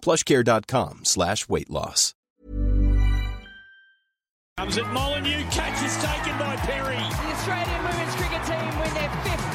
plushcare.com 0.00 1.04
slash 1.04 1.48
weight 1.48 1.70
loss. 1.70 2.14
Comes 4.56 4.76
at 4.76 4.92
Molineux, 4.92 5.44
catch 5.52 5.80
is 5.84 5.96
taken 5.98 6.36
by 6.36 6.56
Perry. 6.56 6.96
The 6.96 7.30
Australian 7.30 7.84
women's 7.84 8.14
cricket 8.16 8.42
team 8.44 8.76
win 8.80 8.92
their 8.94 9.10
fifth 9.22 9.46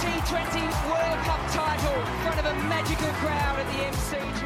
T20 0.00 0.62
World 0.88 1.18
Cup 1.26 1.40
title 1.50 2.00
in 2.00 2.06
front 2.22 2.38
of 2.38 2.44
a 2.46 2.54
magical 2.68 3.08
crowd 3.14 3.58
at 3.58 3.66
the 3.66 3.78
MCG. 3.96 4.40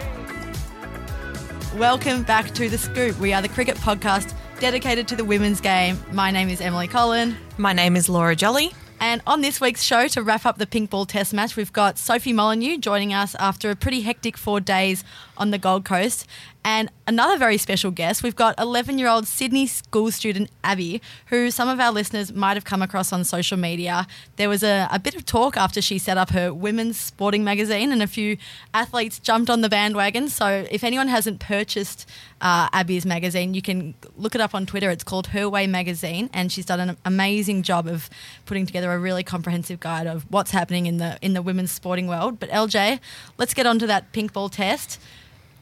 Welcome 1.79 2.23
back 2.23 2.53
to 2.53 2.71
The 2.71 2.79
Scoop. 2.79 3.19
We 3.19 3.35
are 3.35 3.43
the 3.43 3.51
cricket 3.51 3.77
podcast 3.77 4.33
dedicated 4.61 5.09
to 5.09 5.17
the 5.17 5.25
women's 5.27 5.61
game. 5.61 5.99
My 6.13 6.31
name 6.31 6.49
is 6.49 6.63
Emily 6.63 6.89
Collin. 6.89 7.37
My 7.59 7.75
name 7.75 7.97
is 7.97 8.09
Laura 8.09 8.35
Jolly. 8.35 8.73
And 9.01 9.21
on 9.27 9.41
this 9.43 9.61
week's 9.61 9.83
show, 9.83 10.09
to 10.09 10.23
wrap 10.23 10.47
up 10.47 10.59
the 10.59 10.67
pink 10.67 10.91
ball 10.91 11.05
test 11.05 11.35
match, 11.35 11.57
we've 11.57 11.73
got 11.73 11.99
Sophie 11.99 12.33
Molineux 12.33 12.79
joining 12.79 13.13
us 13.13 13.35
after 13.37 13.71
a 13.71 13.77
pretty 13.77 14.01
hectic 14.01 14.37
four 14.37 14.61
days 14.61 15.05
on 15.37 15.51
the 15.51 15.59
Gold 15.59 15.85
Coast. 15.85 16.27
And 16.67 16.91
another 17.07 17.37
very 17.37 17.59
special 17.59 17.91
guest, 17.91 18.23
we've 18.23 18.35
got 18.35 18.59
11 18.59 18.99
year 18.99 19.07
old 19.07 19.27
Sydney 19.27 19.67
school 19.67 20.11
student 20.11 20.49
Abby, 20.65 21.03
who 21.27 21.51
some 21.51 21.69
of 21.69 21.79
our 21.79 21.93
listeners 21.93 22.33
might 22.33 22.57
have 22.57 22.65
come 22.65 22.81
across 22.81 23.13
on 23.13 23.23
social 23.25 23.59
media. 23.59 24.07
There 24.37 24.49
was 24.49 24.63
a, 24.63 24.89
a 24.91 24.99
bit 24.99 25.15
of 25.15 25.27
talk 25.27 25.59
after 25.59 25.83
she 25.83 25.99
set 25.99 26.17
up 26.17 26.31
her 26.31 26.55
women's 26.55 26.99
sporting 26.99 27.45
magazine, 27.45 27.93
and 27.93 28.03
a 28.03 28.07
few 28.07 28.39
athletes 28.73 29.19
jumped 29.19 29.51
on 29.51 29.61
the 29.61 29.69
bandwagon. 29.69 30.31
So 30.31 30.67
if 30.71 30.83
anyone 30.83 31.09
hasn't 31.09 31.39
purchased 31.39 32.09
uh, 32.41 32.71
Abby's 32.73 33.05
magazine, 33.05 33.53
you 33.53 33.61
can 33.61 33.93
look 34.17 34.35
it 34.35 34.41
up 34.41 34.55
on 34.55 34.65
Twitter. 34.65 34.89
It's 34.89 35.05
called 35.05 35.29
Her 35.29 35.51
Way 35.51 35.67
Magazine, 35.67 36.31
and 36.33 36.51
she's 36.51 36.65
done 36.65 36.81
an 36.81 36.97
amazing 37.05 37.63
job 37.63 37.87
of 37.87 38.09
putting 38.47 38.65
together 38.65 38.91
a 38.91 38.99
really 38.99 39.23
comprehensive 39.23 39.81
guide 39.81 40.07
of 40.07 40.25
what's 40.31 40.53
happening 40.53 40.87
in 40.87 40.97
the 40.97 41.19
in 41.21 41.35
the 41.35 41.43
women's 41.43 41.73
sporting 41.73 42.07
world. 42.07 42.41
But 42.41 42.49
LJ, 42.49 43.01
let's 43.37 43.53
get 43.53 43.67
on 43.67 43.79
to 43.81 43.87
that 43.87 44.13
pink 44.13 44.33
ball 44.33 44.49
test 44.49 44.99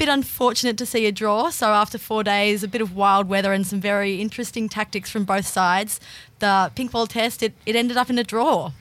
bit 0.03 0.09
unfortunate 0.09 0.77
to 0.77 0.85
see 0.85 1.07
a 1.07 1.13
draw. 1.13 1.49
So 1.51 1.69
after 1.69 1.97
four 1.97 2.25
days, 2.25 2.65
a 2.65 2.69
bit 2.69 2.81
of 2.81 2.97
wild 2.97 3.29
weather 3.29 3.53
and 3.53 3.65
some 3.65 3.81
very 3.81 4.21
interesting 4.21 4.69
tactics 4.69 5.09
from 5.09 5.25
both 5.25 5.47
sides, 5.47 6.01
the 6.41 6.73
pink 6.75 6.91
ball 6.91 7.07
test 7.07 7.41
it, 7.41 7.55
it 7.67 7.77
ended 7.77 7.97
up 7.97 8.11
in 8.11 8.19
a 8.19 8.25
draw. 8.25 8.73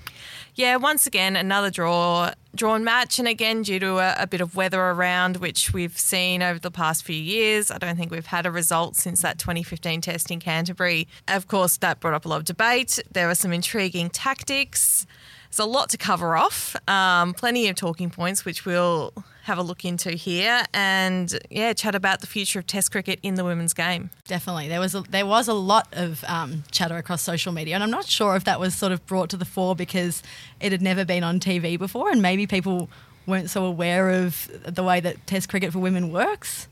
Yeah, 0.55 0.77
once 0.77 1.05
again 1.05 1.35
another 1.35 1.69
draw 1.69 2.31
drawn 2.55 2.83
match, 2.83 3.19
and 3.19 3.27
again 3.27 3.61
due 3.61 3.77
to 3.79 3.99
a, 3.99 4.15
a, 4.23 4.25
bit 4.25 4.41
of 4.41 4.55
weather 4.55 4.81
around, 4.81 5.37
which 5.37 5.71
we've 5.71 5.95
seen 5.95 6.41
over 6.41 6.57
the 6.57 6.71
past 6.71 7.03
few 7.03 7.15
years. 7.15 7.69
I 7.69 7.77
don't 7.77 7.97
think 7.97 8.09
we've 8.09 8.25
had 8.25 8.47
a 8.47 8.51
result 8.51 8.95
since 8.95 9.21
that 9.21 9.37
2015 9.37 10.01
test 10.01 10.31
in 10.31 10.39
Canterbury. 10.39 11.07
Of 11.27 11.47
course, 11.47 11.77
that 11.77 11.99
brought 11.99 12.15
up 12.15 12.25
a 12.25 12.29
lot 12.29 12.37
of 12.37 12.45
debate. 12.45 12.97
There 13.11 13.27
were 13.27 13.35
some 13.35 13.53
intriguing 13.53 14.09
tactics. 14.09 15.05
There's 15.51 15.59
a 15.59 15.65
lot 15.65 15.89
to 15.89 15.99
cover 15.99 16.35
off, 16.35 16.75
um, 16.89 17.35
plenty 17.35 17.67
of 17.67 17.75
talking 17.75 18.09
points, 18.09 18.43
which 18.43 18.65
we'll 18.65 19.13
have 19.43 19.57
a 19.57 19.63
look 19.63 19.83
into 19.85 20.11
here, 20.11 20.63
and 20.73 21.39
yeah, 21.49 21.73
chat 21.73 21.95
about 21.95 22.21
the 22.21 22.27
future 22.27 22.59
of 22.59 22.67
Test 22.67 22.91
cricket 22.91 23.19
in 23.23 23.35
the 23.35 23.43
women's 23.43 23.73
game. 23.73 24.09
Definitely, 24.27 24.67
there 24.67 24.79
was 24.79 24.95
a, 24.95 25.01
there 25.01 25.25
was 25.25 25.47
a 25.47 25.53
lot 25.53 25.87
of 25.91 26.23
um, 26.25 26.63
chatter 26.71 26.97
across 26.97 27.21
social 27.21 27.51
media, 27.51 27.75
and 27.75 27.83
I'm 27.83 27.91
not 27.91 28.05
sure 28.05 28.35
if 28.35 28.43
that 28.43 28.59
was 28.59 28.75
sort 28.75 28.91
of 28.91 29.05
brought 29.07 29.29
to 29.31 29.37
the 29.37 29.45
fore 29.45 29.75
because 29.75 30.21
it 30.59 30.71
had 30.71 30.81
never 30.81 31.05
been 31.05 31.23
on 31.23 31.39
TV 31.39 31.77
before, 31.77 32.09
and 32.11 32.21
maybe 32.21 32.45
people 32.45 32.89
weren't 33.25 33.49
so 33.49 33.65
aware 33.65 34.09
of 34.09 34.49
the 34.65 34.83
way 34.83 34.99
that 34.99 35.25
Test 35.27 35.49
cricket 35.49 35.71
for 35.71 35.79
women 35.79 36.11
works. 36.11 36.67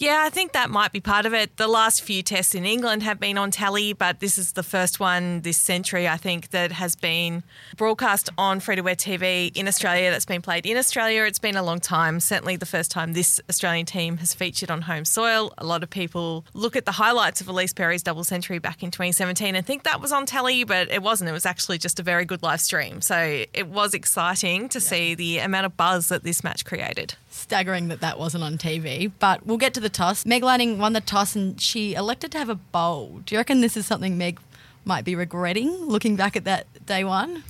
Yeah, 0.00 0.22
I 0.24 0.30
think 0.30 0.52
that 0.52 0.70
might 0.70 0.92
be 0.92 1.00
part 1.00 1.26
of 1.26 1.34
it. 1.34 1.58
The 1.58 1.68
last 1.68 2.00
few 2.00 2.22
tests 2.22 2.54
in 2.54 2.64
England 2.64 3.02
have 3.02 3.20
been 3.20 3.36
on 3.36 3.50
telly, 3.50 3.92
but 3.92 4.20
this 4.20 4.38
is 4.38 4.54
the 4.54 4.62
first 4.62 4.98
one 4.98 5.42
this 5.42 5.58
century, 5.58 6.08
I 6.08 6.16
think, 6.16 6.52
that 6.52 6.72
has 6.72 6.96
been 6.96 7.42
broadcast 7.76 8.30
on 8.38 8.60
free 8.60 8.76
to 8.76 8.88
air 8.88 8.96
TV 8.96 9.54
in 9.54 9.68
Australia 9.68 10.10
that's 10.10 10.24
been 10.24 10.40
played 10.40 10.64
in 10.64 10.78
Australia. 10.78 11.24
It's 11.24 11.38
been 11.38 11.54
a 11.54 11.62
long 11.62 11.80
time, 11.80 12.18
certainly 12.18 12.56
the 12.56 12.64
first 12.64 12.90
time 12.90 13.12
this 13.12 13.42
Australian 13.50 13.84
team 13.84 14.16
has 14.16 14.32
featured 14.32 14.70
on 14.70 14.80
home 14.80 15.04
soil. 15.04 15.52
A 15.58 15.66
lot 15.66 15.82
of 15.82 15.90
people 15.90 16.46
look 16.54 16.76
at 16.76 16.86
the 16.86 16.92
highlights 16.92 17.42
of 17.42 17.48
Ellyse 17.48 17.76
Perry's 17.76 18.02
double 18.02 18.24
century 18.24 18.58
back 18.58 18.82
in 18.82 18.90
2017 18.90 19.54
and 19.54 19.66
think 19.66 19.82
that 19.82 20.00
was 20.00 20.12
on 20.12 20.24
telly, 20.24 20.64
but 20.64 20.90
it 20.90 21.02
wasn't. 21.02 21.28
It 21.28 21.34
was 21.34 21.44
actually 21.44 21.76
just 21.76 22.00
a 22.00 22.02
very 22.02 22.24
good 22.24 22.42
live 22.42 22.62
stream. 22.62 23.02
So 23.02 23.44
it 23.52 23.68
was 23.68 23.92
exciting 23.92 24.70
to 24.70 24.78
yeah. 24.78 24.82
see 24.82 25.14
the 25.14 25.38
amount 25.40 25.66
of 25.66 25.76
buzz 25.76 26.08
that 26.08 26.24
this 26.24 26.42
match 26.42 26.64
created 26.64 27.16
staggering 27.40 27.88
that 27.88 28.00
that 28.00 28.18
wasn't 28.18 28.44
on 28.44 28.58
TV. 28.58 29.10
But 29.18 29.46
we'll 29.46 29.58
get 29.58 29.74
to 29.74 29.80
the 29.80 29.88
toss. 29.88 30.24
Meg 30.24 30.42
Lanning 30.42 30.78
won 30.78 30.92
the 30.92 31.00
toss 31.00 31.34
and 31.34 31.60
she 31.60 31.94
elected 31.94 32.32
to 32.32 32.38
have 32.38 32.48
a 32.48 32.54
bowl. 32.54 33.20
Do 33.24 33.34
you 33.34 33.38
reckon 33.38 33.60
this 33.60 33.76
is 33.76 33.86
something 33.86 34.16
Meg 34.16 34.38
might 34.84 35.04
be 35.04 35.14
regretting 35.14 35.70
looking 35.86 36.16
back 36.16 36.36
at 36.36 36.44
that 36.44 36.66
day 36.86 37.04
one? 37.04 37.44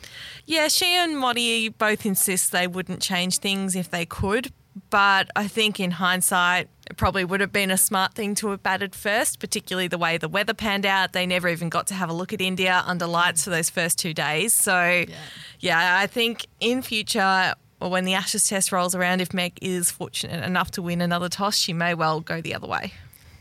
Yeah, 0.46 0.68
she 0.68 0.86
and 0.96 1.16
Motty 1.18 1.68
both 1.68 2.04
insist 2.04 2.52
they 2.52 2.66
wouldn't 2.66 3.00
change 3.00 3.38
things 3.38 3.76
if 3.76 3.90
they 3.90 4.04
could. 4.04 4.52
But 4.88 5.30
I 5.36 5.48
think 5.48 5.80
in 5.80 5.92
hindsight, 5.92 6.68
it 6.88 6.96
probably 6.96 7.24
would 7.24 7.40
have 7.40 7.52
been 7.52 7.70
a 7.70 7.76
smart 7.76 8.14
thing 8.14 8.34
to 8.36 8.50
have 8.50 8.62
batted 8.62 8.94
first, 8.94 9.40
particularly 9.40 9.88
the 9.88 9.98
way 9.98 10.16
the 10.16 10.28
weather 10.28 10.54
panned 10.54 10.86
out. 10.86 11.12
They 11.12 11.26
never 11.26 11.48
even 11.48 11.68
got 11.68 11.86
to 11.88 11.94
have 11.94 12.08
a 12.08 12.12
look 12.12 12.32
at 12.32 12.40
India 12.40 12.82
under 12.86 13.06
lights 13.06 13.44
for 13.44 13.50
those 13.50 13.68
first 13.68 13.98
two 13.98 14.14
days. 14.14 14.52
So, 14.52 14.80
yeah, 14.80 15.14
yeah 15.60 15.98
I 15.98 16.06
think 16.06 16.46
in 16.60 16.82
future, 16.82 17.54
or 17.80 17.90
when 17.90 18.04
the 18.04 18.14
Ashes 18.14 18.46
test 18.46 18.72
rolls 18.72 18.94
around, 18.94 19.20
if 19.20 19.32
Meg 19.32 19.58
is 19.62 19.90
fortunate 19.90 20.44
enough 20.44 20.70
to 20.72 20.82
win 20.82 21.00
another 21.00 21.28
toss, 21.28 21.56
she 21.56 21.72
may 21.72 21.94
well 21.94 22.20
go 22.20 22.40
the 22.40 22.54
other 22.54 22.66
way. 22.66 22.92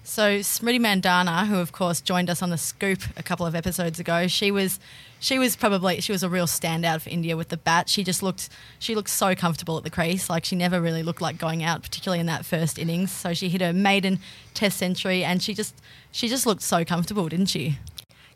So 0.04 0.40
Smriti 0.40 0.80
Mandhana, 0.80 1.46
who 1.46 1.58
of 1.58 1.72
course 1.72 2.02
joined 2.02 2.32
us 2.32 2.42
on 2.42 2.50
the 2.50 2.58
scoop 2.58 3.02
a 3.16 3.22
couple 3.22 3.46
of 3.46 3.54
episodes 3.54 4.00
ago, 4.00 4.28
she 4.28 4.50
was 4.50 4.80
she 5.20 5.38
was 5.38 5.56
probably 5.56 6.02
she 6.02 6.12
was 6.12 6.24
a 6.24 6.30
real 6.30 6.48
standout 6.48 7.02
for 7.02 7.10
India 7.10 7.38
with 7.38 7.50
the 7.50 7.58
bat. 7.58 7.90
She 7.90 8.04
just 8.04 8.24
looked 8.24 8.50
she 8.80 8.96
looked 8.96 9.12
so 9.12 9.36
comfortable 9.36 9.78
at 9.78 9.84
the 9.84 9.92
crease. 9.92 10.28
Like 10.30 10.46
she 10.46 10.56
never 10.56 10.82
really 10.82 11.04
looked 11.04 11.22
like 11.22 11.38
going 11.38 11.64
out, 11.64 11.84
particularly 11.84 12.20
in 12.20 12.26
that 12.26 12.44
first 12.44 12.80
innings. 12.80 13.12
So 13.12 13.36
she 13.36 13.50
hit 13.50 13.62
her 13.62 13.72
maiden 13.72 14.20
test 14.56 14.78
century 14.78 15.24
and 15.24 15.44
she 15.44 15.54
just 15.54 15.76
she 16.12 16.28
just 16.28 16.46
looked 16.48 16.64
so 16.64 16.84
comfortable, 16.84 17.30
didn't 17.30 17.48
she? 17.48 17.78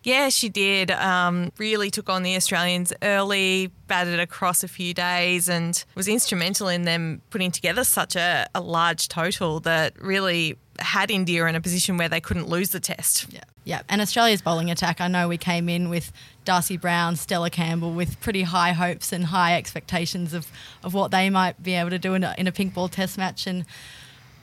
Yeah, 0.03 0.29
she 0.29 0.49
did. 0.49 0.91
Um, 0.91 1.51
really 1.57 1.89
took 1.89 2.09
on 2.09 2.23
the 2.23 2.35
Australians 2.35 2.93
early, 3.01 3.71
batted 3.87 4.19
across 4.19 4.63
a 4.63 4.67
few 4.67 4.93
days, 4.93 5.49
and 5.49 5.83
was 5.95 6.07
instrumental 6.07 6.67
in 6.67 6.83
them 6.83 7.21
putting 7.29 7.51
together 7.51 7.83
such 7.83 8.15
a, 8.15 8.47
a 8.53 8.61
large 8.61 9.07
total 9.07 9.61
that 9.61 9.99
really 10.01 10.57
had 10.79 11.09
India 11.09 11.45
in 11.45 11.55
a 11.55 11.61
position 11.61 11.97
where 11.97 12.09
they 12.09 12.19
couldn't 12.19 12.49
lose 12.49 12.71
the 12.71 12.79
test. 12.79 13.27
Yeah. 13.31 13.43
Yeah, 13.65 13.81
and 13.87 14.01
Australia's 14.01 14.41
bowling 14.41 14.69
attack. 14.71 14.99
I 14.99 15.07
know 15.07 15.29
we 15.29 15.37
came 15.37 15.69
in 15.69 15.89
with 15.89 16.11
Darcy 16.43 16.75
Brown, 16.75 17.15
Stella 17.15 17.49
Campbell, 17.49 17.93
with 17.93 18.19
pretty 18.19 18.41
high 18.41 18.73
hopes 18.73 19.13
and 19.13 19.23
high 19.23 19.55
expectations 19.55 20.33
of, 20.33 20.47
of 20.83 20.93
what 20.93 21.11
they 21.11 21.29
might 21.29 21.63
be 21.63 21.73
able 21.75 21.91
to 21.91 21.99
do 21.99 22.13
in 22.13 22.25
a, 22.25 22.35
in 22.37 22.45
a 22.45 22.51
pink 22.51 22.73
ball 22.73 22.89
test 22.89 23.17
match. 23.17 23.47
And 23.47 23.65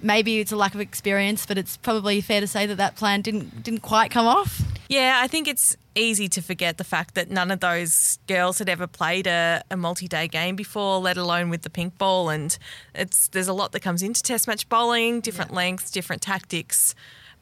maybe 0.03 0.41
it's 0.41 0.53
a 0.53 0.57
lack 0.57 0.75
of 0.75 0.81
experience, 0.81 1.47
but 1.47 1.59
it's 1.59 1.77
probably 1.77 2.21
fair 2.21 2.41
to 2.41 2.47
say 2.47 2.67
that 2.67 2.77
that 2.77 2.97
plan 2.97 3.21
didn't 3.21 3.63
didn't 3.63 3.81
quite 3.81 4.11
come 4.11 4.27
off. 4.27 4.63
Yeah, 4.89 5.21
I 5.23 5.29
think 5.29 5.47
it's 5.47 5.77
easy 5.95 6.29
to 6.29 6.43
forget 6.43 6.77
the 6.77 6.85
fact 6.85 7.15
that 7.15 7.31
none 7.31 7.51
of 7.51 7.61
those 7.61 8.19
girls 8.27 8.59
had 8.59 8.69
ever 8.69 8.87
played 8.87 9.27
a, 9.27 9.63
a 9.71 9.77
multi-day 9.77 10.27
game 10.27 10.57
before, 10.57 10.99
let 10.99 11.17
alone 11.17 11.49
with 11.49 11.63
the 11.63 11.71
pink 11.71 11.97
ball. 11.97 12.29
And 12.29 12.57
it's 12.95 13.29
there's 13.29 13.49
a 13.49 13.53
lot 13.53 13.73
that 13.73 13.81
comes 13.81 14.03
into 14.03 14.23
Test 14.23 14.49
match 14.49 14.69
bowling, 14.69 15.21
different 15.21 15.53
lengths, 15.53 15.91
different 15.91 16.23
tactics. 16.23 16.95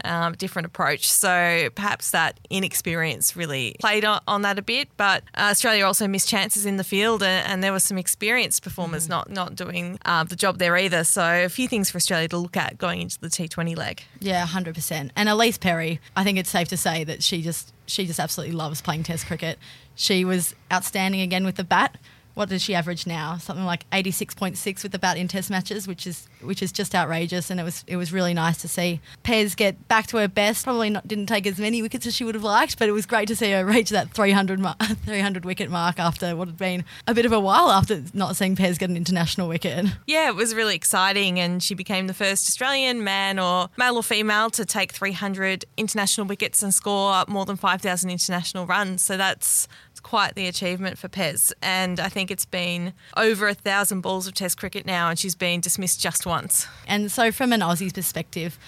Um, 0.05 0.35
different 0.35 0.67
approach. 0.67 1.09
So 1.11 1.69
perhaps 1.75 2.13
that 2.13 2.39
inexperience 2.51 3.35
really 3.35 3.75
played 3.81 4.05
on, 4.05 4.21
on 4.29 4.43
that 4.43 4.59
a 4.59 4.63
bit. 4.63 4.89
But 4.97 5.25
uh, 5.37 5.49
Australia 5.51 5.85
also 5.85 6.07
missed 6.07 6.29
chances 6.29 6.65
in 6.65 6.77
the 6.77 6.85
field, 6.85 7.23
and, 7.23 7.47
and 7.47 7.65
there 7.65 7.73
were 7.73 7.81
some 7.81 7.99
experienced 7.99 8.63
performers 8.63 9.09
not 9.09 9.31
not 9.31 9.57
doing 9.57 9.99
uh, 10.05 10.25
the 10.25 10.37
job 10.37 10.59
there 10.59 10.77
either. 10.77 11.05
So 11.05 11.45
a 11.45 11.49
few 11.49 11.67
things 11.67 11.91
for 11.91 11.97
Australia 11.97 12.29
to 12.29 12.39
look 12.39 12.57
at 12.57 12.79
going 12.79 13.01
into 13.03 13.19
the 13.21 13.29
T20 13.29 13.77
leg. 13.77 14.03
Yeah, 14.21 14.47
hundred 14.47 14.75
percent. 14.75 15.11
And 15.17 15.29
Ellyse 15.29 15.59
Perry, 15.59 16.01
I 16.17 16.25
think 16.25 16.39
it's 16.39 16.51
safe 16.51 16.69
to 16.69 16.77
say 16.77 17.05
that 17.05 17.23
she 17.23 17.43
just 17.43 17.73
she 17.87 18.07
just 18.07 18.21
absolutely 18.21 18.55
loves 18.55 18.81
playing 18.81 19.03
Test 19.03 19.27
cricket. 19.27 19.59
She 19.95 20.25
was 20.25 20.55
outstanding 20.73 21.21
again 21.23 21.45
with 21.45 21.57
the 21.57 21.65
bat. 21.65 21.99
What 22.35 22.49
does 22.49 22.63
she 22.63 22.75
average 22.75 23.07
now? 23.07 23.37
Something 23.39 23.65
like 23.65 23.85
eighty 23.93 24.11
six 24.11 24.35
point 24.35 24.57
six 24.57 24.83
with 24.83 24.95
about 24.95 25.17
in 25.17 25.27
Test 25.29 25.51
matches, 25.51 25.89
which 25.89 26.07
is 26.07 26.29
which 26.41 26.63
is 26.63 26.71
just 26.71 26.95
outrageous. 26.95 27.51
And 27.51 27.59
it 27.59 27.65
was 27.65 27.85
it 27.87 27.97
was 27.97 28.13
really 28.13 28.33
nice 28.35 28.59
to 28.59 28.69
see 28.69 29.01
Pez 29.25 29.57
get 29.57 29.89
back 29.89 30.07
to 30.09 30.19
her 30.19 30.29
best. 30.29 30.65
Probably 30.65 30.91
not 30.91 31.07
didn't 31.09 31.27
take 31.27 31.47
as 31.47 31.59
many 31.59 31.83
wickets 31.83 32.07
as 32.07 32.15
she 32.15 32.25
would 32.25 32.35
have 32.35 32.45
liked, 32.45 32.79
but 32.79 32.89
it 32.89 32.93
was 32.93 33.07
great 33.07 33.27
to 33.29 33.37
see 33.37 33.51
her 33.51 33.65
reach 33.65 33.91
that 33.91 34.11
300, 34.13 34.61
mar- 34.61 34.77
300 35.05 35.45
wicket 35.45 35.71
mark 35.71 35.99
after 35.99 36.37
what 36.37 36.49
had 36.49 36.57
been 36.57 36.85
a 37.07 37.15
bit 37.15 37.27
of 37.27 37.33
a 37.33 37.41
while 37.41 37.71
after 37.71 38.03
not 38.15 38.37
seeing 38.37 38.55
Pez 38.55 38.79
get 38.79 38.89
an 38.91 38.97
international 38.97 39.49
wicket. 39.49 39.87
Yeah, 40.07 40.29
it 40.29 40.35
was 40.37 40.55
really 40.55 40.77
exciting, 40.77 41.39
and 41.41 41.63
she 41.63 41.75
became 41.75 42.07
the 42.07 42.15
first 42.15 42.49
Australian 42.49 43.03
man 43.03 43.39
or 43.39 43.69
male 43.77 43.97
or 43.97 44.03
female 44.03 44.51
to 44.51 44.65
take 44.65 44.93
300 44.93 45.65
international 45.77 46.27
wickets 46.27 46.63
and 46.63 46.73
score 46.73 47.25
more 47.29 47.45
than 47.45 47.57
5,000 47.57 48.11
international 48.11 48.67
runs. 48.67 49.03
So 49.03 49.17
that's 49.17 49.67
quite 50.03 50.35
the 50.37 50.47
achievement 50.47 50.97
for 50.97 51.09
Pez. 51.09 51.53
And 51.61 51.99
I 51.99 52.09
think 52.09 52.28
it's 52.31 52.45
been 52.45 52.93
over 53.17 53.49
a 53.49 53.55
thousand 53.55 54.01
balls 54.01 54.27
of 54.27 54.35
Test 54.35 54.59
cricket 54.59 54.87
now, 54.87 55.09
and 55.09 55.19
she's 55.19 55.35
been 55.35 55.61
dismissed 55.61 56.01
just 56.01 56.27
once. 56.27 56.67
And 56.87 57.11
so, 57.11 57.33
from 57.33 57.53
an 57.53 57.61
Aussie's 57.61 57.93
perspective, 57.93 58.59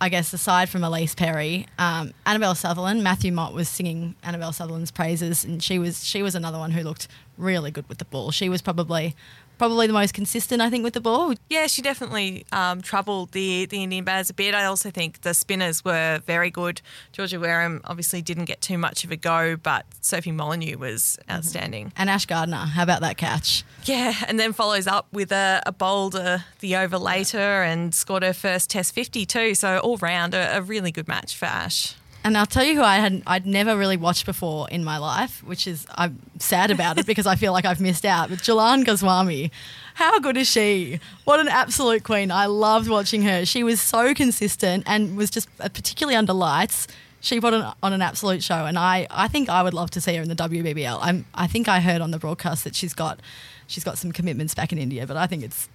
I 0.00 0.08
guess 0.08 0.32
aside 0.32 0.68
from 0.68 0.82
Ellyse 0.82 1.16
Perry, 1.16 1.66
um, 1.78 2.12
Annabelle 2.24 2.54
Sutherland, 2.54 3.02
Matthew 3.02 3.32
Mott 3.32 3.52
was 3.52 3.68
singing 3.68 4.14
Annabelle 4.22 4.52
Sutherland's 4.52 4.90
praises, 4.92 5.44
and 5.44 5.62
she 5.62 5.78
was 5.78 6.04
she 6.04 6.22
was 6.22 6.34
another 6.34 6.58
one 6.58 6.70
who 6.70 6.82
looked 6.82 7.08
really 7.36 7.70
good 7.70 7.88
with 7.88 7.98
the 7.98 8.04
ball. 8.04 8.30
She 8.30 8.48
was 8.48 8.62
probably 8.62 9.16
probably 9.58 9.86
the 9.86 9.92
most 9.92 10.14
consistent, 10.14 10.62
I 10.62 10.70
think, 10.70 10.84
with 10.84 10.94
the 10.94 11.00
ball. 11.00 11.34
Yeah, 11.48 11.66
she 11.66 11.82
definitely 11.82 12.46
um, 12.52 12.80
troubled 12.80 13.32
the 13.32 13.66
the 13.66 13.82
Indian 13.82 14.04
batters 14.04 14.30
a 14.30 14.34
bit. 14.34 14.54
I 14.54 14.64
also 14.64 14.90
think 14.90 15.22
the 15.22 15.34
spinners 15.34 15.84
were 15.84 16.20
very 16.26 16.50
good. 16.50 16.80
Georgia 17.12 17.38
Wareham 17.38 17.80
obviously 17.84 18.22
didn't 18.22 18.46
get 18.46 18.60
too 18.60 18.78
much 18.78 19.04
of 19.04 19.10
a 19.10 19.16
go, 19.16 19.56
but 19.56 19.84
Sophie 20.00 20.32
Molineux 20.32 20.78
was 20.78 21.18
outstanding. 21.30 21.92
And 21.96 22.08
Ash 22.08 22.26
Gardner, 22.26 22.56
how 22.56 22.82
about 22.82 23.00
that 23.00 23.16
catch? 23.18 23.64
Yeah, 23.84 24.14
and 24.26 24.38
then 24.38 24.52
follows 24.52 24.86
up 24.86 25.06
with 25.12 25.32
a, 25.32 25.62
a 25.66 25.72
bolder 25.72 26.44
the 26.60 26.76
over 26.76 26.98
later 26.98 27.38
and 27.38 27.94
scored 27.94 28.22
her 28.22 28.32
first 28.32 28.70
Test 28.70 28.94
50 28.94 29.26
too. 29.26 29.54
So 29.54 29.78
all 29.78 29.96
round, 29.96 30.34
a, 30.34 30.56
a 30.58 30.62
really 30.62 30.92
good 30.92 31.08
match 31.08 31.36
for 31.36 31.46
Ash. 31.46 31.94
And 32.28 32.36
I'll 32.36 32.44
tell 32.44 32.62
you 32.62 32.74
who 32.74 32.82
I 32.82 32.96
had 32.96 33.22
I'd 33.26 33.46
never 33.46 33.74
really 33.74 33.96
watched 33.96 34.26
before 34.26 34.68
in 34.68 34.84
my 34.84 34.98
life, 34.98 35.42
which 35.44 35.66
is 35.66 35.86
I'm 35.94 36.20
sad 36.38 36.70
about 36.70 36.98
it 36.98 37.06
because 37.06 37.26
I 37.26 37.36
feel 37.36 37.54
like 37.54 37.64
I've 37.64 37.80
missed 37.80 38.04
out. 38.04 38.28
But 38.28 38.40
Jhulan 38.40 38.84
Goswami, 38.84 39.50
how 39.94 40.20
good 40.20 40.36
is 40.36 40.46
she? 40.46 41.00
What 41.24 41.40
an 41.40 41.48
absolute 41.48 42.04
queen! 42.04 42.30
I 42.30 42.44
loved 42.44 42.86
watching 42.86 43.22
her. 43.22 43.46
She 43.46 43.64
was 43.64 43.80
so 43.80 44.12
consistent 44.12 44.84
and 44.86 45.16
was 45.16 45.30
just 45.30 45.48
uh, 45.58 45.70
particularly 45.70 46.16
under 46.16 46.34
lights. 46.34 46.86
She 47.20 47.40
put 47.40 47.54
on, 47.54 47.74
on 47.82 47.94
an 47.94 48.02
absolute 48.02 48.42
show, 48.42 48.66
and 48.66 48.78
I, 48.78 49.06
I 49.10 49.28
think 49.28 49.48
I 49.48 49.62
would 49.62 49.72
love 49.72 49.90
to 49.92 50.00
see 50.02 50.14
her 50.16 50.22
in 50.22 50.28
the 50.28 50.36
WBBL. 50.36 50.98
I'm, 51.00 51.24
I 51.34 51.46
think 51.46 51.66
I 51.66 51.80
heard 51.80 52.02
on 52.02 52.10
the 52.10 52.18
broadcast 52.18 52.62
that 52.64 52.74
she's 52.74 52.92
got 52.92 53.20
she's 53.66 53.84
got 53.84 53.96
some 53.96 54.12
commitments 54.12 54.54
back 54.54 54.70
in 54.70 54.76
India, 54.76 55.06
but 55.06 55.16
I 55.16 55.26
think 55.26 55.44
it's 55.44 55.66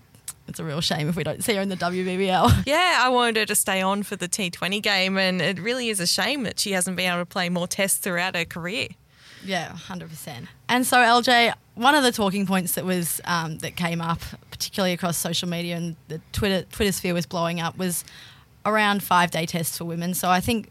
it's 0.48 0.60
a 0.60 0.64
real 0.64 0.82
shame 0.82 1.10
if 1.10 1.16
we 1.16 1.24
don't 1.24 1.44
see 1.44 1.56
her 1.56 1.62
in 1.62 1.70
the 1.70 1.78
WBBL. 1.78 2.64
Yeah, 2.66 3.00
I 3.00 3.10
wanted 3.10 3.38
her 3.38 3.46
to 3.46 3.56
stay 3.56 3.82
on 3.82 4.04
for 4.04 4.16
the 4.16 4.28
T20 4.28 4.82
game, 4.82 5.18
and 5.18 5.42
it 5.42 5.60
really 5.60 5.90
is 5.90 6.00
a 6.00 6.08
shame 6.08 6.44
that 6.44 6.60
she 6.60 6.72
hasn't 6.72 6.98
been 6.98 7.12
able 7.12 7.22
to 7.22 7.26
play 7.26 7.50
more 7.50 7.68
tests 7.68 7.98
throughout 7.98 8.36
her 8.36 8.46
career. 8.46 8.90
Yeah, 9.46 9.76
hundred 9.76 10.10
percent. 10.10 10.48
And 10.70 10.86
so, 10.88 10.98
LJ, 10.98 11.54
one 11.76 11.96
of 11.96 12.04
the 12.04 12.12
talking 12.12 12.46
points 12.46 12.74
that 12.76 12.86
was 12.86 13.20
um, 13.26 13.58
that 13.60 13.76
came 13.76 14.00
up, 14.00 14.22
particularly 14.52 14.94
across 14.94 15.18
social 15.18 15.50
media 15.50 15.76
and 15.76 15.96
the 16.08 16.22
Twitter 16.32 16.66
Twitter 16.72 16.92
sphere 16.92 17.14
was 17.14 17.26
blowing 17.26 17.60
up, 17.60 17.78
was 17.78 18.06
around 18.66 19.04
five 19.04 19.32
day 19.32 19.46
tests 19.46 19.78
for 19.78 19.86
women. 19.86 20.14
So 20.14 20.30
I 20.30 20.40
think 20.40 20.70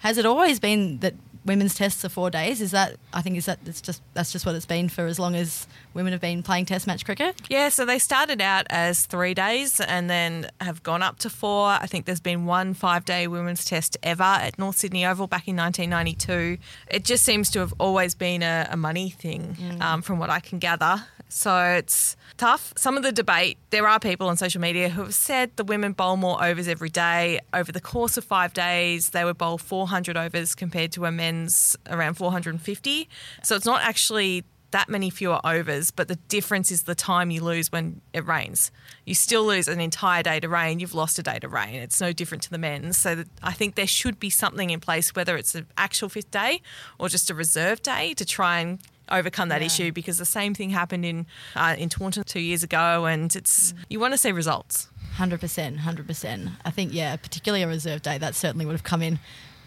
has 0.00 0.18
it 0.18 0.26
always 0.26 0.58
been 0.58 0.98
that 0.98 1.14
women's 1.44 1.74
tests 1.74 2.04
are 2.04 2.08
four 2.08 2.30
days? 2.30 2.60
Is 2.60 2.72
that 2.72 2.96
I 3.12 3.22
think 3.22 3.36
is 3.36 3.46
that 3.46 3.64
that's 3.64 3.80
just 3.80 4.02
that's 4.14 4.32
just 4.32 4.44
what 4.46 4.54
it's 4.54 4.66
been 4.66 4.88
for 4.88 5.06
as 5.06 5.18
long 5.18 5.34
as 5.36 5.66
women 5.98 6.12
have 6.12 6.20
been 6.20 6.44
playing 6.44 6.64
Test 6.64 6.86
match 6.86 7.04
cricket. 7.04 7.34
Yeah, 7.48 7.70
so 7.70 7.84
they 7.84 7.98
started 7.98 8.40
out 8.40 8.68
as 8.70 9.04
three 9.04 9.34
days 9.34 9.80
and 9.80 10.08
then 10.08 10.48
have 10.60 10.84
gone 10.84 11.02
up 11.02 11.18
to 11.18 11.28
four. 11.28 11.66
I 11.66 11.86
think 11.86 12.04
there's 12.04 12.20
been 12.20 12.46
one 12.46 12.72
five 12.72 13.04
day 13.04 13.26
women's 13.26 13.64
test 13.64 13.96
ever 14.04 14.22
at 14.22 14.60
North 14.60 14.76
Sydney 14.76 15.04
Oval 15.04 15.26
back 15.26 15.48
in 15.48 15.56
1992. 15.56 16.58
It 16.88 17.04
just 17.04 17.24
seems 17.24 17.50
to 17.50 17.58
have 17.58 17.74
always 17.80 18.14
been 18.14 18.44
a, 18.44 18.68
a 18.70 18.76
money 18.76 19.10
thing, 19.10 19.56
um, 19.80 20.00
from 20.00 20.20
what 20.20 20.30
I 20.30 20.38
can 20.38 20.60
gather. 20.60 21.04
So 21.28 21.62
it's 21.64 22.16
tough. 22.36 22.72
Some 22.76 22.96
of 22.96 23.02
the 23.02 23.10
debate, 23.12 23.58
there 23.70 23.86
are 23.88 23.98
people 23.98 24.28
on 24.28 24.36
social 24.36 24.60
media 24.60 24.88
who 24.88 25.02
have 25.02 25.14
said 25.14 25.50
the 25.56 25.64
women 25.64 25.92
bowl 25.92 26.16
more 26.16 26.42
overs 26.42 26.68
every 26.68 26.90
day. 26.90 27.40
Over 27.52 27.72
the 27.72 27.80
course 27.80 28.16
of 28.16 28.24
five 28.24 28.54
days, 28.54 29.10
they 29.10 29.24
would 29.24 29.36
bowl 29.36 29.58
400 29.58 30.16
overs 30.16 30.54
compared 30.54 30.92
to 30.92 31.06
a 31.06 31.12
men's 31.12 31.76
around 31.90 32.14
450. 32.14 33.08
So 33.42 33.56
it's 33.56 33.66
not 33.66 33.82
actually 33.82 34.44
that 34.70 34.88
many 34.88 35.10
fewer 35.10 35.40
overs, 35.44 35.90
but 35.90 36.08
the 36.08 36.16
difference 36.16 36.70
is 36.70 36.82
the 36.82 36.94
time 36.94 37.30
you 37.30 37.42
lose 37.42 37.72
when 37.72 38.00
it 38.12 38.26
rains. 38.26 38.70
You 39.06 39.14
still 39.14 39.44
lose 39.44 39.66
an 39.66 39.80
entire 39.80 40.22
day 40.22 40.40
to 40.40 40.48
rain. 40.48 40.78
You've 40.78 40.94
lost 40.94 41.18
a 41.18 41.22
day 41.22 41.38
to 41.38 41.48
rain. 41.48 41.76
It's 41.76 42.00
no 42.00 42.12
different 42.12 42.42
to 42.44 42.50
the 42.50 42.58
men's. 42.58 42.98
So 42.98 43.14
that 43.14 43.28
I 43.42 43.52
think 43.52 43.74
there 43.76 43.86
should 43.86 44.20
be 44.20 44.30
something 44.30 44.70
in 44.70 44.80
place, 44.80 45.14
whether 45.14 45.36
it's 45.36 45.54
an 45.54 45.66
actual 45.78 46.08
fifth 46.08 46.30
day 46.30 46.60
or 46.98 47.08
just 47.08 47.30
a 47.30 47.34
reserve 47.34 47.82
day, 47.82 48.14
to 48.14 48.24
try 48.24 48.60
and 48.60 48.78
overcome 49.10 49.48
that 49.48 49.62
issue. 49.62 49.90
Because 49.90 50.18
the 50.18 50.26
same 50.26 50.54
thing 50.54 50.70
happened 50.70 51.04
in 51.04 51.26
uh, 51.56 51.74
in 51.78 51.88
Taunton 51.88 52.24
two 52.24 52.40
years 52.40 52.62
ago, 52.62 53.06
and 53.06 53.34
it's 53.34 53.72
you 53.88 53.98
want 54.00 54.12
to 54.12 54.18
see 54.18 54.32
results. 54.32 54.88
Hundred 55.14 55.40
percent, 55.40 55.80
hundred 55.80 56.06
percent. 56.06 56.50
I 56.64 56.70
think 56.70 56.92
yeah, 56.92 57.16
particularly 57.16 57.62
a 57.62 57.68
reserve 57.68 58.02
day 58.02 58.18
that 58.18 58.34
certainly 58.34 58.66
would 58.66 58.72
have 58.72 58.84
come 58.84 59.02
in 59.02 59.18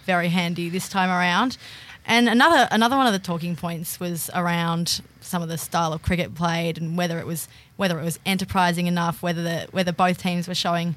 very 0.05 0.29
handy 0.29 0.69
this 0.69 0.89
time 0.89 1.09
around. 1.09 1.57
And 2.05 2.27
another 2.27 2.67
another 2.71 2.97
one 2.97 3.07
of 3.07 3.13
the 3.13 3.19
talking 3.19 3.55
points 3.55 3.99
was 3.99 4.29
around 4.33 5.01
some 5.21 5.41
of 5.41 5.49
the 5.49 5.57
style 5.57 5.93
of 5.93 6.01
cricket 6.01 6.33
played 6.35 6.77
and 6.77 6.97
whether 6.97 7.19
it 7.19 7.25
was 7.25 7.47
whether 7.77 7.99
it 7.99 8.03
was 8.03 8.19
enterprising 8.25 8.87
enough, 8.87 9.21
whether 9.21 9.43
the 9.43 9.67
whether 9.71 9.91
both 9.91 10.17
teams 10.17 10.47
were 10.47 10.55
showing 10.55 10.95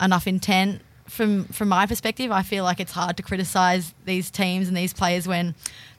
enough 0.00 0.26
intent. 0.26 0.82
From 1.08 1.44
from 1.44 1.68
my 1.68 1.86
perspective, 1.86 2.30
I 2.30 2.42
feel 2.42 2.64
like 2.64 2.80
it's 2.80 2.92
hard 2.92 3.16
to 3.16 3.22
criticise 3.22 3.94
these 4.04 4.30
teams 4.30 4.68
and 4.68 4.76
these 4.76 4.92
players 4.92 5.28
when 5.28 5.54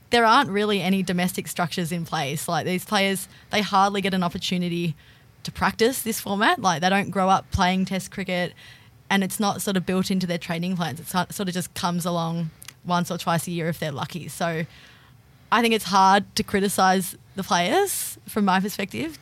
there 0.10 0.26
aren't 0.26 0.50
really 0.50 0.82
any 0.82 1.04
domestic 1.04 1.48
structures 1.48 1.92
in 1.92 2.06
place. 2.06 2.48
Like 2.48 2.66
these 2.66 2.86
players, 2.86 3.28
they 3.52 3.62
hardly 3.62 4.02
get 4.02 4.14
an 4.14 4.24
opportunity 4.24 4.96
to 5.44 5.52
practice 5.52 6.02
this 6.02 6.20
format. 6.20 6.62
Like 6.62 6.82
they 6.82 6.90
don't 6.90 7.10
grow 7.10 7.30
up 7.30 7.50
playing 7.52 7.86
Test 7.86 8.12
cricket, 8.12 8.54
and 9.10 9.24
it's 9.24 9.40
not 9.40 9.62
sort 9.62 9.78
of 9.78 9.86
built 9.86 10.10
into 10.12 10.28
their 10.28 10.38
training 10.38 10.76
plans. 10.78 11.00
It 11.00 11.08
sort 11.08 11.48
of 11.48 11.54
just 11.54 11.74
comes 11.74 12.06
along 12.06 12.50
once 12.88 13.12
or 13.12 13.17
twice 13.17 13.48
a 13.48 13.51
year 13.51 13.67
if 13.67 13.79
they're 13.79 13.91
lucky. 13.91 14.27
So 14.27 14.65
I 15.51 15.62
think 15.62 15.74
it's 15.74 15.86
hard 15.86 16.36
to 16.36 16.44
criticise 16.44 17.15
the 17.36 17.44
players 17.44 18.17
from 18.27 18.46
my 18.46 18.60
perspective. 18.60 19.20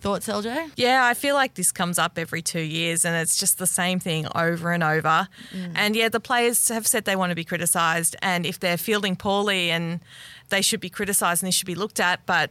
Thoughts, 0.00 0.26
LJ? 0.26 0.72
Yeah, 0.74 1.04
I 1.04 1.14
feel 1.14 1.36
like 1.36 1.54
this 1.54 1.70
comes 1.70 1.96
up 1.96 2.18
every 2.18 2.42
two 2.42 2.60
years 2.60 3.04
and 3.04 3.14
it's 3.14 3.38
just 3.38 3.58
the 3.58 3.68
same 3.68 4.00
thing 4.00 4.26
over 4.34 4.72
and 4.72 4.82
over. 4.82 5.28
Mm. 5.54 5.72
And 5.76 5.94
yeah, 5.94 6.08
the 6.08 6.18
players 6.18 6.68
have 6.68 6.88
said 6.88 7.04
they 7.04 7.14
want 7.14 7.30
to 7.30 7.36
be 7.36 7.44
criticised. 7.44 8.16
And 8.20 8.44
if 8.44 8.58
they're 8.58 8.76
fielding 8.76 9.14
poorly 9.14 9.70
and 9.70 10.00
they 10.48 10.60
should 10.60 10.80
be 10.80 10.90
criticised 10.90 11.44
and 11.44 11.46
this 11.46 11.54
should 11.54 11.68
be 11.68 11.76
looked 11.76 12.00
at, 12.00 12.26
but 12.26 12.50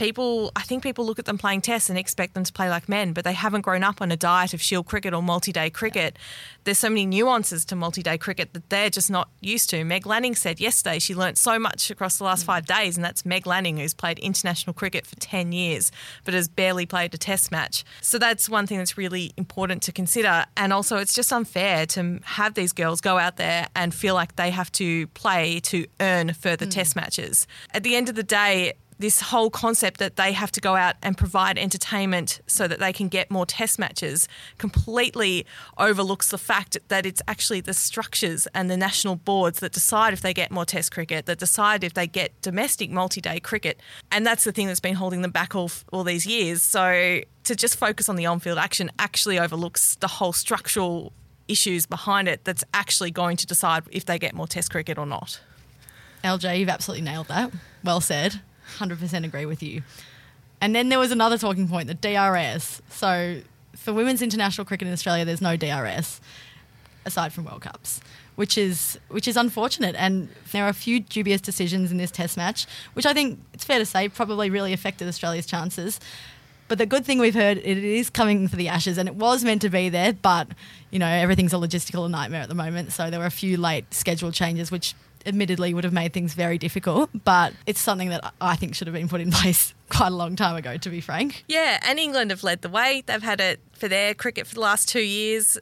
people, 0.00 0.50
I 0.56 0.62
think 0.62 0.82
people 0.82 1.04
look 1.04 1.18
at 1.18 1.26
them 1.26 1.38
playing 1.38 1.60
tests 1.60 1.90
and 1.90 1.98
expect 1.98 2.34
them 2.34 2.42
to 2.42 2.52
play 2.52 2.70
like 2.70 2.88
men, 2.88 3.12
but 3.12 3.22
they 3.22 3.34
haven't 3.34 3.60
grown 3.60 3.84
up 3.84 4.00
on 4.00 4.10
a 4.10 4.16
diet 4.16 4.54
of 4.54 4.62
shield 4.62 4.86
cricket 4.86 5.12
or 5.12 5.22
multi 5.22 5.52
day 5.52 5.70
cricket. 5.70 6.18
There's 6.64 6.78
so 6.78 6.88
many 6.88 7.06
nuances 7.06 7.64
to 7.66 7.76
multi 7.76 8.02
day 8.02 8.16
cricket 8.18 8.54
that 8.54 8.70
they're 8.70 8.90
just 8.90 9.10
not 9.10 9.28
used 9.40 9.70
to. 9.70 9.84
Meg 9.84 10.06
Lanning 10.06 10.34
said 10.34 10.58
yesterday 10.58 10.98
she 10.98 11.14
learnt 11.14 11.36
so 11.38 11.58
much 11.58 11.90
across 11.90 12.16
the 12.16 12.24
last 12.24 12.44
five 12.44 12.66
days, 12.66 12.96
and 12.96 13.04
that's 13.04 13.26
Meg 13.26 13.46
Lanning, 13.46 13.76
who's 13.76 13.94
played 13.94 14.18
international 14.18 14.72
cricket 14.72 15.06
for 15.06 15.16
10 15.16 15.52
years 15.52 15.92
but 16.24 16.34
has 16.34 16.48
barely 16.48 16.86
played 16.86 17.14
a 17.14 17.18
test 17.18 17.52
match. 17.52 17.84
So 18.00 18.18
that's 18.18 18.48
one 18.48 18.66
thing 18.66 18.78
that's 18.78 18.96
really 18.96 19.32
important 19.36 19.82
to 19.82 19.92
consider. 19.92 20.46
And 20.56 20.72
also, 20.72 20.96
it's 20.96 21.14
just 21.14 21.32
unfair 21.32 21.86
to 21.86 22.20
have 22.24 22.54
these 22.54 22.72
girls 22.72 23.00
go 23.00 23.18
out 23.18 23.36
there 23.36 23.68
and 23.76 23.94
feel 23.94 24.14
like 24.14 24.36
they 24.36 24.50
have 24.50 24.72
to 24.72 25.06
play 25.08 25.60
to 25.60 25.86
earn 26.00 26.32
further 26.32 26.64
hmm. 26.64 26.70
test 26.70 26.96
matches. 26.96 27.46
At 27.74 27.82
the 27.82 27.96
end 27.96 28.08
of 28.08 28.14
the 28.14 28.22
day, 28.22 28.74
this 29.00 29.22
whole 29.22 29.48
concept 29.48 29.98
that 29.98 30.16
they 30.16 30.32
have 30.32 30.52
to 30.52 30.60
go 30.60 30.76
out 30.76 30.94
and 31.02 31.16
provide 31.16 31.56
entertainment 31.58 32.40
so 32.46 32.68
that 32.68 32.78
they 32.78 32.92
can 32.92 33.08
get 33.08 33.30
more 33.30 33.46
test 33.46 33.78
matches 33.78 34.28
completely 34.58 35.46
overlooks 35.78 36.28
the 36.28 36.38
fact 36.38 36.76
that 36.88 37.06
it's 37.06 37.22
actually 37.26 37.62
the 37.62 37.72
structures 37.72 38.46
and 38.54 38.70
the 38.70 38.76
national 38.76 39.16
boards 39.16 39.60
that 39.60 39.72
decide 39.72 40.12
if 40.12 40.20
they 40.20 40.34
get 40.34 40.50
more 40.50 40.66
test 40.66 40.92
cricket, 40.92 41.24
that 41.24 41.38
decide 41.38 41.82
if 41.82 41.94
they 41.94 42.06
get 42.06 42.38
domestic 42.42 42.90
multi 42.90 43.22
day 43.22 43.40
cricket. 43.40 43.80
And 44.12 44.26
that's 44.26 44.44
the 44.44 44.52
thing 44.52 44.66
that's 44.66 44.80
been 44.80 44.96
holding 44.96 45.22
them 45.22 45.30
back 45.30 45.54
all, 45.54 45.70
all 45.92 46.04
these 46.04 46.26
years. 46.26 46.62
So 46.62 47.22
to 47.44 47.56
just 47.56 47.76
focus 47.76 48.08
on 48.10 48.16
the 48.16 48.26
on 48.26 48.38
field 48.38 48.58
action 48.58 48.90
actually 48.98 49.38
overlooks 49.38 49.96
the 49.96 50.08
whole 50.08 50.34
structural 50.34 51.12
issues 51.48 51.86
behind 51.86 52.28
it 52.28 52.44
that's 52.44 52.64
actually 52.74 53.10
going 53.10 53.38
to 53.38 53.46
decide 53.46 53.82
if 53.90 54.04
they 54.04 54.18
get 54.18 54.34
more 54.34 54.46
test 54.46 54.70
cricket 54.70 54.98
or 54.98 55.06
not. 55.06 55.40
LJ, 56.22 56.58
you've 56.58 56.68
absolutely 56.68 57.02
nailed 57.02 57.28
that. 57.28 57.50
Well 57.82 58.02
said. 58.02 58.42
100% 58.78 59.24
agree 59.24 59.46
with 59.46 59.62
you. 59.62 59.82
And 60.60 60.74
then 60.74 60.88
there 60.90 60.98
was 60.98 61.10
another 61.10 61.38
talking 61.38 61.68
point, 61.68 61.88
the 61.88 61.94
DRS. 61.94 62.82
So 62.90 63.40
for 63.74 63.92
women's 63.92 64.22
international 64.22 64.64
cricket 64.64 64.88
in 64.88 64.92
Australia, 64.92 65.24
there's 65.24 65.40
no 65.40 65.56
DRS 65.56 66.20
aside 67.04 67.32
from 67.32 67.44
World 67.44 67.62
Cups, 67.62 68.00
which 68.36 68.58
is 68.58 68.98
which 69.08 69.26
is 69.26 69.36
unfortunate. 69.36 69.94
And 69.96 70.28
there 70.52 70.64
are 70.64 70.68
a 70.68 70.74
few 70.74 71.00
dubious 71.00 71.40
decisions 71.40 71.90
in 71.90 71.96
this 71.96 72.10
Test 72.10 72.36
match, 72.36 72.66
which 72.92 73.06
I 73.06 73.14
think 73.14 73.40
it's 73.54 73.64
fair 73.64 73.78
to 73.78 73.86
say 73.86 74.08
probably 74.08 74.50
really 74.50 74.72
affected 74.72 75.08
Australia's 75.08 75.46
chances. 75.46 75.98
But 76.68 76.78
the 76.78 76.86
good 76.86 77.04
thing 77.04 77.18
we've 77.18 77.34
heard, 77.34 77.58
it 77.58 77.78
is 77.78 78.10
coming 78.10 78.46
for 78.46 78.54
the 78.54 78.68
Ashes, 78.68 78.96
and 78.96 79.08
it 79.08 79.16
was 79.16 79.42
meant 79.42 79.60
to 79.62 79.70
be 79.70 79.88
there, 79.88 80.12
but 80.12 80.48
you 80.90 80.98
know 80.98 81.06
everything's 81.06 81.52
a 81.52 81.56
logistical 81.56 82.08
nightmare 82.08 82.42
at 82.42 82.48
the 82.48 82.54
moment. 82.54 82.92
So 82.92 83.10
there 83.10 83.18
were 83.18 83.26
a 83.26 83.30
few 83.30 83.56
late 83.56 83.92
schedule 83.94 84.30
changes, 84.30 84.70
which 84.70 84.94
admittedly 85.26 85.74
would 85.74 85.84
have 85.84 85.92
made 85.92 86.12
things 86.12 86.34
very 86.34 86.58
difficult, 86.58 87.10
but 87.24 87.52
it's 87.66 87.80
something 87.80 88.08
that 88.10 88.32
I 88.40 88.56
think 88.56 88.74
should 88.74 88.86
have 88.86 88.94
been 88.94 89.08
put 89.08 89.20
in 89.20 89.30
place 89.40 89.74
quite 89.88 90.12
a 90.12 90.14
long 90.14 90.36
time 90.36 90.56
ago, 90.56 90.76
to 90.76 90.90
be 90.90 91.00
frank. 91.00 91.44
Yeah, 91.48 91.78
and 91.82 91.98
England 91.98 92.30
have 92.30 92.42
led 92.42 92.62
the 92.62 92.68
way. 92.68 93.02
They've 93.06 93.22
had 93.22 93.40
it 93.40 93.60
for 93.72 93.88
their 93.88 94.14
cricket 94.14 94.46
for 94.46 94.54
the 94.54 94.60
last 94.60 94.88
two 94.88 95.02
years. 95.02 95.58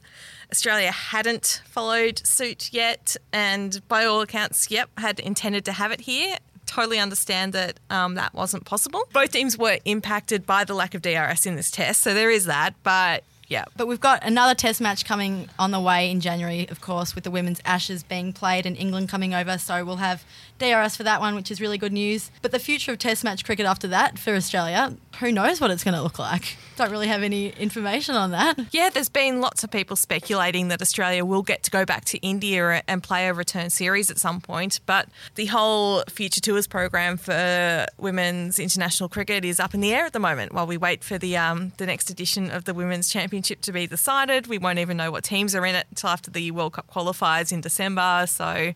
Australia 0.51 0.91
hadn't 0.91 1.63
followed 1.67 2.27
suit 2.27 2.73
yet, 2.73 3.17
and 3.33 3.87
by 3.89 4.05
all 4.05 4.21
accounts, 4.21 4.71
yep, 4.71 4.91
had 4.99 5.21
intended 5.21 5.65
to 5.67 5.73
have 5.73 5.93
it 5.93 6.03
here. 6.03 6.37
Totally 6.67 6.99
understand 6.99 7.55
that 7.55 7.81
um, 7.89 8.15
that 8.17 8.35
wasn't 8.35 8.65
possible. 8.67 9.09
Both 9.13 9.33
teams 9.33 9.57
were 9.57 9.79
impacted 9.85 10.47
by 10.47 10.65
the 10.65 10.75
lack 10.75 10.95
of 10.95 11.03
DRS 11.03 11.47
in 11.47 11.57
this 11.57 11.71
test, 11.71 12.03
so 12.03 12.13
there 12.13 12.31
is 12.31 12.45
that. 12.45 12.75
But 12.83 13.25
yeah. 13.49 13.65
But 13.77 13.87
we've 13.87 14.01
got 14.01 14.23
another 14.25 14.55
test 14.55 14.81
match 14.81 15.05
coming 15.05 15.49
on 15.59 15.71
the 15.71 15.81
way 15.81 16.11
in 16.11 16.21
January, 16.21 16.69
of 16.69 16.81
course, 16.81 17.15
with 17.15 17.25
the 17.25 17.31
women's 17.31 17.61
Ashes 17.65 18.03
being 18.03 18.33
played 18.33 18.67
and 18.67 18.77
England 18.77 19.09
coming 19.09 19.35
over. 19.35 19.57
So 19.57 19.85
we'll 19.85 19.97
have 19.97 20.25
DRS 20.59 20.97
for 20.97 21.03
that 21.05 21.21
one, 21.21 21.35
which 21.35 21.51
is 21.51 21.61
really 21.61 21.79
good 21.79 21.93
news. 21.93 22.31
But 22.43 22.53
the 22.53 22.59
future 22.59 22.93
of 22.93 22.99
test 22.99 23.25
match 23.25 23.45
cricket 23.45 23.67
after 23.67 23.89
that 23.89 24.19
for 24.19 24.35
Australia, 24.35 24.97
who 25.21 25.33
knows 25.33 25.61
what 25.61 25.71
it's 25.71 25.83
going 25.83 25.95
to 25.95 26.03
look 26.03 26.19
like? 26.19 26.57
Don't 26.77 26.91
really 26.91 27.09
have 27.09 27.23
any 27.23 27.49
information 27.51 28.15
on 28.15 28.31
that. 28.31 28.59
Yeah, 28.71 28.91
there's 28.91 29.09
been 29.09 29.41
lots 29.41 29.65
of 29.65 29.71
people 29.71 29.97
speculating 29.97 30.69
that 30.69 30.81
Australia 30.81 31.25
will 31.25 31.43
get 31.43 31.63
to 31.65 31.71
go 31.71 31.85
back 31.85 32.05
to 32.07 32.19
India 32.19 32.83
and 32.87 33.03
play 33.03 33.29
a 33.29 33.35
return 33.35 33.71
series 33.71 34.11
at 34.11 34.19
some 34.19 34.41
point. 34.41 34.81
But 34.87 35.09
the 35.35 35.47
whole 35.47 36.03
Future 36.09 36.41
Tours 36.41 36.67
program 36.67 37.17
for 37.17 37.87
women's 37.99 38.59
international 38.59 39.09
cricket 39.09 39.45
is 39.45 39.59
up 39.59 39.75
in 39.75 39.81
the 39.81 39.93
air 39.93 40.05
at 40.05 40.13
the 40.13 40.21
moment 40.21 40.53
while 40.53 40.67
we 40.67 40.77
wait 40.77 41.03
for 41.03 41.19
the 41.19 41.37
um, 41.37 41.73
the 41.79 41.87
next 41.87 42.11
edition 42.11 42.51
of 42.51 42.65
the 42.65 42.75
Women's 42.75 43.09
Championship 43.09 43.61
to 43.63 43.73
be 43.73 43.87
decided. 43.87 44.47
We 44.47 44.59
won't 44.59 44.79
even 44.79 44.97
know 44.97 45.11
what 45.11 45.25
teams 45.25 45.55
are 45.55 45.67
in 45.67 45.75
it 45.75 45.87
until 45.91 46.11
after 46.11 46.31
the 46.31 46.51
World 46.51 46.75
Cup 46.75 46.89
qualifiers 46.93 47.53
in 47.53 47.61
December. 47.61 48.27
So 48.29 48.75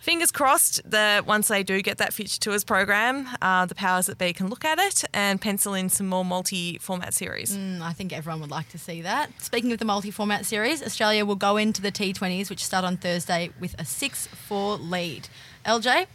fingers 0.00 0.30
crossed 0.30 0.80
that 0.90 1.26
once 1.26 1.48
they 1.48 1.62
do 1.62 1.80
get 1.82 1.98
that 1.98 2.12
Future 2.12 2.38
Tours 2.40 2.64
program, 2.64 3.28
uh, 3.40 3.66
the 3.66 3.74
powers 3.74 4.06
that 4.06 4.18
be 4.18 4.32
can 4.32 4.48
look 4.48 4.64
at 4.64 4.78
it 4.78 5.04
and 5.12 5.40
pencil 5.40 5.74
in 5.74 5.88
some 5.88 6.06
more 6.06 6.24
multi 6.24 6.78
format 6.78 7.14
series. 7.14 7.56
Mm, 7.56 7.80
I 7.80 7.92
think 7.92 8.12
everyone 8.12 8.40
would 8.40 8.50
like 8.50 8.68
to 8.70 8.78
see 8.78 9.02
that. 9.02 9.30
Speaking 9.42 9.72
of 9.72 9.78
the 9.78 9.84
multi 9.84 10.10
format 10.10 10.46
series, 10.46 10.82
Australia 10.82 11.24
will 11.24 11.36
go 11.36 11.56
into 11.56 11.82
the 11.82 11.92
T20s, 11.92 12.50
which 12.50 12.64
start 12.64 12.84
on 12.84 12.96
Thursday, 12.96 13.50
with 13.60 13.74
a 13.78 13.84
6 13.84 14.26
4 14.26 14.76
lead. 14.76 15.28
LJ, 15.66 16.06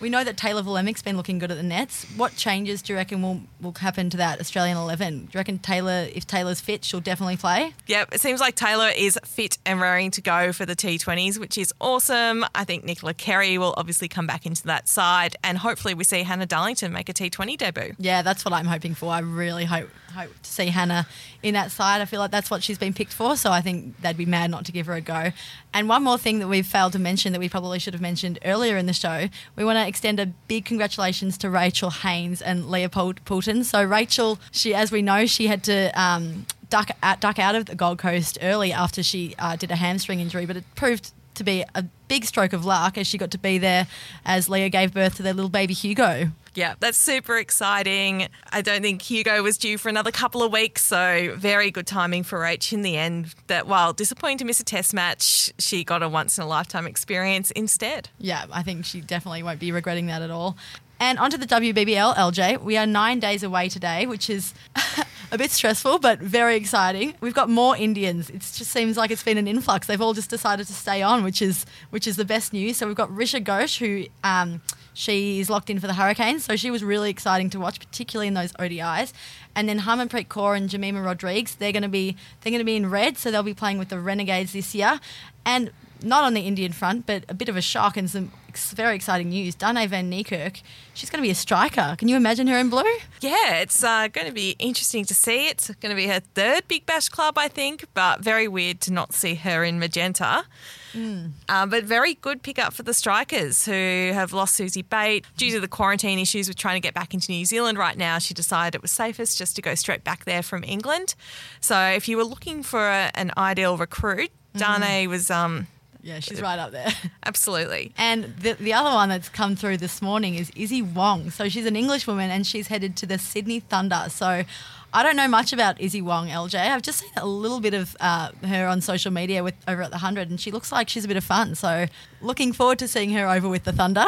we 0.00 0.08
know 0.08 0.24
that 0.24 0.36
Tayla 0.36 0.64
Vlaeminck's 0.64 1.02
been 1.02 1.16
looking 1.16 1.38
good 1.38 1.50
at 1.50 1.56
the 1.56 1.62
nets. 1.62 2.04
What 2.16 2.34
changes 2.36 2.82
do 2.82 2.92
you 2.92 2.96
reckon 2.96 3.22
will, 3.22 3.40
will 3.60 3.72
happen 3.72 4.10
to 4.10 4.16
that 4.16 4.40
Australian 4.40 4.76
11? 4.76 5.18
Do 5.18 5.22
you 5.32 5.38
reckon 5.38 5.58
Taylor, 5.58 6.08
if 6.14 6.26
Taylor's 6.26 6.60
fit, 6.60 6.84
she'll 6.84 7.00
definitely 7.00 7.36
play? 7.36 7.74
Yep, 7.86 8.14
it 8.14 8.20
seems 8.20 8.40
like 8.40 8.54
Taylor 8.54 8.90
is 8.96 9.18
fit 9.24 9.58
and 9.66 9.80
raring 9.80 10.10
to 10.12 10.20
go 10.20 10.52
for 10.52 10.64
the 10.64 10.74
T20s, 10.74 11.38
which 11.38 11.58
is 11.58 11.72
awesome. 11.80 12.44
I 12.54 12.64
think 12.64 12.84
Nicola 12.84 13.14
Carey 13.14 13.58
will 13.58 13.74
obviously 13.76 14.08
come 14.08 14.26
back 14.26 14.46
into 14.46 14.64
that 14.64 14.88
side, 14.88 15.36
and 15.44 15.58
hopefully 15.58 15.94
we 15.94 16.04
see 16.04 16.22
Hannah 16.22 16.46
Darlington 16.46 16.92
make 16.92 17.08
a 17.08 17.12
T20 17.12 17.58
debut. 17.58 17.94
Yeah, 17.98 18.22
that's 18.22 18.44
what 18.44 18.54
I'm 18.54 18.66
hoping 18.66 18.94
for. 18.94 19.12
I 19.12 19.20
really 19.20 19.66
hope 19.66 19.90
hope 20.10 20.30
to 20.42 20.50
see 20.50 20.66
Hannah 20.66 21.06
in 21.42 21.54
that 21.54 21.70
side. 21.70 22.00
I 22.00 22.04
feel 22.04 22.20
like 22.20 22.30
that's 22.30 22.50
what 22.50 22.62
she's 22.62 22.78
been 22.78 22.92
picked 22.92 23.12
for, 23.12 23.36
so 23.36 23.50
I 23.50 23.60
think 23.60 24.00
they'd 24.00 24.16
be 24.16 24.26
mad 24.26 24.50
not 24.50 24.64
to 24.66 24.72
give 24.72 24.86
her 24.86 24.94
a 24.94 25.00
go. 25.00 25.30
And 25.72 25.88
one 25.88 26.02
more 26.02 26.18
thing 26.18 26.40
that 26.40 26.48
we've 26.48 26.66
failed 26.66 26.92
to 26.92 26.98
mention 26.98 27.32
that 27.32 27.38
we 27.38 27.48
probably 27.48 27.78
should 27.78 27.94
have 27.94 28.00
mentioned 28.00 28.38
earlier 28.44 28.76
in 28.76 28.86
the 28.86 28.92
show, 28.92 29.28
we 29.56 29.64
want 29.64 29.76
to 29.76 29.86
extend 29.90 30.18
a 30.18 30.26
big 30.26 30.64
congratulations 30.64 31.36
to 31.38 31.50
Rachel 31.50 31.90
Haynes 31.90 32.40
and 32.40 32.70
Leah 32.70 32.88
Poulton. 32.88 33.64
So 33.64 33.82
Rachel, 33.82 34.38
she 34.50 34.74
as 34.74 34.90
we 34.90 35.02
know, 35.02 35.26
she 35.26 35.48
had 35.48 35.62
to 35.64 35.90
um, 36.00 36.46
duck 36.70 36.90
out, 37.02 37.20
duck 37.20 37.38
out 37.38 37.54
of 37.54 37.66
the 37.66 37.74
Gold 37.74 37.98
Coast 37.98 38.38
early 38.40 38.72
after 38.72 39.02
she 39.02 39.34
uh, 39.38 39.56
did 39.56 39.70
a 39.70 39.76
hamstring 39.76 40.20
injury, 40.20 40.46
but 40.46 40.56
it 40.56 40.64
proved 40.74 41.12
to 41.34 41.44
be 41.44 41.64
a 41.74 41.84
big 42.08 42.24
stroke 42.24 42.52
of 42.52 42.64
luck 42.64 42.96
as 42.96 43.06
she 43.06 43.18
got 43.18 43.30
to 43.32 43.38
be 43.38 43.58
there 43.58 43.86
as 44.24 44.48
Leah 44.48 44.68
gave 44.68 44.94
birth 44.94 45.16
to 45.16 45.22
their 45.22 45.34
little 45.34 45.50
baby 45.50 45.74
Hugo. 45.74 46.30
Yeah, 46.54 46.74
that's 46.80 46.98
super 46.98 47.36
exciting. 47.36 48.28
I 48.52 48.62
don't 48.62 48.82
think 48.82 49.02
Hugo 49.02 49.42
was 49.42 49.56
due 49.56 49.78
for 49.78 49.88
another 49.88 50.10
couple 50.10 50.42
of 50.42 50.52
weeks, 50.52 50.84
so 50.84 51.34
very 51.36 51.70
good 51.70 51.86
timing 51.86 52.22
for 52.24 52.40
Rach 52.40 52.72
in 52.72 52.82
the 52.82 52.96
end. 52.96 53.34
That 53.46 53.66
while 53.66 53.92
disappointing 53.92 54.38
to 54.38 54.44
miss 54.44 54.60
a 54.60 54.64
test 54.64 54.92
match, 54.92 55.52
she 55.58 55.84
got 55.84 56.02
a 56.02 56.08
once 56.08 56.38
in 56.38 56.44
a 56.44 56.46
lifetime 56.46 56.86
experience 56.86 57.50
instead. 57.52 58.08
Yeah, 58.18 58.46
I 58.52 58.62
think 58.62 58.84
she 58.84 59.00
definitely 59.00 59.42
won't 59.42 59.60
be 59.60 59.72
regretting 59.72 60.06
that 60.06 60.22
at 60.22 60.30
all. 60.30 60.56
And 60.98 61.18
onto 61.18 61.38
the 61.38 61.46
WBBL, 61.46 62.14
LJ. 62.14 62.62
We 62.62 62.76
are 62.76 62.86
nine 62.86 63.20
days 63.20 63.42
away 63.42 63.70
today, 63.70 64.06
which 64.06 64.28
is 64.28 64.52
a 65.32 65.38
bit 65.38 65.50
stressful, 65.50 65.98
but 65.98 66.18
very 66.18 66.56
exciting. 66.56 67.14
We've 67.20 67.34
got 67.34 67.48
more 67.48 67.76
Indians. 67.76 68.30
It 68.30 68.40
just 68.40 68.70
seems 68.70 68.96
like 68.96 69.10
it's 69.10 69.22
been 69.22 69.38
an 69.38 69.46
influx. 69.46 69.86
They've 69.86 70.00
all 70.00 70.14
just 70.14 70.30
decided 70.30 70.66
to 70.66 70.72
stay 70.72 71.02
on, 71.02 71.22
which 71.22 71.40
is 71.40 71.66
which 71.90 72.06
is 72.06 72.16
the 72.16 72.24
best 72.24 72.52
news. 72.52 72.76
So 72.76 72.86
we've 72.86 72.96
got 72.96 73.10
Richa 73.10 73.44
Ghosh, 73.44 73.78
who 73.78 74.06
um, 74.24 74.60
she 74.92 75.40
is 75.40 75.48
locked 75.48 75.70
in 75.70 75.78
for 75.78 75.86
the 75.86 75.94
Hurricanes. 75.94 76.44
So 76.44 76.56
she 76.56 76.70
was 76.70 76.82
really 76.82 77.10
exciting 77.10 77.50
to 77.50 77.60
watch, 77.60 77.78
particularly 77.78 78.28
in 78.28 78.34
those 78.34 78.52
ODIs. 78.54 79.12
And 79.54 79.68
then 79.68 79.80
Harmanpreet 79.80 80.28
Kaur 80.28 80.56
and 80.56 80.68
Jemimah 80.68 81.04
Rodrigues, 81.04 81.54
they're 81.54 81.72
going 81.72 81.82
to 81.82 81.88
be 81.88 82.16
they're 82.40 82.50
going 82.50 82.60
to 82.60 82.64
be 82.64 82.76
in 82.76 82.90
red, 82.90 83.16
so 83.16 83.30
they'll 83.30 83.42
be 83.42 83.54
playing 83.54 83.78
with 83.78 83.88
the 83.88 84.00
Renegades 84.00 84.52
this 84.52 84.74
year. 84.74 85.00
And 85.44 85.70
not 86.02 86.24
on 86.24 86.34
the 86.34 86.42
Indian 86.42 86.72
front, 86.72 87.06
but 87.06 87.24
a 87.28 87.34
bit 87.34 87.48
of 87.48 87.56
a 87.56 87.62
shock 87.62 87.96
and 87.96 88.10
some 88.10 88.32
very 88.74 88.96
exciting 88.96 89.28
news. 89.28 89.54
Dane 89.54 89.88
van 89.88 90.10
Niekerk, 90.10 90.62
she's 90.94 91.10
going 91.10 91.22
to 91.22 91.26
be 91.26 91.30
a 91.30 91.34
striker. 91.34 91.94
Can 91.98 92.08
you 92.08 92.16
imagine 92.16 92.46
her 92.48 92.58
in 92.58 92.68
blue? 92.68 92.82
Yeah, 93.20 93.56
it's 93.56 93.82
uh, 93.84 94.08
going 94.08 94.26
to 94.26 94.32
be 94.32 94.56
interesting 94.58 95.04
to 95.04 95.14
see. 95.14 95.48
It's 95.48 95.70
going 95.74 95.90
to 95.90 95.96
be 95.96 96.08
her 96.08 96.20
third 96.20 96.66
Big 96.68 96.86
Bash 96.86 97.08
club, 97.08 97.38
I 97.38 97.48
think, 97.48 97.84
but 97.94 98.20
very 98.20 98.48
weird 98.48 98.80
to 98.82 98.92
not 98.92 99.12
see 99.12 99.34
her 99.36 99.64
in 99.64 99.78
magenta. 99.78 100.44
Mm. 100.92 101.30
Um, 101.48 101.70
but 101.70 101.84
very 101.84 102.14
good 102.14 102.42
pickup 102.42 102.72
for 102.72 102.82
the 102.82 102.94
strikers 102.94 103.64
who 103.64 104.10
have 104.12 104.32
lost 104.32 104.58
Suzie 104.58 104.88
Bates 104.88 105.28
due 105.36 105.52
to 105.52 105.60
the 105.60 105.68
quarantine 105.68 106.18
issues 106.18 106.48
with 106.48 106.56
trying 106.56 106.74
to 106.74 106.80
get 106.80 106.94
back 106.94 107.14
into 107.14 107.30
New 107.30 107.44
Zealand 107.44 107.78
right 107.78 107.96
now. 107.96 108.18
She 108.18 108.34
decided 108.34 108.74
it 108.74 108.82
was 108.82 108.90
safest 108.90 109.38
just 109.38 109.54
to 109.56 109.62
go 109.62 109.76
straight 109.76 110.02
back 110.02 110.24
there 110.24 110.42
from 110.42 110.64
England. 110.64 111.14
So 111.60 111.78
if 111.78 112.08
you 112.08 112.16
were 112.16 112.24
looking 112.24 112.64
for 112.64 112.88
a, 112.88 113.12
an 113.14 113.30
ideal 113.36 113.76
recruit, 113.76 114.30
Dane 114.56 115.08
was 115.08 115.30
um, 115.30 115.68
yeah, 116.02 116.20
she's 116.20 116.40
right 116.40 116.58
up 116.58 116.72
there. 116.72 116.88
Absolutely. 117.24 117.92
And 117.98 118.34
the, 118.38 118.54
the 118.54 118.72
other 118.72 118.90
one 118.90 119.08
that's 119.08 119.28
come 119.28 119.56
through 119.56 119.78
this 119.78 120.00
morning 120.00 120.34
is 120.34 120.50
Issy 120.56 120.82
Wong. 120.82 121.30
So 121.30 121.48
she's 121.48 121.66
an 121.66 121.76
English 121.76 122.06
woman 122.06 122.30
and 122.30 122.46
she's 122.46 122.68
headed 122.68 122.96
to 122.98 123.06
the 123.06 123.18
Sydney 123.18 123.60
Thunder. 123.60 124.06
So 124.08 124.44
I 124.92 125.04
don't 125.04 125.14
know 125.14 125.28
much 125.28 125.52
about 125.52 125.80
Issy 125.80 126.02
Wong, 126.02 126.28
LJ. 126.28 126.54
I've 126.54 126.82
just 126.82 126.98
seen 126.98 127.12
a 127.16 127.26
little 127.26 127.60
bit 127.60 127.74
of 127.74 127.96
uh, 128.00 128.32
her 128.44 128.66
on 128.66 128.80
social 128.80 129.12
media 129.12 129.44
with 129.44 129.54
over 129.68 129.82
at 129.82 129.90
the 129.90 129.96
100 129.98 130.30
and 130.30 130.40
she 130.40 130.50
looks 130.50 130.72
like 130.72 130.88
she's 130.88 131.04
a 131.04 131.08
bit 131.08 131.16
of 131.16 131.22
fun. 131.22 131.54
So 131.54 131.86
looking 132.20 132.52
forward 132.52 132.80
to 132.80 132.88
seeing 132.88 133.10
her 133.10 133.28
over 133.28 133.48
with 133.48 133.62
the 133.62 133.72
Thunder. 133.72 134.04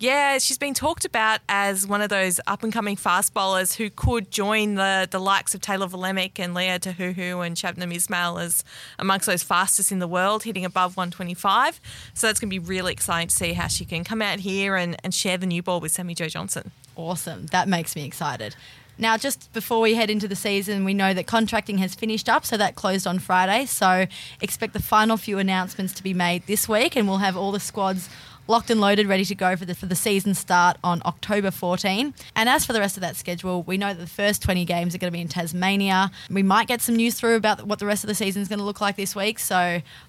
Yeah, 0.00 0.38
she's 0.38 0.58
been 0.58 0.74
talked 0.74 1.04
about 1.04 1.40
as 1.48 1.86
one 1.86 2.02
of 2.02 2.08
those 2.08 2.40
up 2.48 2.64
and 2.64 2.72
coming 2.72 2.96
fast 2.96 3.32
bowlers 3.32 3.76
who 3.76 3.90
could 3.90 4.32
join 4.32 4.74
the, 4.74 5.06
the 5.08 5.20
likes 5.20 5.54
of 5.54 5.60
Tayla 5.60 5.88
Vlaeminck 5.88 6.40
and 6.40 6.52
Lea 6.52 6.78
Tahuhu 6.80 7.46
and 7.46 7.56
Shabnam 7.56 7.94
Ismail 7.94 8.38
as 8.38 8.64
amongst 8.98 9.26
those 9.26 9.44
fastest 9.44 9.92
in 9.92 10.00
the 10.00 10.08
world, 10.08 10.42
hitting 10.42 10.64
above 10.64 10.96
125. 10.96 11.80
So 12.14 12.26
that's 12.26 12.40
going 12.40 12.50
to 12.50 12.54
be 12.54 12.58
really 12.58 12.92
exciting 12.92 13.28
to 13.28 13.34
see 13.34 13.52
how 13.52 13.68
she 13.68 13.84
can 13.84 14.02
come 14.02 14.20
out 14.20 14.40
here 14.40 14.74
and, 14.74 14.96
and 15.04 15.14
share 15.14 15.38
the 15.38 15.46
new 15.46 15.62
ball 15.62 15.78
with 15.78 15.92
Sammy-Jo 15.92 16.26
Johnson. 16.26 16.72
Awesome. 16.96 17.46
That 17.46 17.68
makes 17.68 17.94
me 17.94 18.04
excited. 18.04 18.56
Now, 18.98 19.16
just 19.16 19.52
before 19.52 19.80
we 19.80 19.94
head 19.94 20.10
into 20.10 20.28
the 20.28 20.36
season, 20.36 20.84
we 20.84 20.94
know 20.94 21.14
that 21.14 21.26
contracting 21.26 21.78
has 21.78 21.94
finished 21.94 22.28
up, 22.28 22.44
so 22.44 22.56
that 22.56 22.74
closed 22.74 23.06
on 23.06 23.18
Friday. 23.18 23.66
So 23.66 24.06
expect 24.40 24.72
the 24.72 24.82
final 24.82 25.16
few 25.16 25.38
announcements 25.38 25.92
to 25.94 26.02
be 26.02 26.14
made 26.14 26.46
this 26.46 26.68
week, 26.68 26.96
and 26.96 27.08
we'll 27.08 27.18
have 27.18 27.36
all 27.36 27.52
the 27.52 27.60
squads 27.60 28.08
locked 28.46 28.70
and 28.70 28.80
loaded, 28.80 29.06
ready 29.06 29.24
to 29.24 29.34
go 29.34 29.56
for 29.56 29.64
the 29.64 29.74
for 29.74 29.86
the 29.86 29.94
season 29.94 30.34
start 30.34 30.76
on 30.84 31.00
October 31.04 31.50
14. 31.50 32.14
And 32.36 32.48
as 32.48 32.64
for 32.64 32.72
the 32.72 32.80
rest 32.80 32.96
of 32.96 33.00
that 33.00 33.16
schedule, 33.16 33.62
we 33.62 33.78
know 33.78 33.88
that 33.88 34.00
the 34.00 34.06
first 34.06 34.42
20 34.42 34.64
games 34.64 34.94
are 34.94 34.98
going 34.98 35.10
to 35.10 35.16
be 35.16 35.20
in 35.20 35.28
Tasmania. 35.28 36.10
We 36.30 36.42
might 36.42 36.68
get 36.68 36.80
some 36.80 36.96
news 36.96 37.14
through 37.14 37.36
about 37.36 37.66
what 37.66 37.78
the 37.78 37.86
rest 37.86 38.04
of 38.04 38.08
the 38.08 38.14
season 38.14 38.42
is 38.42 38.48
going 38.48 38.58
to 38.58 38.64
look 38.64 38.80
like 38.80 38.96
this 38.96 39.16
week. 39.16 39.38
So, 39.38 39.56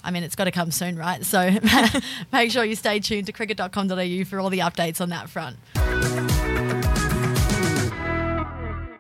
I 0.03 0.11
mean, 0.11 0.23
it's 0.23 0.35
got 0.35 0.45
to 0.45 0.51
come 0.51 0.71
soon, 0.71 0.97
right? 0.97 1.23
So 1.25 1.49
make 2.31 2.51
sure 2.51 2.63
you 2.63 2.75
stay 2.75 2.99
tuned 2.99 3.27
to 3.27 3.31
cricket.com.au 3.31 4.23
for 4.25 4.39
all 4.39 4.49
the 4.49 4.59
updates 4.59 5.01
on 5.01 5.09
that 5.09 5.29
front. 5.29 5.57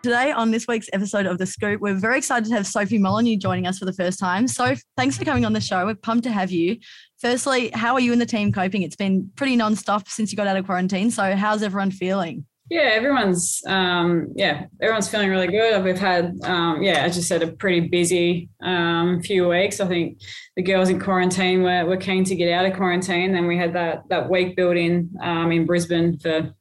Today, 0.05 0.31
on 0.31 0.51
this 0.51 0.67
week's 0.67 0.87
episode 0.93 1.25
of 1.25 1.39
The 1.39 1.47
Scoop, 1.47 1.81
we're 1.81 1.95
very 1.95 2.19
excited 2.19 2.47
to 2.47 2.53
have 2.53 2.67
Sophie 2.67 2.99
Molineux 2.99 3.37
joining 3.37 3.65
us 3.65 3.79
for 3.79 3.85
the 3.85 3.93
first 3.93 4.19
time. 4.19 4.47
So, 4.47 4.75
thanks 4.95 5.17
for 5.17 5.25
coming 5.25 5.45
on 5.45 5.53
the 5.53 5.59
show. 5.59 5.83
We're 5.83 5.95
pumped 5.95 6.25
to 6.25 6.31
have 6.31 6.51
you. 6.51 6.77
Firstly, 7.19 7.71
how 7.73 7.95
are 7.95 7.99
you 7.99 8.11
and 8.11 8.21
the 8.21 8.25
team 8.27 8.51
coping? 8.51 8.83
It's 8.83 8.95
been 8.95 9.31
pretty 9.35 9.55
non-stop 9.55 10.07
since 10.07 10.31
you 10.31 10.37
got 10.37 10.45
out 10.45 10.57
of 10.57 10.65
quarantine. 10.67 11.09
So, 11.09 11.35
how's 11.35 11.63
everyone 11.63 11.89
feeling? 11.89 12.45
Yeah, 12.69 12.81
everyone's 12.81 13.63
um, 13.65 14.27
yeah, 14.35 14.67
everyone's 14.79 15.09
feeling 15.09 15.31
really 15.31 15.47
good. 15.47 15.83
We've 15.83 15.97
had 15.97 16.37
um, 16.43 16.83
yeah, 16.83 16.99
as 16.99 17.17
you 17.17 17.23
said, 17.23 17.41
a 17.41 17.47
pretty 17.47 17.87
busy 17.87 18.49
um, 18.61 19.23
few 19.23 19.47
weeks. 19.47 19.79
I 19.79 19.87
think 19.87 20.21
the 20.55 20.61
girls 20.61 20.89
in 20.89 20.99
quarantine 20.99 21.63
were, 21.63 21.83
were 21.83 21.97
keen 21.97 22.23
to 22.25 22.35
get 22.35 22.51
out 22.51 22.67
of 22.67 22.73
quarantine. 22.73 23.33
Then 23.33 23.47
we 23.47 23.57
had 23.57 23.73
that 23.73 24.03
that 24.09 24.29
week 24.29 24.55
built 24.55 24.77
in 24.77 25.09
um, 25.23 25.51
in 25.51 25.65
Brisbane 25.65 26.19
for 26.19 26.53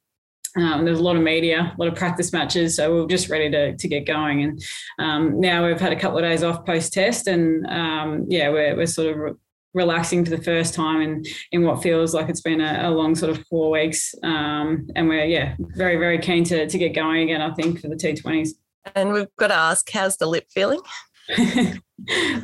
um, 0.56 0.84
there's 0.84 1.00
a 1.00 1.02
lot 1.02 1.16
of 1.16 1.23
media, 1.23 1.75
a 1.76 1.82
lot 1.82 1.88
of 1.88 1.96
practice 1.96 2.32
matches, 2.32 2.76
so 2.76 2.94
we 2.94 3.00
are 3.00 3.06
just 3.06 3.28
ready 3.28 3.50
to, 3.50 3.76
to 3.76 3.88
get 3.88 4.06
going. 4.06 4.42
And 4.42 4.62
um, 4.99 5.40
now 5.40 5.66
we've 5.66 5.80
had 5.80 5.92
a 5.92 5.99
couple 5.99 6.18
of 6.18 6.25
days 6.25 6.42
off 6.42 6.64
post 6.64 6.92
test, 6.92 7.26
and 7.26 7.66
um, 7.66 8.26
yeah, 8.28 8.49
we're, 8.50 8.76
we're 8.76 8.87
sort 8.87 9.08
of 9.08 9.16
re- 9.16 9.32
relaxing 9.75 10.25
for 10.25 10.30
the 10.30 10.42
first 10.42 10.73
time 10.73 11.00
in 11.00 11.25
in 11.50 11.62
what 11.64 11.82
feels 11.82 12.14
like 12.14 12.28
it's 12.28 12.40
been 12.40 12.61
a, 12.61 12.88
a 12.88 12.90
long 12.90 13.14
sort 13.14 13.37
of 13.37 13.44
four 13.46 13.70
weeks. 13.70 14.14
Um, 14.23 14.87
and 14.94 15.08
we're 15.08 15.25
yeah 15.25 15.56
very 15.58 15.96
very 15.96 16.18
keen 16.18 16.44
to 16.44 16.68
to 16.68 16.78
get 16.78 16.94
going 16.94 17.23
again. 17.23 17.42
I 17.42 17.52
think 17.54 17.80
for 17.80 17.88
the 17.88 17.96
T20s. 17.96 18.50
And 18.94 19.12
we've 19.12 19.34
got 19.38 19.49
to 19.49 19.54
ask, 19.54 19.90
how's 19.90 20.18
the 20.18 20.26
lip 20.26 20.46
feeling? 20.50 20.80
the 21.28 21.80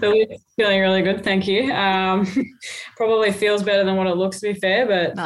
lip's 0.00 0.44
feeling 0.56 0.80
really 0.80 1.02
good, 1.02 1.22
thank 1.22 1.46
you. 1.46 1.72
Um, 1.72 2.26
probably 2.96 3.30
feels 3.30 3.62
better 3.62 3.84
than 3.84 3.96
what 3.96 4.06
it 4.06 4.16
looks 4.16 4.40
to 4.40 4.52
be 4.52 4.58
fair, 4.58 4.86
but 4.86 5.18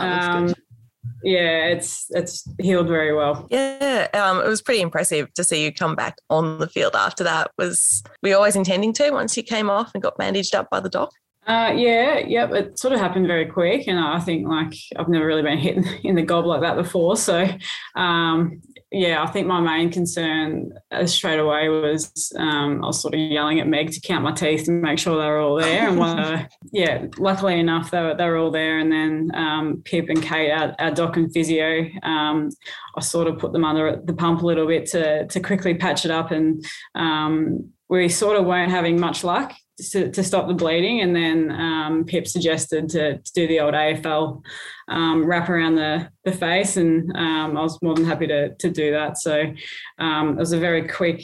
yeah, 1.25 1.67
it's 1.67 2.07
it's 2.11 2.47
healed 2.61 2.89
very 2.89 3.15
well. 3.15 3.47
Yeah, 3.51 4.09
um, 4.15 4.41
it 4.41 4.49
was 4.49 4.63
pretty 4.63 4.83
impressive 4.83 5.33
to 5.35 5.45
see 5.45 5.65
you 5.65 5.73
come 5.73 5.97
back 5.97 6.19
on 6.31 6.59
the 6.59 6.69
field 6.69 6.95
after 6.95 7.25
that. 7.25 7.51
Was 7.59 8.03
we 8.23 8.33
always 8.33 8.57
intending 8.57 8.93
to 8.95 9.11
once 9.11 9.37
you 9.37 9.43
came 9.43 9.71
off 9.71 9.91
and 9.95 10.03
got 10.03 10.19
bandaged 10.19 10.55
up 10.55 10.69
by 10.71 10.81
the 10.81 10.89
doc? 10.89 11.11
Uh, 11.47 11.73
yeah, 11.77 12.19
yep. 12.19 12.53
It 12.53 12.79
sort 12.79 12.95
of 12.95 13.01
happened 13.01 13.27
very 13.27 13.47
quick, 13.47 13.87
and 13.87 13.99
I 13.99 14.21
think 14.21 14.49
like 14.49 14.75
I've 14.97 15.09
never 15.09 15.27
really 15.27 15.43
been 15.43 15.59
hit 15.59 15.79
in 16.05 16.15
the 16.15 16.23
gob 16.23 16.47
like 16.47 16.61
that 16.61 16.77
before. 16.77 17.17
So, 17.17 17.49
um, 17.97 18.61
yeah, 18.95 19.25
I 19.25 19.27
think 19.27 19.49
my 19.49 19.61
main 19.61 19.91
concern 19.91 20.73
uh, 20.93 21.05
straight 21.07 21.41
away 21.41 21.69
was 21.69 22.33
um, 22.39 22.83
I 22.85 22.87
was 22.87 23.03
sort 23.03 23.15
of 23.15 23.21
yelling 23.21 23.59
at 23.59 23.67
Meg 23.67 23.91
to 23.91 24.01
count 24.01 24.23
my 24.23 24.31
teeth 24.31 24.69
and 24.69 24.81
make 24.81 25.01
sure 25.01 25.21
they 25.21 25.29
were 25.29 25.41
all 25.41 25.57
there. 25.57 25.89
And 25.89 26.01
uh, 26.01 26.47
yeah, 26.73 27.07
luckily 27.19 27.59
enough, 27.59 27.91
they 27.91 28.01
were, 28.01 28.15
they 28.15 28.25
were 28.25 28.37
all 28.37 28.53
there. 28.53 28.79
And 28.79 28.93
then 28.93 29.31
um, 29.35 29.83
Pip 29.85 30.09
and 30.09 30.23
Kate, 30.23 30.53
our, 30.53 30.77
our 30.79 30.93
doc 30.93 31.17
and 31.17 31.33
physio, 31.33 31.89
um, 32.05 32.51
I 32.97 33.01
sort 33.01 33.27
of 33.27 33.39
put 33.39 33.53
them 33.53 33.65
under 33.65 34.01
the 34.05 34.15
pump 34.15 34.43
a 34.43 34.47
little 34.47 34.67
bit 34.67 34.87
to 34.87 35.27
to 35.27 35.41
quickly 35.41 35.75
patch 35.75 36.05
it 36.05 36.13
up. 36.13 36.31
And 36.31 36.65
um, 36.95 37.71
we 37.89 38.09
sort 38.09 38.37
of 38.39 38.47
weren't 38.47 38.71
having 38.71 39.01
much 39.01 39.25
luck 39.25 39.53
to, 39.79 40.11
to 40.11 40.23
stop 40.23 40.49
the 40.49 40.55
bleeding. 40.55 41.01
And 41.01 41.15
then 41.15 41.51
um, 41.51 42.05
Pip 42.05 42.27
suggested 42.27 42.89
to, 42.91 43.19
to, 43.19 43.33
do 43.33 43.47
the 43.47 43.61
old 43.61 43.75
AFL 43.75 44.43
um, 44.89 45.25
wrap 45.25 45.49
around 45.49 45.77
the, 45.77 46.09
the 46.25 46.33
face. 46.33 46.77
And 46.77 47.11
um, 47.17 47.57
I 47.57 47.63
was 47.63 47.81
more 47.83 47.95
than 47.95 48.05
happy 48.05 48.27
to, 48.29 48.55
to 48.55 48.71
do 48.71 48.93
that. 48.93 49.19
So 49.19 49.53
um, 49.99 50.31
it 50.31 50.39
was 50.39 50.53
a 50.53 50.59
very 50.59 50.87
quick, 50.87 51.23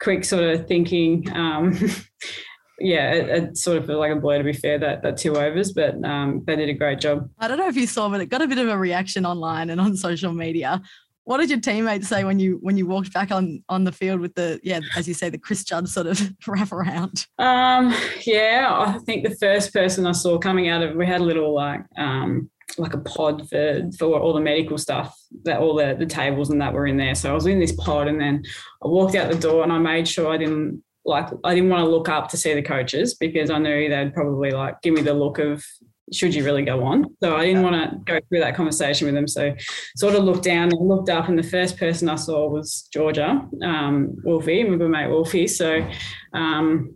quick 0.00 0.24
sort 0.24 0.44
of 0.44 0.66
thinking. 0.66 1.30
Um, 1.34 1.78
yeah, 2.80 3.12
it, 3.12 3.28
it, 3.28 3.56
sort 3.58 3.76
of 3.76 3.86
felt 3.86 3.98
like 3.98 4.12
a 4.12 4.16
blow 4.16 4.38
to 4.38 4.44
be 4.44 4.52
fair 4.52 4.78
that 4.78 5.02
that 5.02 5.18
two 5.18 5.36
overs, 5.36 5.72
but 5.72 6.02
um, 6.04 6.42
they 6.46 6.56
did 6.56 6.70
a 6.70 6.74
great 6.74 7.00
job. 7.00 7.28
I 7.38 7.46
don't 7.46 7.58
know 7.58 7.68
if 7.68 7.76
you 7.76 7.86
saw, 7.86 8.08
but 8.08 8.20
it 8.20 8.26
got 8.26 8.42
a 8.42 8.48
bit 8.48 8.58
of 8.58 8.68
a 8.68 8.78
reaction 8.78 9.26
online 9.26 9.70
and 9.70 9.80
on 9.80 9.96
social 9.96 10.32
media 10.32 10.80
what 11.24 11.38
did 11.38 11.50
your 11.50 11.60
teammates 11.60 12.08
say 12.08 12.24
when 12.24 12.38
you 12.38 12.58
when 12.60 12.76
you 12.76 12.86
walked 12.86 13.12
back 13.12 13.30
on 13.30 13.62
on 13.68 13.84
the 13.84 13.92
field 13.92 14.20
with 14.20 14.34
the 14.34 14.58
yeah 14.62 14.80
as 14.96 15.06
you 15.06 15.14
say 15.14 15.28
the 15.28 15.38
Chris 15.38 15.64
Judd 15.64 15.88
sort 15.88 16.06
of 16.06 16.20
wrap 16.46 16.72
around? 16.72 17.26
Um, 17.38 17.94
yeah, 18.22 18.68
I 18.70 18.98
think 19.04 19.28
the 19.28 19.36
first 19.36 19.72
person 19.72 20.06
I 20.06 20.12
saw 20.12 20.38
coming 20.38 20.68
out 20.68 20.82
of 20.82 20.96
we 20.96 21.06
had 21.06 21.20
a 21.20 21.24
little 21.24 21.54
like 21.54 21.82
um, 21.96 22.50
like 22.78 22.94
a 22.94 22.98
pod 22.98 23.48
for 23.48 23.90
for 23.98 24.18
all 24.18 24.32
the 24.32 24.40
medical 24.40 24.78
stuff 24.78 25.16
that 25.44 25.60
all 25.60 25.74
the 25.74 25.94
the 25.98 26.06
tables 26.06 26.50
and 26.50 26.60
that 26.60 26.72
were 26.72 26.86
in 26.86 26.96
there. 26.96 27.14
So 27.14 27.30
I 27.30 27.34
was 27.34 27.46
in 27.46 27.60
this 27.60 27.72
pod 27.72 28.08
and 28.08 28.20
then 28.20 28.42
I 28.82 28.88
walked 28.88 29.14
out 29.14 29.30
the 29.30 29.38
door 29.38 29.62
and 29.62 29.72
I 29.72 29.78
made 29.78 30.08
sure 30.08 30.32
I 30.32 30.36
didn't 30.36 30.82
like 31.04 31.28
I 31.44 31.54
didn't 31.54 31.70
want 31.70 31.80
to 31.80 31.90
look 31.90 32.08
up 32.08 32.28
to 32.28 32.36
see 32.36 32.54
the 32.54 32.62
coaches 32.62 33.14
because 33.14 33.50
I 33.50 33.58
knew 33.58 33.88
they'd 33.88 34.14
probably 34.14 34.50
like 34.50 34.80
give 34.82 34.94
me 34.94 35.02
the 35.02 35.14
look 35.14 35.38
of 35.38 35.64
should 36.12 36.34
you 36.34 36.44
really 36.44 36.62
go 36.62 36.82
on? 36.82 37.06
So 37.22 37.36
I 37.36 37.46
didn't 37.46 37.62
want 37.62 37.76
to 37.76 37.98
go 38.04 38.20
through 38.28 38.40
that 38.40 38.54
conversation 38.54 39.06
with 39.06 39.14
them. 39.14 39.28
So 39.28 39.54
sort 39.96 40.14
of 40.14 40.24
looked 40.24 40.44
down 40.44 40.70
and 40.70 40.88
looked 40.88 41.08
up, 41.08 41.28
and 41.28 41.38
the 41.38 41.42
first 41.42 41.76
person 41.76 42.08
I 42.08 42.16
saw 42.16 42.48
was 42.48 42.88
Georgia, 42.92 43.46
um, 43.62 44.16
Wolfie, 44.24 44.64
my 44.64 44.76
mate 44.76 45.08
Wolfie. 45.08 45.46
So 45.46 45.88
um, 46.32 46.94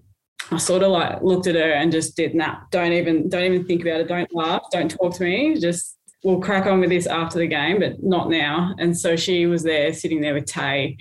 I 0.50 0.58
sort 0.58 0.82
of 0.82 0.90
like 0.90 1.22
looked 1.22 1.46
at 1.46 1.54
her 1.54 1.72
and 1.72 1.90
just 1.92 2.16
did, 2.16 2.34
nah, 2.34 2.56
don't 2.70 2.92
even, 2.92 3.28
don't 3.28 3.44
even 3.44 3.66
think 3.66 3.82
about 3.82 4.00
it. 4.00 4.08
Don't 4.08 4.34
laugh. 4.34 4.62
Don't 4.70 4.90
talk 4.90 5.14
to 5.16 5.24
me. 5.24 5.58
Just 5.58 5.98
we'll 6.24 6.40
crack 6.40 6.66
on 6.66 6.80
with 6.80 6.90
this 6.90 7.06
after 7.06 7.38
the 7.38 7.46
game, 7.46 7.78
but 7.78 8.02
not 8.02 8.30
now. 8.30 8.74
And 8.78 8.96
so 8.96 9.14
she 9.14 9.46
was 9.46 9.62
there 9.62 9.92
sitting 9.92 10.20
there 10.20 10.34
with 10.34 10.46
Tay. 10.46 10.96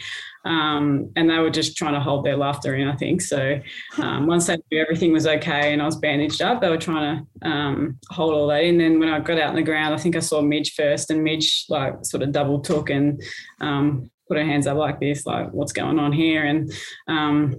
Um, 0.45 1.11
and 1.15 1.29
they 1.29 1.39
were 1.39 1.49
just 1.49 1.77
trying 1.77 1.93
to 1.93 1.99
hold 1.99 2.25
their 2.25 2.35
laughter 2.35 2.75
in, 2.75 2.87
I 2.87 2.95
think. 2.95 3.21
So 3.21 3.59
um, 3.97 4.27
once 4.27 4.47
they 4.47 4.57
knew 4.71 4.81
everything 4.81 5.13
was 5.13 5.25
okay 5.25 5.73
and 5.73 5.81
I 5.81 5.85
was 5.85 5.95
bandaged 5.95 6.41
up, 6.41 6.61
they 6.61 6.69
were 6.69 6.77
trying 6.77 7.25
to 7.41 7.49
um, 7.49 7.97
hold 8.09 8.33
all 8.33 8.47
that 8.47 8.63
in. 8.63 8.77
Then 8.77 8.99
when 8.99 9.09
I 9.09 9.19
got 9.19 9.39
out 9.39 9.49
on 9.49 9.55
the 9.55 9.61
ground, 9.61 9.93
I 9.93 9.97
think 9.97 10.15
I 10.15 10.19
saw 10.19 10.41
Midge 10.41 10.73
first, 10.73 11.09
and 11.09 11.23
Midge 11.23 11.65
like 11.69 12.05
sort 12.05 12.23
of 12.23 12.31
double 12.31 12.59
took 12.59 12.89
and 12.89 13.21
um, 13.61 14.09
put 14.27 14.37
her 14.37 14.45
hands 14.45 14.67
up 14.67 14.77
like 14.77 14.99
this, 14.99 15.25
like 15.25 15.51
what's 15.51 15.73
going 15.73 15.99
on 15.99 16.11
here, 16.11 16.43
and 16.43 16.71
um, 17.07 17.55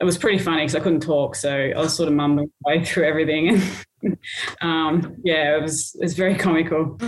it 0.00 0.04
was 0.04 0.16
pretty 0.16 0.38
funny 0.38 0.62
because 0.62 0.76
I 0.76 0.80
couldn't 0.80 1.00
talk, 1.00 1.34
so 1.34 1.52
I 1.52 1.78
was 1.78 1.94
sort 1.94 2.08
of 2.08 2.14
mumbling 2.14 2.52
my 2.62 2.76
way 2.76 2.84
through 2.84 3.04
everything. 3.04 3.60
um, 4.60 5.16
yeah, 5.24 5.56
it 5.56 5.62
was 5.62 5.94
it 6.00 6.04
was 6.04 6.14
very 6.14 6.34
comical. 6.34 6.98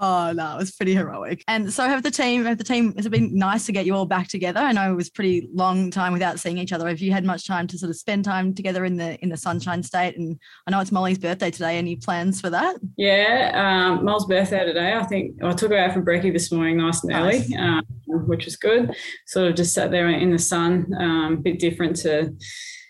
Oh 0.00 0.32
no, 0.32 0.54
it 0.54 0.58
was 0.58 0.70
pretty 0.70 0.94
heroic. 0.94 1.42
And 1.48 1.72
so 1.72 1.84
have 1.84 2.02
the 2.02 2.10
team 2.10 2.44
have 2.44 2.58
the 2.58 2.64
team 2.64 2.94
has 2.96 3.06
it 3.06 3.10
been 3.10 3.36
nice 3.36 3.66
to 3.66 3.72
get 3.72 3.84
you 3.84 3.94
all 3.94 4.06
back 4.06 4.28
together? 4.28 4.60
I 4.60 4.72
know 4.72 4.92
it 4.92 4.96
was 4.96 5.10
pretty 5.10 5.48
long 5.52 5.90
time 5.90 6.12
without 6.12 6.38
seeing 6.38 6.58
each 6.58 6.72
other. 6.72 6.86
Have 6.88 7.00
you 7.00 7.12
had 7.12 7.24
much 7.24 7.46
time 7.46 7.66
to 7.66 7.78
sort 7.78 7.90
of 7.90 7.96
spend 7.96 8.24
time 8.24 8.54
together 8.54 8.84
in 8.84 8.96
the 8.96 9.18
in 9.22 9.28
the 9.28 9.36
sunshine 9.36 9.82
state? 9.82 10.16
And 10.16 10.38
I 10.66 10.70
know 10.70 10.80
it's 10.80 10.92
Molly's 10.92 11.18
birthday 11.18 11.50
today. 11.50 11.78
Any 11.78 11.96
plans 11.96 12.40
for 12.40 12.50
that? 12.50 12.76
Yeah, 12.96 13.50
um, 13.54 14.04
Molly's 14.04 14.26
birthday 14.26 14.64
today. 14.64 14.94
I 14.94 15.04
think 15.04 15.42
I 15.42 15.52
took 15.52 15.72
her 15.72 15.78
out 15.78 15.94
for 15.94 16.02
brekkie 16.02 16.32
this 16.32 16.52
morning 16.52 16.76
nice 16.76 17.02
and 17.02 17.12
early, 17.12 17.40
nice. 17.48 17.54
um, 17.58 17.84
which 18.06 18.44
was 18.44 18.56
good. 18.56 18.94
Sort 19.26 19.48
of 19.48 19.56
just 19.56 19.74
sat 19.74 19.90
there 19.90 20.08
in 20.08 20.30
the 20.30 20.38
sun, 20.38 20.86
um, 20.98 21.32
a 21.34 21.36
bit 21.36 21.58
different 21.58 21.96
to 21.96 22.32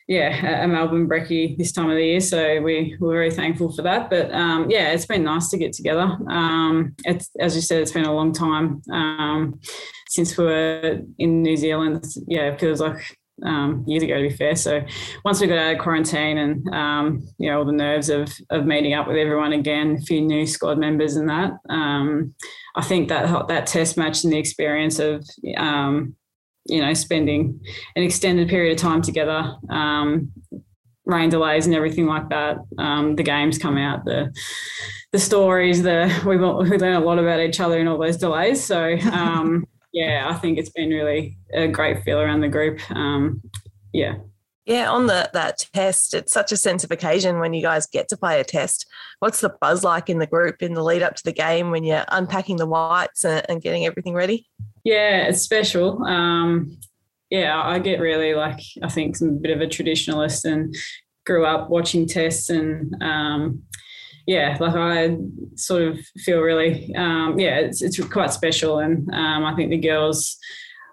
yeah, 0.08 0.64
a 0.64 0.66
Melbourne 0.66 1.06
brekkie 1.06 1.56
this 1.58 1.70
time 1.70 1.90
of 1.90 1.96
the 1.96 2.04
year. 2.04 2.20
So 2.20 2.62
we're 2.62 2.96
very 2.98 3.30
thankful 3.30 3.70
for 3.70 3.82
that. 3.82 4.08
But 4.08 4.32
um, 4.32 4.70
yeah, 4.70 4.90
it's 4.92 5.04
been 5.04 5.22
nice 5.22 5.50
to 5.50 5.58
get 5.58 5.74
together. 5.74 6.16
Um, 6.30 6.94
it's 7.04 7.30
as 7.38 7.54
you 7.54 7.60
said, 7.60 7.82
it's 7.82 7.92
been 7.92 8.06
a 8.06 8.14
long 8.14 8.32
time 8.32 8.80
um, 8.90 9.60
since 10.08 10.36
we 10.38 10.46
were 10.46 11.02
in 11.18 11.42
New 11.42 11.58
Zealand. 11.58 12.02
Yeah, 12.26 12.52
it 12.52 12.58
feels 12.58 12.80
like 12.80 13.18
um, 13.44 13.84
years 13.86 14.02
ago 14.02 14.16
to 14.16 14.30
be 14.30 14.34
fair. 14.34 14.56
So 14.56 14.82
once 15.26 15.42
we 15.42 15.46
got 15.46 15.58
out 15.58 15.74
of 15.74 15.78
quarantine 15.78 16.38
and 16.38 16.74
um, 16.74 17.28
you 17.36 17.50
know 17.50 17.58
all 17.58 17.66
the 17.66 17.72
nerves 17.72 18.08
of 18.08 18.32
of 18.48 18.64
meeting 18.64 18.94
up 18.94 19.08
with 19.08 19.18
everyone 19.18 19.52
again, 19.52 19.98
a 20.00 20.00
few 20.00 20.22
new 20.22 20.46
squad 20.46 20.78
members 20.78 21.16
and 21.16 21.28
that. 21.28 21.52
Um, 21.68 22.34
I 22.76 22.82
think 22.82 23.10
that 23.10 23.48
that 23.48 23.66
test 23.66 23.98
match 23.98 24.24
and 24.24 24.32
the 24.32 24.38
experience 24.38 24.98
of 25.00 25.22
um, 25.58 26.16
you 26.68 26.80
know, 26.80 26.94
spending 26.94 27.60
an 27.96 28.02
extended 28.02 28.48
period 28.48 28.72
of 28.72 28.78
time 28.78 29.02
together, 29.02 29.56
um, 29.70 30.30
rain 31.04 31.30
delays 31.30 31.66
and 31.66 31.74
everything 31.74 32.06
like 32.06 32.28
that. 32.28 32.58
Um, 32.78 33.16
the 33.16 33.22
games 33.22 33.58
come 33.58 33.78
out, 33.78 34.04
the 34.04 34.32
the 35.12 35.18
stories, 35.18 35.82
the 35.82 36.12
we 36.26 36.36
we 36.36 36.78
learn 36.78 36.94
a 36.94 37.00
lot 37.00 37.18
about 37.18 37.40
each 37.40 37.60
other 37.60 37.78
in 37.78 37.88
all 37.88 37.98
those 37.98 38.18
delays. 38.18 38.62
So 38.62 38.96
um, 39.12 39.66
yeah, 39.92 40.28
I 40.30 40.34
think 40.34 40.58
it's 40.58 40.70
been 40.70 40.90
really 40.90 41.38
a 41.52 41.66
great 41.66 42.02
feel 42.04 42.20
around 42.20 42.40
the 42.40 42.48
group. 42.48 42.78
Um, 42.90 43.42
yeah. 43.92 44.16
Yeah, 44.68 44.90
on 44.90 45.06
the 45.06 45.30
that 45.32 45.66
test, 45.72 46.12
it's 46.12 46.30
such 46.30 46.52
a 46.52 46.56
sense 46.58 46.84
of 46.84 46.90
occasion 46.90 47.38
when 47.38 47.54
you 47.54 47.62
guys 47.62 47.86
get 47.86 48.06
to 48.08 48.18
play 48.18 48.38
a 48.38 48.44
test. 48.44 48.84
What's 49.18 49.40
the 49.40 49.56
buzz 49.62 49.82
like 49.82 50.10
in 50.10 50.18
the 50.18 50.26
group 50.26 50.62
in 50.62 50.74
the 50.74 50.82
lead 50.82 51.02
up 51.02 51.14
to 51.14 51.24
the 51.24 51.32
game 51.32 51.70
when 51.70 51.84
you're 51.84 52.04
unpacking 52.08 52.58
the 52.58 52.66
whites 52.66 53.24
and, 53.24 53.46
and 53.48 53.62
getting 53.62 53.86
everything 53.86 54.12
ready? 54.12 54.46
Yeah, 54.84 55.26
it's 55.26 55.40
special. 55.40 56.04
Um, 56.04 56.78
yeah, 57.30 57.58
I 57.58 57.78
get 57.78 57.98
really 57.98 58.34
like 58.34 58.60
I 58.82 58.90
think 58.90 59.16
some 59.16 59.38
bit 59.38 59.56
of 59.56 59.62
a 59.62 59.66
traditionalist 59.66 60.44
and 60.44 60.76
grew 61.24 61.46
up 61.46 61.70
watching 61.70 62.06
tests 62.06 62.50
and 62.50 62.94
um, 63.02 63.62
yeah, 64.26 64.54
like 64.60 64.74
I 64.74 65.16
sort 65.54 65.80
of 65.80 65.98
feel 66.18 66.40
really, 66.40 66.94
um, 66.94 67.38
yeah, 67.38 67.56
it's, 67.60 67.80
it's 67.80 67.98
quite 68.08 68.34
special. 68.34 68.80
And 68.80 69.08
um, 69.14 69.46
I 69.46 69.56
think 69.56 69.70
the 69.70 69.78
girls 69.78 70.36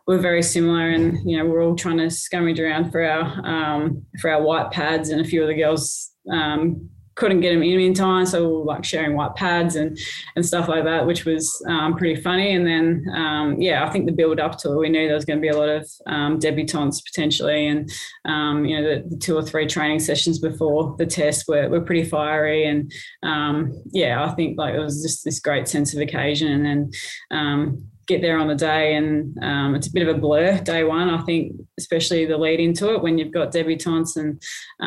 were 0.08 0.18
very 0.18 0.44
similar 0.44 0.90
and, 0.90 1.18
you 1.30 1.38
know, 1.38 1.46
we're 1.46 1.64
all 1.64 1.76
trying 1.76 1.98
to 1.98 2.06
scrummage 2.06 2.60
around 2.60 2.92
for 2.92 3.04
our, 3.04 3.46
um, 3.46 4.06
for 4.22 4.30
our 4.30 4.42
white 4.42 4.72
pads 4.72 5.10
and 5.10 5.20
a 5.20 5.24
few 5.24 5.42
of 5.42 5.48
the 5.48 5.56
girls 5.56 6.12
um, 6.32 6.90
couldn't 7.16 7.40
get 7.40 7.54
them 7.54 7.64
in 7.64 7.80
in 7.80 7.94
time, 7.94 8.26
so 8.26 8.44
we 8.44 8.54
were 8.54 8.66
like 8.66 8.84
sharing 8.84 9.16
white 9.16 9.36
pads 9.36 9.76
and 9.76 9.98
and 10.36 10.46
stuff 10.46 10.68
like 10.68 10.84
that, 10.84 11.08
which 11.08 11.26
was 11.26 11.64
um, 11.68 11.96
pretty 11.96 12.22
funny. 12.22 12.54
And 12.54 12.68
then 12.68 13.06
um, 13.16 13.60
yeah, 13.60 13.86
I 13.86 13.90
think 13.90 14.06
the 14.06 14.12
build 14.12 14.40
up 14.40 14.58
to 14.60 14.74
it, 14.74 14.78
we 14.78 14.90
knew 14.90 15.08
there 15.08 15.16
was 15.16 15.26
going 15.26 15.40
to 15.40 15.42
be 15.42 15.50
a 15.50 15.58
lot 15.58 15.70
of 15.70 15.90
um, 16.08 16.40
debutantes 16.40 17.02
potentially, 17.02 17.68
and 17.68 17.90
um, 18.26 18.66
you 18.66 18.78
know 18.78 18.84
the, 18.84 19.10
the, 19.10 19.18
two 19.18 19.36
or 19.36 19.44
three 19.44 19.66
training 19.66 20.00
sessions 20.00 20.40
before 20.40 20.96
the 20.98 21.06
test 21.06 21.48
were, 21.48 21.70
were 21.70 21.82
pretty 21.82 22.04
fiery, 22.04 22.66
and 22.66 22.92
um, 23.24 23.72
yeah, 23.92 24.24
I 24.24 24.36
think 24.36 24.58
like 24.58 24.76
it 24.76 24.80
was 24.80 25.02
just 25.02 25.24
this 25.24 25.40
great 25.40 25.68
sense 25.68 25.94
of 25.94 26.02
occasion, 26.02 26.52
and 26.52 26.66
then 26.66 26.92
um, 27.32 27.88
get 28.08 28.22
there 28.22 28.38
on 28.38 28.48
the 28.48 28.56
day 28.56 28.96
and 28.96 29.38
um, 29.44 29.76
it's 29.76 29.88
a 29.88 29.92
bit 29.92 30.08
of 30.08 30.16
a 30.16 30.20
blur 30.20 30.58
day 30.60 30.84
one 30.84 31.10
i 31.10 31.22
think 31.24 31.54
especially 31.80 32.26
the 32.26 32.38
lead 32.38 32.60
into 32.60 32.94
it 32.94 33.02
when 33.02 33.18
you've 33.18 33.34
got 33.34 33.52
debutantes 33.52 34.16
and 34.16 34.42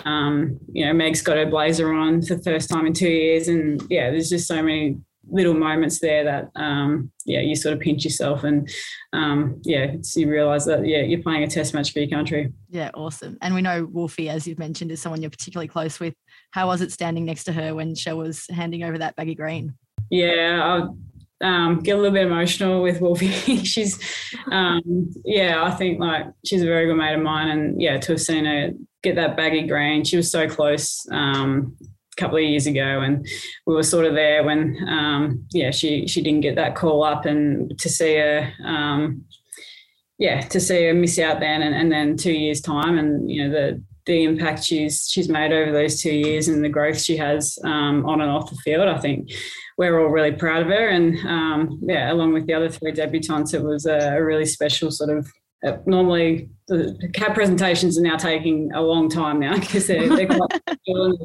um, 0.04 0.58
you 0.72 0.84
know 0.84 0.92
meg's 0.92 1.22
got 1.22 1.36
her 1.36 1.46
blazer 1.46 1.92
on 1.92 2.22
for 2.22 2.34
the 2.36 2.42
first 2.42 2.68
time 2.68 2.86
in 2.86 2.92
two 2.92 3.08
years 3.08 3.48
and 3.48 3.82
yeah 3.90 4.10
there's 4.10 4.28
just 4.28 4.46
so 4.46 4.62
many 4.62 4.96
little 5.30 5.54
moments 5.54 5.98
there 6.00 6.24
that 6.24 6.50
um, 6.56 7.10
yeah 7.26 7.40
you 7.40 7.54
sort 7.54 7.74
of 7.74 7.80
pinch 7.80 8.04
yourself 8.04 8.44
and 8.44 8.70
um, 9.12 9.60
yeah 9.64 9.92
you 10.16 10.28
realize 10.28 10.64
that 10.66 10.86
yeah 10.86 11.00
you're 11.00 11.22
playing 11.22 11.42
a 11.42 11.46
test 11.46 11.74
match 11.74 11.92
for 11.92 12.00
your 12.00 12.08
country. 12.08 12.52
Yeah 12.68 12.90
awesome. 12.94 13.36
And 13.42 13.54
we 13.54 13.62
know 13.62 13.86
wolfie 13.90 14.28
as 14.28 14.46
you've 14.46 14.58
mentioned 14.58 14.90
is 14.90 15.00
someone 15.00 15.20
you're 15.20 15.30
particularly 15.30 15.68
close 15.68 16.00
with. 16.00 16.14
How 16.52 16.66
was 16.68 16.80
it 16.80 16.92
standing 16.92 17.24
next 17.24 17.44
to 17.44 17.52
her 17.52 17.74
when 17.74 17.94
she 17.94 18.12
was 18.12 18.46
handing 18.50 18.84
over 18.84 18.98
that 18.98 19.16
baggy 19.16 19.34
green? 19.34 19.74
Yeah 20.10 20.62
I, 20.62 20.88
um, 21.40 21.80
get 21.80 21.92
a 21.92 21.96
little 21.96 22.12
bit 22.12 22.26
emotional 22.26 22.82
with 22.82 23.00
Wolfie. 23.00 23.28
she's, 23.64 23.98
um, 24.50 24.82
yeah, 25.24 25.62
I 25.62 25.70
think 25.70 26.00
like 26.00 26.26
she's 26.44 26.62
a 26.62 26.66
very 26.66 26.86
good 26.86 26.96
mate 26.96 27.14
of 27.14 27.22
mine, 27.22 27.48
and 27.48 27.80
yeah, 27.80 27.98
to 27.98 28.12
have 28.12 28.20
seen 28.20 28.44
her 28.44 28.70
get 29.02 29.14
that 29.16 29.36
baggy 29.36 29.66
green, 29.66 30.04
she 30.04 30.16
was 30.16 30.30
so 30.30 30.48
close 30.48 31.06
um, 31.12 31.76
a 31.80 32.20
couple 32.20 32.38
of 32.38 32.44
years 32.44 32.66
ago, 32.66 33.00
and 33.00 33.26
we 33.66 33.74
were 33.74 33.82
sort 33.82 34.06
of 34.06 34.14
there 34.14 34.42
when, 34.42 34.76
um, 34.88 35.44
yeah, 35.52 35.70
she 35.70 36.06
she 36.06 36.22
didn't 36.22 36.40
get 36.40 36.56
that 36.56 36.74
call 36.74 37.04
up, 37.04 37.24
and 37.24 37.78
to 37.78 37.88
see 37.88 38.16
her. 38.16 38.52
Um, 38.64 39.24
yeah, 40.20 40.40
to 40.40 40.58
see 40.58 40.84
her 40.86 40.94
miss 40.94 41.16
out 41.20 41.38
then, 41.38 41.62
and, 41.62 41.72
and 41.76 41.92
then 41.92 42.16
two 42.16 42.32
years 42.32 42.60
time, 42.60 42.98
and 42.98 43.30
you 43.30 43.46
know 43.46 43.52
the 43.52 43.82
the 44.08 44.24
impact 44.24 44.64
she's 44.64 45.08
she's 45.08 45.28
made 45.28 45.52
over 45.52 45.70
those 45.70 46.00
two 46.00 46.12
years 46.12 46.48
and 46.48 46.64
the 46.64 46.68
growth 46.68 46.98
she 46.98 47.16
has 47.16 47.58
um, 47.62 48.04
on 48.06 48.20
and 48.20 48.30
off 48.30 48.50
the 48.50 48.56
field. 48.56 48.88
I 48.88 48.98
think 48.98 49.30
we're 49.78 50.00
all 50.00 50.08
really 50.08 50.32
proud 50.32 50.62
of 50.62 50.68
her. 50.68 50.88
And 50.88 51.16
um, 51.26 51.80
yeah, 51.82 52.12
along 52.12 52.34
with 52.34 52.46
the 52.46 52.54
other 52.54 52.68
three 52.68 52.92
debutantes, 52.92 53.54
it 53.54 53.62
was 53.62 53.86
a 53.86 54.18
really 54.22 54.44
special 54.44 54.90
sort 54.90 55.16
of. 55.16 55.26
Uh, 55.66 55.78
normally, 55.86 56.48
the 56.68 57.10
cap 57.14 57.34
presentations 57.34 57.98
are 57.98 58.02
now 58.02 58.16
taking 58.16 58.70
a 58.74 58.80
long 58.80 59.08
time 59.08 59.40
now 59.40 59.54
because 59.58 59.86
they're, 59.86 60.08
they're 60.08 60.26
quite 60.26 60.60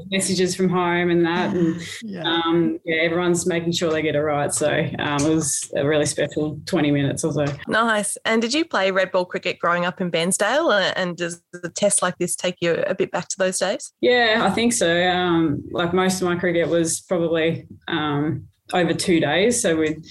messages 0.09 0.55
from 0.55 0.69
home 0.69 1.09
and 1.09 1.25
that, 1.25 1.55
and 1.55 1.81
yeah. 2.01 2.23
Um, 2.23 2.79
yeah. 2.85 3.01
everyone's 3.01 3.45
making 3.45 3.73
sure 3.73 3.91
they 3.91 4.01
get 4.01 4.15
it 4.15 4.21
right. 4.21 4.51
So 4.53 4.69
um, 4.99 5.21
it 5.21 5.29
was 5.29 5.71
a 5.75 5.85
really 5.85 6.05
special 6.05 6.59
twenty 6.65 6.91
minutes 6.91 7.23
or 7.23 7.33
so. 7.33 7.45
Nice. 7.67 8.17
And 8.25 8.41
did 8.41 8.53
you 8.53 8.65
play 8.65 8.91
red 8.91 9.11
ball 9.11 9.25
cricket 9.25 9.59
growing 9.59 9.85
up 9.85 10.01
in 10.01 10.09
Bairnsdale? 10.09 10.93
And 10.95 11.17
does 11.17 11.41
a 11.63 11.69
test 11.69 12.01
like 12.01 12.17
this 12.17 12.35
take 12.35 12.55
you 12.61 12.73
a 12.87 12.95
bit 12.95 13.11
back 13.11 13.27
to 13.29 13.37
those 13.37 13.59
days? 13.59 13.93
Yeah, 14.01 14.47
I 14.49 14.49
think 14.51 14.73
so. 14.73 15.07
Um, 15.07 15.63
like 15.71 15.93
most 15.93 16.21
of 16.21 16.27
my 16.27 16.35
cricket 16.35 16.69
was 16.69 17.01
probably 17.01 17.67
um, 17.87 18.47
over 18.73 18.93
two 18.93 19.19
days. 19.19 19.61
So 19.61 19.75
we'd 19.75 20.05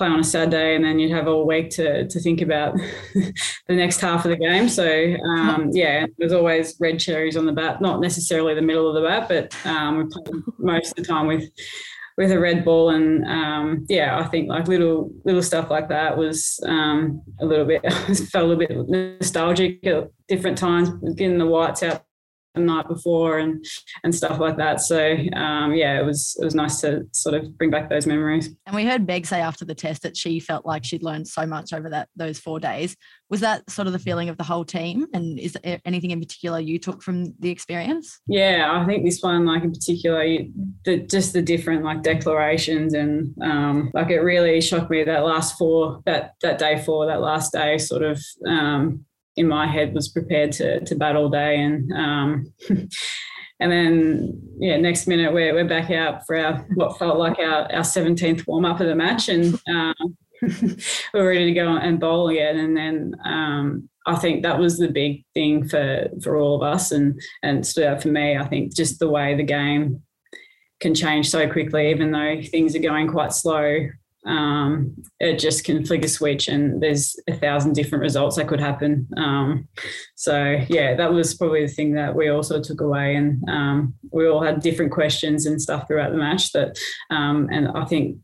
play 0.00 0.08
on 0.08 0.18
a 0.18 0.24
Saturday 0.24 0.74
and 0.74 0.82
then 0.82 0.98
you'd 0.98 1.10
have 1.10 1.28
all 1.28 1.46
week 1.46 1.68
to, 1.68 2.08
to 2.08 2.20
think 2.20 2.40
about 2.40 2.74
the 3.14 3.76
next 3.76 4.00
half 4.00 4.24
of 4.24 4.30
the 4.30 4.36
game. 4.36 4.66
So, 4.66 5.14
um, 5.36 5.68
yeah, 5.74 6.06
there's 6.16 6.32
always 6.32 6.74
red 6.80 6.98
cherries 6.98 7.36
on 7.36 7.44
the 7.44 7.52
bat, 7.52 7.82
not 7.82 8.00
necessarily 8.00 8.54
the 8.54 8.62
middle 8.62 8.88
of 8.88 8.94
the 8.94 9.06
bat, 9.06 9.28
but 9.28 9.66
um, 9.66 9.98
we 9.98 10.04
played 10.04 10.42
most 10.58 10.88
of 10.90 10.96
the 10.96 11.04
time 11.04 11.26
with 11.26 11.44
with 12.16 12.32
a 12.32 12.38
red 12.38 12.66
ball 12.66 12.90
and 12.90 13.24
um, 13.26 13.86
yeah 13.88 14.18
i 14.18 14.24
think 14.24 14.46
like 14.46 14.68
little 14.68 15.10
little 15.24 15.42
stuff 15.42 15.70
like 15.70 15.88
that 15.88 16.18
was 16.18 16.60
um, 16.66 17.22
a 17.40 17.46
little 17.46 17.64
bit 17.64 17.80
felt 18.30 18.44
a 18.44 18.46
little 18.46 18.56
bit 18.56 18.76
nostalgic 18.90 19.86
at 19.86 20.10
different 20.28 20.58
times 20.58 20.90
getting 21.14 21.38
the 21.38 21.46
whites 21.46 21.82
out 21.82 22.02
the 22.54 22.60
night 22.60 22.88
before 22.88 23.38
and 23.38 23.64
and 24.04 24.14
stuff 24.14 24.38
like 24.38 24.56
that. 24.56 24.80
So 24.80 25.16
um, 25.34 25.74
yeah, 25.74 25.98
it 25.98 26.04
was 26.04 26.36
it 26.40 26.44
was 26.44 26.54
nice 26.54 26.80
to 26.80 27.06
sort 27.12 27.34
of 27.34 27.56
bring 27.56 27.70
back 27.70 27.88
those 27.88 28.06
memories. 28.06 28.50
And 28.66 28.74
we 28.74 28.84
heard 28.84 29.06
Meg 29.06 29.26
say 29.26 29.40
after 29.40 29.64
the 29.64 29.74
test 29.74 30.02
that 30.02 30.16
she 30.16 30.40
felt 30.40 30.66
like 30.66 30.84
she'd 30.84 31.02
learned 31.02 31.28
so 31.28 31.46
much 31.46 31.72
over 31.72 31.88
that 31.90 32.08
those 32.16 32.38
four 32.38 32.60
days. 32.60 32.96
Was 33.28 33.40
that 33.40 33.68
sort 33.70 33.86
of 33.86 33.92
the 33.92 33.98
feeling 33.98 34.28
of 34.28 34.36
the 34.36 34.44
whole 34.44 34.64
team? 34.64 35.06
And 35.14 35.38
is 35.38 35.56
there 35.62 35.80
anything 35.84 36.10
in 36.10 36.18
particular 36.18 36.58
you 36.58 36.78
took 36.80 37.02
from 37.02 37.32
the 37.38 37.50
experience? 37.50 38.20
Yeah, 38.26 38.68
I 38.72 38.84
think 38.86 39.04
this 39.04 39.20
one, 39.20 39.46
like 39.46 39.62
in 39.62 39.70
particular, 39.70 40.24
the, 40.84 40.98
just 41.08 41.32
the 41.32 41.42
different 41.42 41.84
like 41.84 42.02
declarations 42.02 42.94
and 42.94 43.34
um, 43.42 43.90
like 43.94 44.10
it 44.10 44.20
really 44.20 44.60
shocked 44.60 44.90
me 44.90 45.04
that 45.04 45.24
last 45.24 45.56
four 45.56 46.00
that 46.06 46.34
that 46.42 46.58
day 46.58 46.82
four 46.82 47.06
that 47.06 47.20
last 47.20 47.52
day 47.52 47.78
sort 47.78 48.02
of 48.02 48.20
um, 48.46 49.04
in 49.36 49.48
my 49.48 49.66
head 49.66 49.94
was 49.94 50.08
prepared 50.08 50.52
to 50.52 50.80
to 50.84 50.94
bat 50.94 51.16
all 51.16 51.28
day. 51.28 51.60
And 51.60 51.92
um, 51.92 52.52
and 53.60 53.70
then 53.72 54.40
yeah 54.58 54.76
next 54.78 55.06
minute 55.06 55.32
we're, 55.32 55.52
we're 55.54 55.68
back 55.68 55.90
out 55.90 56.26
for 56.26 56.36
our 56.36 56.66
what 56.74 56.98
felt 56.98 57.18
like 57.18 57.38
our, 57.38 57.70
our 57.72 57.82
17th 57.82 58.46
warm 58.46 58.64
up 58.64 58.80
of 58.80 58.86
the 58.86 58.94
match. 58.94 59.28
And 59.28 59.54
uh, 59.74 59.94
we 60.42 61.20
are 61.20 61.26
ready 61.26 61.46
to 61.46 61.52
go 61.52 61.76
and 61.76 62.00
bowl 62.00 62.28
again. 62.28 62.58
And 62.58 62.76
then 62.76 63.14
um, 63.24 63.88
I 64.06 64.16
think 64.16 64.42
that 64.42 64.58
was 64.58 64.78
the 64.78 64.88
big 64.88 65.24
thing 65.34 65.68
for 65.68 66.08
for 66.22 66.36
all 66.36 66.56
of 66.56 66.62
us 66.62 66.92
and 66.92 67.20
and 67.42 67.66
stood 67.66 67.84
out 67.84 68.02
for 68.02 68.08
me. 68.08 68.36
I 68.36 68.46
think 68.46 68.74
just 68.74 68.98
the 68.98 69.10
way 69.10 69.34
the 69.34 69.42
game 69.42 70.02
can 70.80 70.94
change 70.94 71.28
so 71.28 71.48
quickly 71.50 71.90
even 71.90 72.10
though 72.10 72.40
things 72.50 72.74
are 72.74 72.80
going 72.80 73.06
quite 73.06 73.32
slow 73.34 73.86
um, 74.26 74.94
it 75.18 75.38
just 75.38 75.64
can 75.64 75.84
flick 75.84 76.04
a 76.04 76.08
switch 76.08 76.48
and 76.48 76.82
there's 76.82 77.16
a 77.28 77.34
thousand 77.34 77.74
different 77.74 78.02
results 78.02 78.36
that 78.36 78.48
could 78.48 78.60
happen. 78.60 79.08
Um, 79.16 79.68
so 80.14 80.62
yeah, 80.68 80.94
that 80.94 81.12
was 81.12 81.34
probably 81.34 81.66
the 81.66 81.72
thing 81.72 81.94
that 81.94 82.14
we 82.14 82.28
also 82.28 82.60
took 82.60 82.80
away 82.80 83.16
and 83.16 83.42
um, 83.48 83.94
we 84.12 84.28
all 84.28 84.42
had 84.42 84.60
different 84.60 84.92
questions 84.92 85.46
and 85.46 85.60
stuff 85.60 85.86
throughout 85.86 86.12
the 86.12 86.18
match 86.18 86.52
that, 86.52 86.78
um, 87.10 87.48
and 87.50 87.68
I 87.68 87.84
think, 87.86 88.18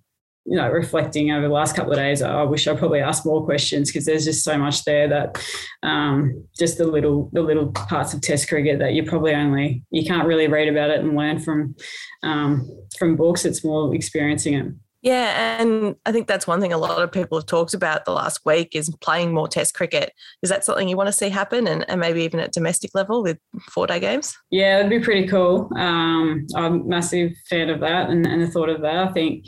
you 0.49 0.57
know, 0.57 0.71
reflecting 0.71 1.33
over 1.33 1.49
the 1.49 1.53
last 1.53 1.75
couple 1.75 1.93
of 1.93 1.99
days, 1.99 2.23
I 2.23 2.45
wish 2.45 2.69
I 2.69 2.77
probably 2.77 3.01
asked 3.01 3.27
more 3.27 3.45
questions 3.45 3.91
because 3.91 4.05
there's 4.05 4.25
just 4.25 4.45
so 4.45 4.57
much 4.57 4.85
there 4.85 5.09
that 5.09 5.45
um, 5.83 6.47
just 6.57 6.79
the 6.79 6.87
little 6.87 7.31
the 7.33 7.43
little 7.43 7.73
parts 7.73 8.15
of 8.15 8.21
Test 8.21 8.49
cricket 8.49 8.79
that 8.79 8.93
you 8.93 9.03
probably 9.03 9.35
only 9.35 9.83
you 9.91 10.05
can't 10.05 10.29
really 10.29 10.47
read 10.47 10.69
about 10.69 10.91
it 10.91 11.01
and 11.01 11.17
learn 11.17 11.41
from 11.41 11.75
um, 12.23 12.71
from 12.97 13.17
books. 13.17 13.45
It's 13.45 13.65
more 13.65 13.93
experiencing 13.93 14.55
it. 14.55 14.67
Yeah, 15.07 15.61
and 15.61 15.95
I 16.05 16.11
think 16.11 16.27
that's 16.27 16.49
one 16.49 16.61
thing 16.61 16.73
a 16.73 16.79
lot 16.79 17.01
of 17.01 17.13
people 17.13 17.39
have 17.39 17.47
talked 17.47 17.75
about 17.75 18.07
the 18.07 18.11
last 18.11 18.45
week 18.45 18.75
is 18.75 18.93
playing 19.01 19.33
more 19.33 19.47
Test 19.47 19.73
cricket. 19.73 20.13
Is 20.43 20.51
that 20.51 20.65
something 20.65 20.89
you 20.89 20.97
want 20.97 21.07
to 21.07 21.13
see 21.13 21.29
happen, 21.29 21.69
and, 21.69 21.89
and 21.89 22.01
maybe 22.01 22.23
even 22.25 22.41
at 22.41 22.53
domestic 22.53 22.91
level 22.93 23.23
with 23.23 23.39
four 23.71 23.87
day 23.87 24.01
games? 24.01 24.37
Yeah, 24.51 24.81
it'd 24.81 24.91
be 24.91 24.99
pretty 24.99 25.29
cool. 25.29 25.71
Um, 25.77 26.45
I'm 26.57 26.81
a 26.81 26.85
massive 26.85 27.31
fan 27.49 27.71
of 27.71 27.79
that 27.83 28.11
and, 28.11 28.27
and 28.27 28.43
the 28.43 28.49
thought 28.49 28.69
of 28.69 28.81
that. 28.81 28.97
I 28.97 29.13
think 29.13 29.47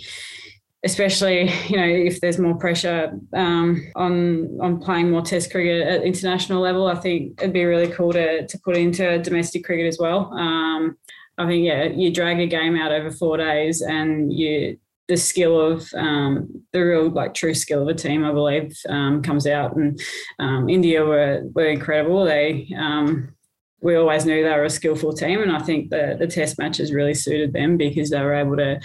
especially 0.85 1.51
you 1.67 1.77
know 1.77 1.85
if 1.85 2.21
there's 2.21 2.39
more 2.39 2.57
pressure 2.57 3.19
um, 3.35 3.85
on 3.97 4.57
on 4.61 4.79
playing 4.79 5.11
more 5.11 5.23
Test 5.23 5.51
cricket 5.51 5.89
at 5.89 6.05
international 6.05 6.63
level. 6.63 6.87
I 6.87 6.95
think 6.95 7.43
it'd 7.43 7.53
be 7.53 7.65
really 7.65 7.91
cool 7.93 8.13
to 8.13 8.47
to 8.47 8.59
put 8.61 8.77
into 8.77 9.19
domestic 9.19 9.65
cricket 9.65 9.87
as 9.87 9.99
well. 9.99 10.33
Um, 10.35 10.97
I 11.37 11.49
think 11.49 11.67
yeah, 11.67 11.83
you 11.83 12.15
drag 12.15 12.39
a 12.39 12.47
game 12.47 12.77
out 12.77 12.93
over 12.93 13.11
four 13.11 13.39
days 13.39 13.83
and 13.83 14.33
you 14.33 14.79
the 15.09 15.17
skill 15.17 15.61
of 15.61 15.89
um, 15.95 16.63
the 16.73 16.81
real 16.81 17.09
like 17.11 17.35
true 17.35 17.55
skill 17.55 17.83
of 17.83 17.89
a 17.89 17.95
team, 17.95 18.25
I 18.25 18.33
believe, 18.33 18.77
um, 18.89 19.23
comes 19.23 19.47
out. 19.47 19.77
And 19.77 20.01
um, 20.39 20.69
India 20.69 21.05
were 21.05 21.43
were 21.55 21.67
incredible. 21.67 22.25
They 22.25 22.73
um, 22.77 23.35
we 23.81 23.97
always 23.97 24.27
knew 24.27 24.43
they 24.43 24.51
were 24.51 24.65
a 24.65 24.71
skillful 24.71 25.13
team, 25.13 25.43
and 25.43 25.53
I 25.53 25.61
think 25.61 25.91
the 25.91 26.17
the 26.19 26.27
test 26.27 26.59
matches 26.59 26.93
really 26.93 27.15
suited 27.15 27.53
them 27.53 27.77
because 27.77 28.11
they 28.11 28.21
were 28.21 28.35
able 28.35 28.57
to 28.57 28.81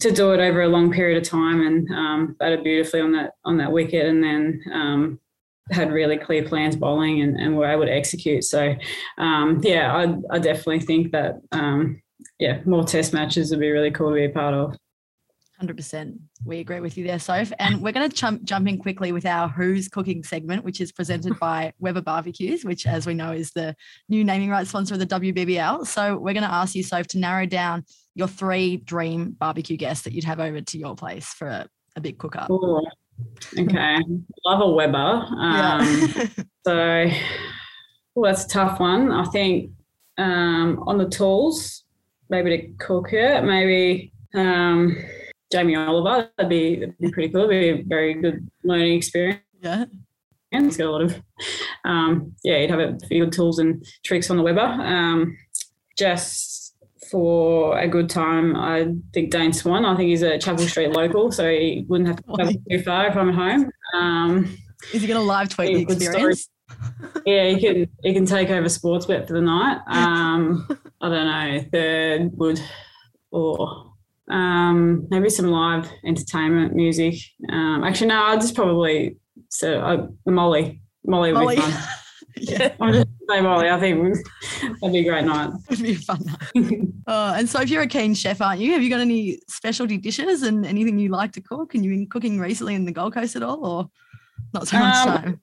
to 0.00 0.10
do 0.10 0.32
it 0.32 0.40
over 0.40 0.62
a 0.62 0.68
long 0.68 0.90
period 0.90 1.18
of 1.22 1.28
time 1.28 1.60
and 1.66 1.88
um, 1.90 2.36
batted 2.38 2.64
beautifully 2.64 3.00
on 3.00 3.12
that 3.12 3.32
on 3.44 3.56
that 3.58 3.72
wicket, 3.72 4.06
and 4.06 4.22
then 4.22 4.60
um, 4.72 5.20
had 5.70 5.92
really 5.92 6.16
clear 6.16 6.44
plans 6.44 6.76
bowling 6.76 7.20
and, 7.22 7.38
and 7.38 7.56
were 7.56 7.66
able 7.66 7.84
to 7.84 7.92
execute. 7.92 8.44
So, 8.44 8.74
um, 9.18 9.60
yeah, 9.62 9.94
I, 9.94 10.36
I 10.36 10.38
definitely 10.38 10.80
think 10.80 11.12
that, 11.12 11.40
um, 11.50 12.00
yeah, 12.38 12.60
more 12.64 12.84
test 12.84 13.12
matches 13.12 13.50
would 13.50 13.60
be 13.60 13.70
really 13.70 13.90
cool 13.90 14.10
to 14.10 14.14
be 14.14 14.26
a 14.26 14.30
part 14.30 14.54
of. 14.54 14.76
100%. 15.62 16.18
We 16.44 16.60
agree 16.60 16.80
with 16.80 16.98
you 16.98 17.06
there, 17.06 17.18
Soph. 17.18 17.52
And 17.58 17.80
we're 17.80 17.92
going 17.92 18.08
to 18.08 18.14
jump, 18.14 18.44
jump 18.44 18.68
in 18.68 18.78
quickly 18.78 19.12
with 19.12 19.24
our 19.24 19.48
Who's 19.48 19.88
Cooking 19.88 20.22
segment, 20.22 20.64
which 20.64 20.80
is 20.80 20.92
presented 20.92 21.38
by 21.40 21.72
Weber 21.78 22.02
Barbecues, 22.02 22.64
which, 22.64 22.86
as 22.86 23.06
we 23.06 23.14
know, 23.14 23.32
is 23.32 23.52
the 23.52 23.74
new 24.08 24.22
naming 24.24 24.50
rights 24.50 24.68
sponsor 24.70 24.94
of 24.94 25.00
the 25.00 25.06
WBBL. 25.06 25.86
So 25.86 26.16
we're 26.18 26.34
going 26.34 26.42
to 26.42 26.52
ask 26.52 26.74
you, 26.74 26.82
Soph, 26.82 27.06
to 27.08 27.18
narrow 27.18 27.46
down 27.46 27.84
your 28.14 28.28
three 28.28 28.78
dream 28.78 29.30
barbecue 29.38 29.76
guests 29.76 30.04
that 30.04 30.12
you'd 30.12 30.24
have 30.24 30.40
over 30.40 30.60
to 30.60 30.78
your 30.78 30.94
place 30.94 31.26
for 31.26 31.48
a, 31.48 31.68
a 31.96 32.00
big 32.00 32.18
cook 32.18 32.36
up. 32.36 32.50
Ooh, 32.50 32.82
okay, 33.58 33.98
love 34.44 34.60
a 34.60 34.70
Weber. 34.70 34.96
Um, 34.98 35.30
Yeah. 35.38 36.26
so, 36.66 37.10
well, 38.14 38.30
that's 38.32 38.44
a 38.44 38.48
tough 38.48 38.80
one. 38.80 39.10
I 39.10 39.24
think 39.24 39.70
um, 40.18 40.82
on 40.86 40.98
the 40.98 41.08
tools, 41.08 41.84
maybe 42.28 42.56
to 42.56 42.68
cook 42.78 43.12
it, 43.12 43.44
maybe 43.44 44.12
um, 44.34 44.96
Jamie 45.52 45.76
Oliver. 45.76 46.30
That'd 46.36 46.50
be, 46.50 46.76
that'd 46.76 46.98
be 46.98 47.10
pretty 47.10 47.32
cool. 47.32 47.50
It'd 47.50 47.50
be 47.50 47.80
a 47.80 47.84
very 47.84 48.14
good 48.14 48.48
learning 48.64 48.94
experience. 48.94 49.40
yeah. 49.60 49.84
And 50.52 50.66
he's 50.66 50.76
got 50.76 50.86
a 50.86 50.90
lot 50.90 51.02
of, 51.02 51.22
um, 51.84 52.32
yeah, 52.44 52.58
you'd 52.58 52.70
have 52.70 52.78
a 52.78 52.96
few 53.08 53.24
good 53.24 53.32
tools 53.32 53.58
and 53.58 53.84
tricks 54.04 54.30
on 54.30 54.36
the 54.36 54.42
Weber. 54.44 54.60
Um, 54.60 55.36
just 55.98 56.74
for 57.10 57.76
a 57.78 57.88
good 57.88 58.08
time, 58.08 58.56
I 58.56 58.86
think 59.12 59.30
Dane 59.30 59.52
Swan. 59.52 59.84
I 59.84 59.96
think 59.96 60.08
he's 60.08 60.22
a 60.22 60.38
Chapel 60.38 60.66
Street 60.66 60.92
local, 60.92 61.32
so 61.32 61.48
he 61.48 61.84
wouldn't 61.88 62.08
have 62.08 62.16
to 62.16 62.22
travel 62.34 62.54
too 62.70 62.82
far 62.82 63.08
if 63.08 63.16
I'm 63.16 63.28
at 63.30 63.34
home. 63.34 63.70
Um, 63.94 64.56
Is 64.92 65.02
he 65.02 65.08
going 65.08 65.20
to 65.20 65.26
live 65.26 65.48
tweet 65.48 65.88
the 65.88 65.94
experience? 65.94 66.48
yeah, 67.24 67.48
he 67.50 67.60
can 67.60 67.88
he 68.02 68.12
can 68.12 68.26
take 68.26 68.50
over 68.50 68.66
Sportsbet 68.66 69.26
for 69.26 69.34
the 69.34 69.40
night. 69.40 69.80
Um, 69.86 70.66
I 71.00 71.08
don't 71.08 71.26
know, 71.26 71.64
third 71.72 72.30
would 72.38 72.60
or 73.30 73.85
um, 74.30 75.06
maybe 75.10 75.30
some 75.30 75.46
live 75.46 75.90
entertainment 76.04 76.74
music. 76.74 77.14
Um, 77.50 77.84
actually, 77.84 78.08
no, 78.08 78.22
I'd 78.22 78.40
just 78.40 78.54
probably 78.54 79.16
so 79.50 79.80
uh, 79.80 80.06
Molly. 80.26 80.82
Molly 81.04 81.32
would 81.32 81.40
Molly. 81.40 81.56
be 81.56 81.62
fun. 81.62 81.82
yeah, 82.36 82.74
I'll 82.80 82.92
just 82.92 83.06
say 83.30 83.40
Molly. 83.40 83.70
I 83.70 83.78
think 83.78 84.16
that'd 84.80 84.92
be 84.92 85.00
a 85.00 85.04
great 85.04 85.24
night. 85.24 85.50
it'd 85.70 85.84
be 85.84 85.92
a 85.92 85.96
fun 85.96 86.24
night. 86.24 86.88
Oh, 87.08 87.34
and 87.34 87.48
so 87.48 87.60
if 87.60 87.70
you're 87.70 87.82
a 87.82 87.86
keen 87.86 88.14
chef, 88.14 88.40
aren't 88.40 88.60
you? 88.60 88.72
Have 88.72 88.82
you 88.82 88.90
got 88.90 88.98
any 88.98 89.38
specialty 89.48 89.96
dishes 89.96 90.42
and 90.42 90.66
anything 90.66 90.98
you 90.98 91.08
like 91.08 91.30
to 91.34 91.40
cook? 91.40 91.72
And 91.72 91.84
you've 91.84 91.92
been 91.92 92.08
cooking 92.08 92.40
recently 92.40 92.74
in 92.74 92.84
the 92.84 92.90
Gold 92.90 93.14
Coast 93.14 93.36
at 93.36 93.44
all, 93.44 93.64
or 93.64 93.90
not 94.52 94.66
so 94.66 94.76
much? 94.76 95.06
Um, 95.06 95.24
so? 95.24 95.38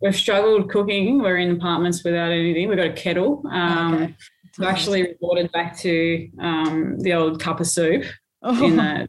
We've 0.00 0.16
struggled 0.16 0.70
cooking. 0.70 1.18
We're 1.18 1.36
in 1.36 1.50
apartments 1.50 2.02
without 2.02 2.32
anything. 2.32 2.66
We've 2.68 2.78
got 2.78 2.86
a 2.86 2.92
kettle. 2.94 3.42
Um, 3.52 3.94
okay. 3.94 4.16
We've 4.58 4.68
actually 4.68 5.02
resorted 5.02 5.52
back 5.52 5.76
to 5.78 6.28
um, 6.40 6.98
the 7.00 7.12
old 7.14 7.40
cup 7.40 7.60
of 7.60 7.66
soup. 7.66 8.04
Oh, 8.42 8.64
in 8.64 8.76
the 8.76 9.08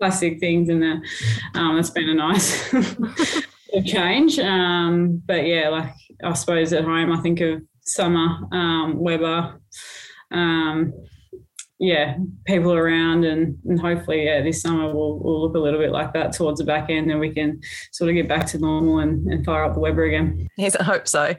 plastic 0.00 0.40
things 0.40 0.68
and 0.68 0.82
the 0.82 1.00
um 1.54 1.78
it's 1.78 1.90
been 1.90 2.08
a 2.08 2.14
nice 2.14 2.72
change 3.84 4.38
um 4.38 5.22
but 5.26 5.46
yeah 5.46 5.68
like 5.68 5.92
i 6.24 6.32
suppose 6.32 6.72
at 6.72 6.84
home 6.84 7.12
i 7.12 7.20
think 7.20 7.40
of 7.40 7.60
summer 7.82 8.38
um 8.52 8.98
weber 8.98 9.60
um 10.30 10.92
yeah 11.80 12.16
people 12.46 12.72
around 12.72 13.24
and, 13.24 13.56
and 13.64 13.80
hopefully 13.80 14.24
yeah 14.24 14.42
this 14.42 14.60
summer 14.60 14.92
will 14.92 15.18
will 15.18 15.40
look 15.40 15.56
a 15.56 15.58
little 15.58 15.80
bit 15.80 15.90
like 15.90 16.12
that 16.12 16.32
towards 16.32 16.60
the 16.60 16.64
back 16.64 16.90
end 16.90 17.10
and 17.10 17.18
we 17.18 17.32
can 17.32 17.58
sort 17.90 18.10
of 18.10 18.14
get 18.14 18.28
back 18.28 18.46
to 18.46 18.58
normal 18.58 18.98
and, 18.98 19.26
and 19.32 19.44
fire 19.44 19.64
up 19.64 19.72
the 19.72 19.80
weber 19.80 20.04
again 20.04 20.46
Yes, 20.60 20.76
I 20.76 20.84
hope 20.84 21.08
so. 21.08 21.34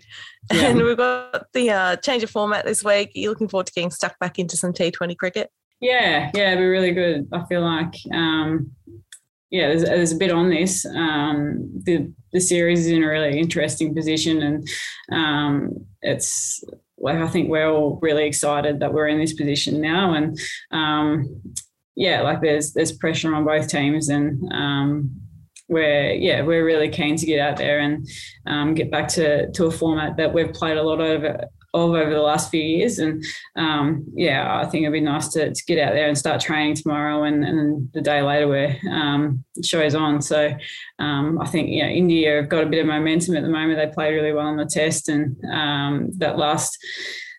Yeah. 0.52 0.68
And 0.70 0.82
we've 0.82 0.98
got 0.98 1.46
the 1.54 1.70
uh, 1.70 1.96
change 1.98 2.24
of 2.24 2.32
format 2.32 2.66
this 2.66 2.84
week. 2.84 3.10
Are 3.10 3.20
you 3.20 3.30
looking 3.30 3.48
forward 3.48 3.68
to 3.68 3.74
getting 3.74 3.92
stuck 3.92 4.18
back 4.20 4.40
into 4.40 4.58
some 4.58 4.74
T20 4.74 5.16
cricket? 5.16 5.52
Yeah, 5.80 6.32
yeah, 6.34 6.52
it'd 6.54 6.60
be 6.60 6.66
really 6.66 6.92
good. 6.92 7.28
I 7.32 7.46
feel 7.46 7.62
like, 7.62 7.94
um, 8.12 8.72
yeah, 9.52 9.68
there's, 9.68 9.84
there's 9.84 10.12
a 10.12 10.18
bit 10.18 10.32
on 10.32 10.50
this. 10.50 10.86
Um, 10.86 11.70
the 11.84 12.12
the 12.34 12.40
series 12.40 12.86
is 12.86 12.88
in 12.88 13.04
a 13.04 13.08
really 13.08 13.38
interesting 13.38 13.94
position, 13.94 14.42
and 14.42 14.68
um, 15.12 15.86
it's 16.02 16.64
like 17.02 17.18
I 17.18 17.28
think 17.28 17.50
we're 17.50 17.70
all 17.70 18.00
really 18.02 18.26
excited 18.26 18.80
that 18.80 18.94
we're 18.94 19.08
in 19.08 19.20
this 19.20 19.34
position 19.34 19.82
now, 19.82 20.14
and 20.14 20.40
um, 20.72 21.42
yeah, 21.96 22.22
like 22.22 22.42
there's 22.42 22.74
there's 22.74 22.92
pressure 22.92 23.34
on 23.34 23.46
both 23.46 23.68
teams, 23.68 24.10
and 24.10 24.52
um, 24.54 25.12
we're 25.68 26.14
yeah 26.14 26.42
we're 26.42 26.66
really 26.66 26.90
keen 26.90 27.16
to 27.16 27.26
get 27.26 27.40
out 27.40 27.58
there 27.58 27.80
and 27.80 28.08
um, 28.46 28.74
get 28.74 28.92
back 28.92 29.08
to 29.10 29.52
to 29.52 29.66
a 29.66 29.72
format 29.72 30.18
that 30.18 30.34
we've 30.34 30.54
played 30.54 30.78
a 30.78 30.84
lot 30.84 31.02
of 31.02 31.24
of 31.74 31.92
over 31.92 32.10
the 32.10 32.22
last 32.22 32.52
few 32.52 32.62
years. 32.62 33.00
And 33.00 33.24
um, 33.56 34.06
yeah, 34.14 34.60
I 34.60 34.66
think 34.66 34.84
it'd 34.84 34.94
be 34.94 35.00
nice 35.00 35.30
to, 35.30 35.54
to 35.54 35.66
get 35.66 35.80
out 35.80 35.94
there 35.94 36.08
and 36.08 36.18
start 36.18 36.42
training 36.42 36.76
tomorrow 36.76 37.24
and, 37.24 37.44
and 37.44 37.90
the 37.94 38.02
day 38.02 38.22
later 38.22 38.48
where 38.48 38.78
um, 38.90 39.44
show's 39.64 39.96
on. 39.96 40.22
So 40.22 40.54
um, 41.00 41.40
I 41.40 41.48
think, 41.48 41.70
know, 41.70 41.90
India 41.90 42.36
have 42.38 42.50
got 42.50 42.64
a 42.64 42.70
bit 42.70 42.80
of 42.82 42.88
momentum 42.88 43.36
at 43.36 43.44
the 43.44 43.50
moment. 43.50 43.80
They 43.80 43.94
played 43.94 44.14
really 44.14 44.34
well 44.34 44.48
on 44.48 44.58
the 44.58 44.66
test 44.66 45.10
and 45.10 45.36
um, 45.52 46.12
that 46.18 46.38
last 46.38 46.78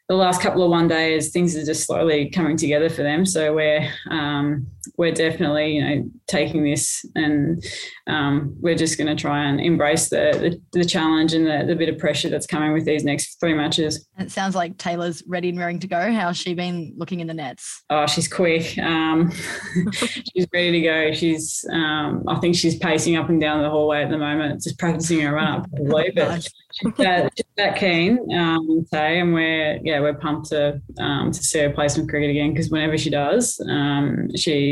the 0.09 0.17
last 0.17 0.43
couple 0.43 0.63
of 0.63 0.69
one 0.69 0.89
days, 0.89 1.31
things 1.31 1.57
are 1.57 1.65
just 1.65 1.87
slowly 1.87 2.29
coming 2.29 2.57
together 2.57 2.91
for 2.91 3.03
them. 3.03 3.25
So 3.25 3.55
we're 3.55 3.89
um, 4.11 4.67
we're 4.97 5.13
definitely 5.13 5.77
you 5.77 5.85
know 5.85 6.11
taking 6.27 6.65
this 6.65 7.05
and 7.15 7.63
um, 8.07 8.57
we're 8.61 8.75
just 8.75 8.99
going 8.99 9.15
to 9.15 9.21
try 9.21 9.45
and 9.45 9.61
embrace 9.61 10.09
the, 10.09 10.59
the, 10.73 10.79
the 10.81 10.85
challenge 10.85 11.35
and 11.35 11.47
the, 11.47 11.65
the 11.67 11.77
bit 11.77 11.89
of 11.89 11.99
pressure 11.99 12.29
that's 12.29 12.47
coming 12.47 12.73
with 12.73 12.85
these 12.85 13.05
next 13.05 13.39
three 13.39 13.55
matches. 13.55 14.07
It 14.19 14.31
sounds 14.31 14.55
like 14.55 14.79
Taylor's 14.79 15.23
ready 15.27 15.51
and 15.51 15.59
raring 15.59 15.79
to 15.81 15.87
go. 15.87 16.13
How's 16.13 16.37
she 16.37 16.55
been 16.55 16.95
looking 16.97 17.21
in 17.21 17.27
the 17.27 17.35
nets? 17.35 17.85
Oh, 17.91 18.07
she's 18.07 18.29
quick. 18.29 18.77
Um, 18.79 19.31
she's 19.93 20.47
ready 20.53 20.73
to 20.73 20.81
go. 20.81 21.13
She's, 21.13 21.65
um, 21.71 22.25
I 22.29 22.39
think 22.41 22.55
she's 22.57 22.77
pacing 22.77 23.17
up 23.17 23.29
and 23.29 23.41
down 23.41 23.63
the 23.63 23.71
hallway 23.71 24.03
at 24.03 24.11
the 24.11 24.19
moment, 24.19 24.63
just 24.63 24.79
practicing 24.79 25.21
her 25.21 25.33
run 25.33 25.61
up, 25.61 25.71
probably. 25.71 26.13
But 26.15 26.43
she's, 26.73 26.93
that, 26.99 27.33
she's 27.37 27.47
that 27.57 27.77
keen, 27.77 28.19
um, 28.35 28.87
say, 28.91 29.21
and 29.21 29.33
we're 29.33 29.79
yeah, 29.83 30.01
we're 30.01 30.15
pumped 30.15 30.49
to 30.51 30.81
um, 30.99 31.31
to 31.33 31.43
see 31.43 31.61
her 31.61 31.71
play 31.71 31.89
some 31.89 32.07
cricket 32.07 32.31
again 32.31 32.53
because 32.53 32.71
whenever 32.71 32.97
she 32.99 33.11
does, 33.11 33.61
um, 33.69 34.29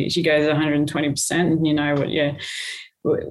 she 0.08 0.22
goes 0.22 0.46
120 0.46 1.10
percent, 1.10 1.52
and 1.52 1.66
you 1.66 1.74
know 1.74 1.94
what, 1.94 2.10
yeah. 2.10 2.32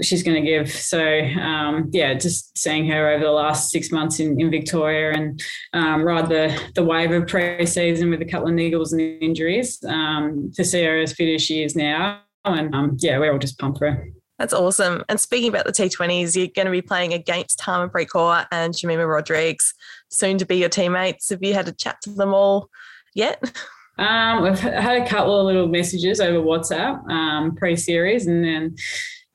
She's 0.01 0.23
going 0.23 0.43
to 0.43 0.49
give. 0.49 0.71
So, 0.71 1.21
um, 1.39 1.89
yeah, 1.91 2.15
just 2.15 2.58
seeing 2.58 2.88
her 2.88 3.12
over 3.12 3.23
the 3.23 3.32
last 3.32 3.69
six 3.69 3.91
months 3.91 4.19
in, 4.19 4.41
in 4.41 4.49
Victoria 4.49 5.13
and 5.13 5.39
um, 5.73 6.01
ride 6.01 6.27
the, 6.27 6.60
the 6.73 6.84
wave 6.84 7.12
of 7.12 7.27
pre-season 7.27 8.10
with 8.10 8.19
a 8.19 8.25
couple 8.25 8.47
of 8.47 8.55
niggles 8.55 8.93
and 8.93 8.99
injuries 8.99 9.77
um, 9.88 10.51
to 10.55 10.65
see 10.65 10.84
her 10.84 10.99
as 10.99 11.13
fit 11.13 11.36
as 11.36 11.43
she 11.43 11.62
is 11.63 11.75
now. 11.75 12.21
And 12.45 12.73
um, 12.73 12.97
yeah, 12.99 13.19
we're 13.19 13.32
all 13.32 13.38
just 13.38 13.60
pumped 13.60 13.77
for 13.77 13.91
her. 13.91 14.10
That's 14.39 14.53
awesome. 14.53 15.03
And 15.10 15.19
speaking 15.19 15.49
about 15.49 15.65
the 15.65 15.73
T20s, 15.73 16.36
you're 16.36 16.47
going 16.47 16.65
to 16.65 16.71
be 16.71 16.82
playing 16.82 17.13
against 17.13 17.60
Harmanpreet 17.60 18.08
Kaur 18.08 18.47
and 18.51 18.73
Jemimah 18.73 19.08
Rodrigues, 19.08 19.73
soon 20.10 20.38
to 20.38 20.45
be 20.45 20.55
your 20.55 20.69
teammates. 20.69 21.29
Have 21.29 21.43
you 21.43 21.53
had 21.53 21.67
a 21.67 21.73
chat 21.73 21.97
to 22.03 22.10
them 22.10 22.34
all 22.34 22.69
yet? 23.13 23.43
Um, 24.00 24.44
we've 24.44 24.60
had 24.60 25.02
a 25.02 25.08
couple 25.08 25.40
of 25.40 25.46
little 25.46 25.68
messages 25.68 26.22
over 26.22 26.40
WhatsApp 26.40 27.08
um, 27.10 27.56
pre-series, 27.56 28.28
and 28.28 28.44
then 28.44 28.76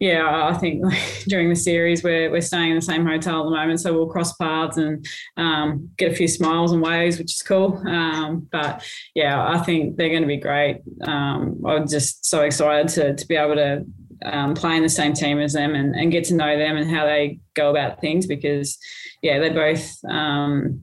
yeah, 0.00 0.48
I 0.48 0.54
think 0.54 0.82
during 1.28 1.50
the 1.50 1.56
series 1.56 2.02
we're 2.02 2.30
we're 2.30 2.40
staying 2.40 2.70
in 2.70 2.76
the 2.76 2.82
same 2.82 3.06
hotel 3.06 3.40
at 3.40 3.44
the 3.44 3.50
moment, 3.50 3.80
so 3.80 3.92
we'll 3.92 4.06
cross 4.06 4.34
paths 4.36 4.78
and 4.78 5.06
um, 5.36 5.90
get 5.98 6.12
a 6.12 6.14
few 6.14 6.28
smiles 6.28 6.72
and 6.72 6.82
waves, 6.82 7.18
which 7.18 7.34
is 7.34 7.42
cool. 7.42 7.76
Um, 7.86 8.48
but 8.50 8.82
yeah, 9.14 9.46
I 9.46 9.58
think 9.58 9.96
they're 9.96 10.08
going 10.08 10.22
to 10.22 10.28
be 10.28 10.38
great. 10.38 10.80
Um, 11.02 11.62
I'm 11.66 11.86
just 11.86 12.24
so 12.24 12.42
excited 12.42 12.88
to 12.94 13.14
to 13.14 13.26
be 13.26 13.36
able 13.36 13.56
to 13.56 13.84
um, 14.24 14.54
play 14.54 14.76
in 14.76 14.82
the 14.82 14.88
same 14.88 15.12
team 15.12 15.38
as 15.40 15.52
them 15.52 15.74
and, 15.74 15.94
and 15.94 16.10
get 16.10 16.24
to 16.24 16.34
know 16.34 16.56
them 16.56 16.76
and 16.76 16.90
how 16.90 17.04
they 17.04 17.38
go 17.54 17.70
about 17.70 18.00
things 18.00 18.26
because 18.26 18.78
yeah, 19.22 19.38
they're 19.38 19.54
both 19.54 20.04
um, 20.08 20.82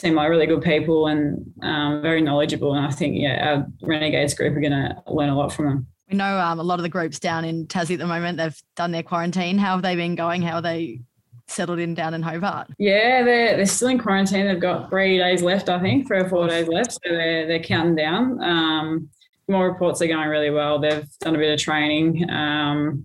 seem 0.00 0.14
like 0.14 0.28
really 0.28 0.46
good 0.46 0.62
people 0.62 1.06
and 1.06 1.44
um, 1.62 2.02
very 2.02 2.20
knowledgeable. 2.20 2.74
And 2.74 2.86
I 2.86 2.90
think 2.90 3.16
yeah, 3.18 3.54
our 3.54 3.66
Renegades 3.82 4.34
group 4.34 4.56
are 4.56 4.60
going 4.60 4.72
to 4.72 5.02
learn 5.08 5.28
a 5.28 5.36
lot 5.36 5.52
from 5.52 5.66
them. 5.66 5.86
We 6.10 6.16
know 6.16 6.38
um, 6.38 6.60
a 6.60 6.62
lot 6.62 6.78
of 6.78 6.84
the 6.84 6.88
groups 6.88 7.18
down 7.18 7.44
in 7.44 7.66
Tassie 7.66 7.94
at 7.94 7.98
the 7.98 8.06
moment, 8.06 8.38
they've 8.38 8.62
done 8.76 8.92
their 8.92 9.02
quarantine. 9.02 9.58
How 9.58 9.72
have 9.72 9.82
they 9.82 9.96
been 9.96 10.14
going? 10.14 10.40
How 10.40 10.56
are 10.56 10.62
they 10.62 11.00
settled 11.48 11.78
in 11.78 11.94
down 11.94 12.14
in 12.14 12.22
Hobart? 12.22 12.68
Yeah, 12.78 13.22
they're 13.24 13.56
they're 13.56 13.66
still 13.66 13.88
in 13.88 13.98
quarantine. 13.98 14.46
They've 14.46 14.60
got 14.60 14.88
three 14.88 15.18
days 15.18 15.42
left, 15.42 15.68
I 15.68 15.80
think, 15.80 16.06
three 16.06 16.20
or 16.20 16.28
four 16.28 16.46
days 16.46 16.68
left. 16.68 16.92
So 16.92 17.00
they're 17.04 17.46
they're 17.46 17.62
counting 17.62 17.96
down. 17.96 18.42
Um, 18.42 19.08
more 19.48 19.68
reports 19.70 20.02
are 20.02 20.06
going 20.06 20.28
really 20.28 20.50
well. 20.50 20.78
They've 20.78 21.06
done 21.20 21.36
a 21.36 21.38
bit 21.38 21.52
of 21.52 21.60
training 21.60 22.28
um, 22.30 23.04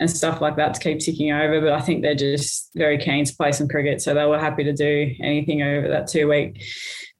and 0.00 0.10
stuff 0.10 0.40
like 0.40 0.56
that 0.56 0.74
to 0.74 0.80
keep 0.80 0.98
ticking 0.98 1.32
over. 1.32 1.60
But 1.60 1.72
I 1.72 1.80
think 1.80 2.02
they're 2.02 2.14
just 2.14 2.70
very 2.74 2.98
keen 2.98 3.24
to 3.24 3.36
play 3.36 3.52
some 3.52 3.68
cricket. 3.68 4.00
So 4.00 4.14
they 4.14 4.24
were 4.24 4.38
happy 4.38 4.64
to 4.64 4.72
do 4.72 5.14
anything 5.22 5.62
over 5.62 5.88
that 5.88 6.08
two 6.08 6.28
week 6.28 6.62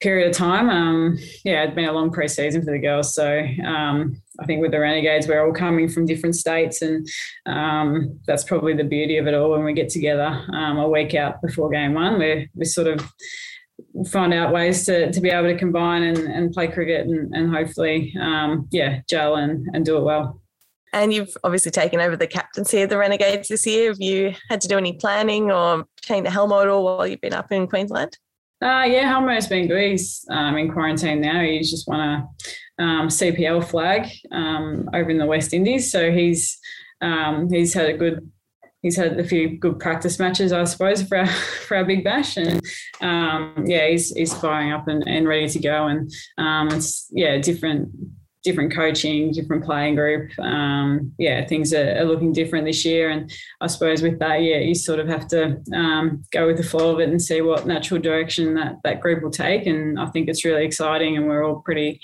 period 0.00 0.28
of 0.28 0.36
time. 0.36 0.68
Um, 0.68 1.16
yeah, 1.44 1.64
it's 1.64 1.74
been 1.74 1.88
a 1.88 1.92
long 1.92 2.10
pre-season 2.10 2.62
for 2.62 2.72
the 2.72 2.78
girls. 2.78 3.14
So 3.14 3.40
um, 3.64 4.20
I 4.38 4.44
think 4.44 4.60
with 4.60 4.72
the 4.72 4.80
Renegades, 4.80 5.26
we're 5.26 5.44
all 5.44 5.52
coming 5.52 5.88
from 5.88 6.06
different 6.06 6.36
states, 6.36 6.82
and 6.82 7.06
um, 7.46 8.20
that's 8.26 8.44
probably 8.44 8.74
the 8.74 8.84
beauty 8.84 9.16
of 9.16 9.26
it 9.26 9.34
all. 9.34 9.50
When 9.50 9.64
we 9.64 9.72
get 9.72 9.88
together 9.88 10.44
um, 10.52 10.78
a 10.78 10.88
week 10.88 11.14
out 11.14 11.40
before 11.42 11.70
game 11.70 11.94
one, 11.94 12.18
we're 12.18 12.46
we 12.54 12.64
sort 12.64 12.86
of 12.86 13.00
find 14.08 14.32
out 14.32 14.52
ways 14.52 14.84
to, 14.86 15.10
to 15.12 15.20
be 15.20 15.30
able 15.30 15.48
to 15.48 15.58
combine 15.58 16.02
and, 16.02 16.18
and 16.18 16.52
play 16.52 16.68
cricket 16.68 17.06
and, 17.06 17.34
and 17.34 17.54
hopefully, 17.54 18.14
um, 18.20 18.68
yeah, 18.70 19.00
gel 19.08 19.36
and, 19.36 19.66
and 19.74 19.84
do 19.84 19.96
it 19.96 20.02
well. 20.02 20.40
And 20.92 21.12
you've 21.12 21.36
obviously 21.42 21.72
taken 21.72 22.00
over 22.00 22.16
the 22.16 22.28
captaincy 22.28 22.82
of 22.82 22.90
the 22.90 22.98
Renegades 22.98 23.48
this 23.48 23.66
year. 23.66 23.88
Have 23.88 24.00
you 24.00 24.34
had 24.48 24.60
to 24.60 24.68
do 24.68 24.78
any 24.78 24.92
planning 24.92 25.50
or 25.50 25.86
change 26.02 26.24
the 26.24 26.30
helmet 26.30 26.62
at 26.62 26.68
all 26.68 26.84
while 26.84 27.06
you've 27.06 27.20
been 27.20 27.34
up 27.34 27.50
in 27.50 27.66
Queensland? 27.66 28.16
Uh, 28.62 28.84
yeah, 28.86 29.12
Helmo's 29.12 29.48
been 29.48 29.66
good. 29.66 29.90
He's 29.90 30.24
um, 30.30 30.56
in 30.56 30.72
quarantine 30.72 31.20
now. 31.20 31.42
He's 31.42 31.70
just 31.70 31.88
won 31.88 32.28
um, 32.78 33.08
CPL 33.08 33.68
flag 33.68 34.08
um, 34.30 34.88
over 34.94 35.10
in 35.10 35.18
the 35.18 35.26
West 35.26 35.52
Indies. 35.52 35.90
So 35.90 36.12
he's 36.12 36.58
um, 37.00 37.50
he's 37.50 37.74
had 37.74 37.90
a 37.90 37.96
good 37.96 38.30
he's 38.84 38.96
had 38.96 39.18
a 39.18 39.24
few 39.24 39.58
good 39.58 39.80
practice 39.80 40.20
matches, 40.20 40.52
I 40.52 40.62
suppose, 40.64 41.02
for 41.02 41.18
our, 41.18 41.26
for 41.66 41.76
our 41.76 41.84
big 41.84 42.04
bash, 42.04 42.36
and 42.36 42.60
um, 43.00 43.64
yeah, 43.66 43.88
he's 43.88 44.10
he's 44.10 44.34
firing 44.34 44.72
up 44.72 44.86
and, 44.86 45.02
and 45.08 45.26
ready 45.26 45.48
to 45.48 45.58
go, 45.58 45.88
and 45.88 46.12
um, 46.38 46.68
it's 46.68 47.08
yeah 47.10 47.38
different 47.38 47.90
different 48.44 48.74
coaching, 48.74 49.32
different 49.32 49.64
playing 49.64 49.94
group. 49.94 50.30
Um, 50.38 51.14
yeah, 51.18 51.46
things 51.46 51.72
are, 51.72 51.96
are, 51.96 52.04
looking 52.04 52.30
different 52.30 52.66
this 52.66 52.84
year, 52.84 53.08
and 53.08 53.32
I 53.62 53.68
suppose 53.68 54.02
with 54.02 54.18
that, 54.18 54.42
yeah, 54.42 54.58
you 54.58 54.74
sort 54.74 55.00
of 55.00 55.08
have 55.08 55.26
to 55.28 55.62
um, 55.72 56.22
go 56.30 56.46
with 56.46 56.58
the 56.58 56.62
flow 56.62 56.92
of 56.92 57.00
it 57.00 57.08
and 57.08 57.20
see 57.20 57.40
what 57.40 57.66
natural 57.66 58.00
direction 58.00 58.54
that 58.54 58.76
that 58.84 59.00
group 59.00 59.22
will 59.22 59.30
take, 59.30 59.66
and 59.66 59.98
I 59.98 60.06
think 60.06 60.28
it's 60.28 60.44
really 60.44 60.64
exciting, 60.64 61.16
and 61.16 61.26
we're 61.26 61.42
all 61.42 61.62
pretty 61.62 62.00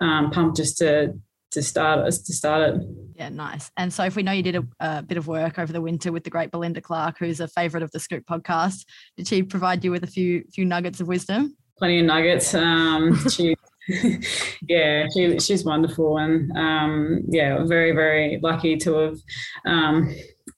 um, 0.00 0.32
pumped 0.32 0.56
just 0.56 0.78
to 0.78 1.14
to 1.54 1.62
start 1.62 2.00
us 2.00 2.18
to 2.18 2.32
start 2.32 2.74
it. 2.74 2.82
Yeah, 3.16 3.30
nice. 3.30 3.70
And 3.76 3.92
so, 3.92 4.04
if 4.04 4.16
we 4.16 4.22
know 4.22 4.32
you 4.32 4.42
did 4.42 4.56
a, 4.56 4.64
a, 4.80 5.02
bit 5.02 5.18
of 5.18 5.26
work 5.26 5.58
over 5.58 5.72
the 5.72 5.80
winter 5.80 6.12
with 6.12 6.24
the 6.24 6.30
great 6.30 6.50
Belinda 6.50 6.80
Clark, 6.80 7.16
who's 7.18 7.40
a 7.40 7.48
favourite 7.48 7.82
of 7.82 7.90
the 7.92 8.00
Scoop 8.00 8.24
podcast, 8.26 8.84
did 9.16 9.26
she 9.26 9.42
provide 9.42 9.84
you 9.84 9.90
with 9.90 10.04
a 10.04 10.08
few 10.08 10.44
few 10.52 10.64
nuggets 10.64 11.00
of 11.00 11.08
wisdom? 11.08 11.56
Plenty 11.78 12.00
of 12.00 12.06
nuggets. 12.06 12.54
Um, 12.54 13.18
she, 13.30 13.56
yeah, 14.68 15.06
she, 15.14 15.38
she's 15.38 15.64
wonderful, 15.64 16.18
and 16.18 16.50
um, 16.56 17.22
yeah, 17.28 17.64
very 17.64 17.92
very 17.92 18.38
lucky 18.42 18.76
to 18.78 18.94
have. 18.94 19.18
Um, 19.66 20.14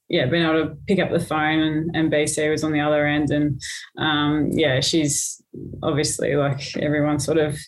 yeah, 0.09 0.27
been 0.27 0.45
able 0.45 0.69
to 0.69 0.77
pick 0.87 1.01
up 1.01 1.11
the 1.11 1.19
phone 1.19 1.61
and, 1.61 1.97
and 1.97 2.13
BC 2.13 2.51
was 2.51 2.63
on 2.63 2.73
the 2.73 2.81
other 2.81 3.07
end. 3.07 3.31
And 3.31 3.61
um, 3.99 4.51
yeah, 4.53 4.81
she's 4.81 5.43
obviously 5.83 6.37
like 6.37 6.77
everyone 6.77 7.19
sort 7.19 7.39
of 7.39 7.59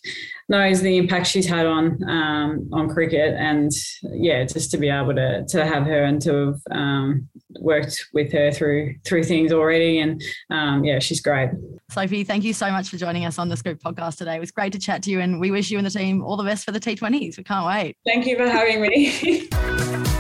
knows 0.49 0.81
the 0.81 0.97
impact 0.97 1.27
she's 1.27 1.47
had 1.47 1.67
on 1.67 2.03
um, 2.09 2.69
on 2.73 2.89
cricket, 2.89 3.35
and 3.39 3.71
yeah, 4.03 4.45
just 4.45 4.71
to 4.71 4.79
be 4.79 4.89
able 4.89 5.15
to 5.15 5.45
to 5.47 5.67
have 5.67 5.85
her 5.85 6.05
and 6.05 6.21
to 6.23 6.47
have 6.47 6.61
um, 6.71 7.29
worked 7.61 8.07
with 8.13 8.33
her 8.33 8.51
through 8.51 8.95
through 9.05 9.25
things 9.25 9.53
already, 9.53 10.01
and 10.01 10.23
um, 10.51 10.85
yeah, 10.85 10.99
she's 10.99 11.21
great. 11.21 11.51
Sophie, 11.91 12.25
thank 12.25 12.45
you 12.45 12.53
so 12.53 12.71
much 12.71 12.89
for 12.89 12.97
joining 12.97 13.25
us 13.25 13.39
on 13.39 13.49
the 13.49 13.57
Scoop 13.57 13.81
podcast 13.83 14.17
today. 14.17 14.37
It 14.37 14.41
was 14.41 14.51
great 14.51 14.73
to 14.73 14.79
chat 14.79 15.03
to 15.05 15.11
you, 15.11 15.21
and 15.21 15.41
we 15.41 15.51
wish 15.51 15.71
you 15.71 15.79
and 15.79 15.87
the 15.87 15.91
team 15.91 16.23
all 16.23 16.37
the 16.37 16.45
best 16.45 16.65
for 16.65 16.73
the 16.73 16.81
T20s. 16.81 17.37
We 17.37 17.45
can't 17.45 17.67
wait. 17.67 17.97
Thank 18.07 18.27
you 18.27 18.37
for 18.37 18.49
having 18.49 18.81
me. 18.81 19.49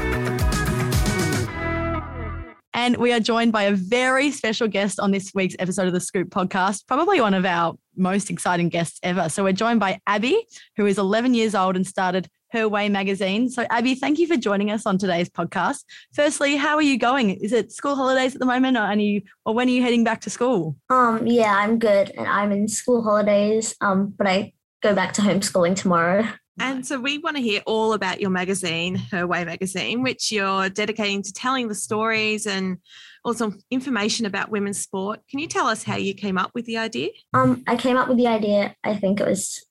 And 2.78 2.96
we 2.98 3.12
are 3.12 3.18
joined 3.18 3.50
by 3.50 3.64
a 3.64 3.72
very 3.72 4.30
special 4.30 4.68
guest 4.68 5.00
on 5.00 5.10
this 5.10 5.32
week's 5.34 5.56
episode 5.58 5.88
of 5.88 5.92
the 5.92 6.00
Scoop 6.00 6.28
podcast, 6.28 6.86
probably 6.86 7.20
one 7.20 7.34
of 7.34 7.44
our 7.44 7.74
most 7.98 8.30
exciting 8.30 8.68
guests 8.68 8.98
ever. 9.02 9.28
So 9.28 9.44
we're 9.44 9.52
joined 9.52 9.80
by 9.80 10.00
Abbie, 10.06 10.46
who 10.76 10.86
is 10.86 10.98
11 10.98 11.34
years 11.34 11.54
old 11.54 11.76
and 11.76 11.86
started 11.86 12.28
Her 12.52 12.68
Way 12.68 12.88
magazine. 12.88 13.50
So, 13.50 13.66
Abbie, 13.70 13.94
thank 13.94 14.18
you 14.18 14.26
for 14.26 14.36
joining 14.36 14.70
us 14.70 14.86
on 14.86 14.98
today's 14.98 15.28
podcast. 15.28 15.84
Firstly, 16.14 16.56
how 16.56 16.76
are 16.76 16.82
you 16.82 16.98
going? 16.98 17.30
Is 17.30 17.52
it 17.52 17.72
school 17.72 17.94
holidays 17.94 18.34
at 18.34 18.40
the 18.40 18.46
moment, 18.46 18.76
or, 18.76 18.92
you, 18.94 19.22
or 19.44 19.54
when 19.54 19.68
are 19.68 19.72
you 19.72 19.82
heading 19.82 20.04
back 20.04 20.20
to 20.22 20.30
school? 20.30 20.76
Um, 20.88 21.26
yeah, 21.26 21.54
I'm 21.56 21.78
good, 21.78 22.10
and 22.16 22.26
I'm 22.26 22.52
in 22.52 22.68
school 22.68 23.02
holidays. 23.02 23.74
Um, 23.80 24.14
but 24.16 24.26
I 24.26 24.52
go 24.82 24.94
back 24.94 25.12
to 25.14 25.22
homeschooling 25.22 25.76
tomorrow. 25.76 26.28
And 26.60 26.86
so 26.86 27.00
we 27.00 27.18
want 27.18 27.36
to 27.36 27.42
hear 27.42 27.62
all 27.66 27.92
about 27.92 28.20
your 28.20 28.30
magazine, 28.30 28.96
Her 28.96 29.26
Way 29.26 29.44
magazine, 29.44 30.02
which 30.02 30.32
you're 30.32 30.68
dedicating 30.68 31.22
to 31.22 31.32
telling 31.32 31.68
the 31.68 31.74
stories 31.74 32.46
and 32.46 32.78
also 33.24 33.52
information 33.70 34.26
about 34.26 34.50
women's 34.50 34.80
sport. 34.80 35.20
Can 35.30 35.38
you 35.38 35.46
tell 35.46 35.66
us 35.66 35.82
how 35.82 35.96
you 35.96 36.14
came 36.14 36.38
up 36.38 36.50
with 36.54 36.66
the 36.66 36.78
idea? 36.78 37.10
Um, 37.34 37.62
I 37.66 37.76
came 37.76 37.96
up 37.96 38.08
with 38.08 38.16
the 38.16 38.26
idea, 38.26 38.74
I 38.82 38.96
think 38.96 39.20
it 39.20 39.26
was, 39.26 39.64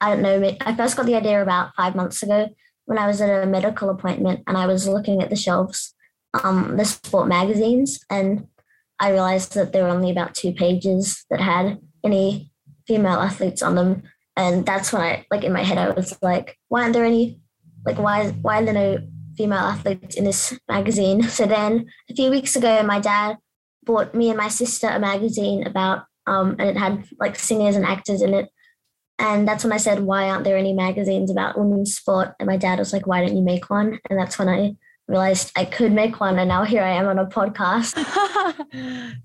I 0.00 0.10
don't 0.10 0.22
know, 0.22 0.56
I 0.60 0.74
first 0.74 0.96
got 0.96 1.06
the 1.06 1.14
idea 1.14 1.42
about 1.42 1.74
five 1.76 1.94
months 1.94 2.22
ago 2.22 2.48
when 2.84 2.98
I 2.98 3.06
was 3.06 3.20
at 3.20 3.42
a 3.42 3.46
medical 3.46 3.90
appointment 3.90 4.42
and 4.46 4.56
I 4.56 4.66
was 4.66 4.88
looking 4.88 5.22
at 5.22 5.30
the 5.30 5.36
shelves, 5.36 5.94
um, 6.42 6.76
the 6.76 6.84
sport 6.84 7.28
magazines, 7.28 8.00
and 8.10 8.46
I 8.98 9.10
realized 9.10 9.54
that 9.54 9.72
there 9.72 9.84
were 9.84 9.90
only 9.90 10.10
about 10.10 10.34
two 10.34 10.52
pages 10.52 11.24
that 11.30 11.40
had 11.40 11.78
any 12.04 12.50
female 12.86 13.20
athletes 13.20 13.62
on 13.62 13.74
them 13.74 14.02
and 14.38 14.64
that's 14.64 14.92
when 14.92 15.02
I 15.02 15.26
like 15.30 15.42
in 15.42 15.52
my 15.52 15.64
head 15.64 15.78
I 15.78 15.90
was 15.90 16.16
like, 16.22 16.56
why 16.68 16.82
aren't 16.82 16.94
there 16.94 17.04
any 17.04 17.40
like 17.84 17.98
why 17.98 18.28
why 18.40 18.60
are 18.60 18.64
there 18.64 18.72
no 18.72 18.98
female 19.36 19.58
athletes 19.58 20.16
in 20.16 20.24
this 20.24 20.58
magazine? 20.68 21.22
So 21.28 21.44
then 21.44 21.86
a 22.08 22.14
few 22.14 22.30
weeks 22.30 22.56
ago 22.56 22.82
my 22.84 23.00
dad 23.00 23.36
bought 23.84 24.14
me 24.14 24.28
and 24.28 24.38
my 24.38 24.48
sister 24.48 24.86
a 24.88 25.00
magazine 25.00 25.66
about 25.66 26.04
um 26.26 26.56
and 26.58 26.70
it 26.70 26.76
had 26.76 27.04
like 27.18 27.36
singers 27.36 27.76
and 27.76 27.84
actors 27.84 28.22
in 28.22 28.32
it. 28.32 28.48
And 29.18 29.48
that's 29.48 29.64
when 29.64 29.72
I 29.72 29.78
said, 29.78 30.00
Why 30.00 30.30
aren't 30.30 30.44
there 30.44 30.56
any 30.56 30.72
magazines 30.72 31.30
about 31.30 31.58
women's 31.58 31.96
sport? 31.96 32.34
And 32.38 32.46
my 32.46 32.56
dad 32.56 32.78
was 32.78 32.92
like, 32.92 33.08
Why 33.08 33.20
don't 33.20 33.36
you 33.36 33.42
make 33.42 33.68
one? 33.68 33.98
And 34.08 34.18
that's 34.18 34.38
when 34.38 34.48
I 34.48 34.76
realized 35.08 35.50
I 35.56 35.64
could 35.64 35.92
make 35.92 36.20
one, 36.20 36.38
and 36.38 36.48
now 36.48 36.64
here 36.64 36.82
I 36.82 36.90
am 36.90 37.06
on 37.06 37.18
a 37.18 37.26
podcast. 37.26 37.96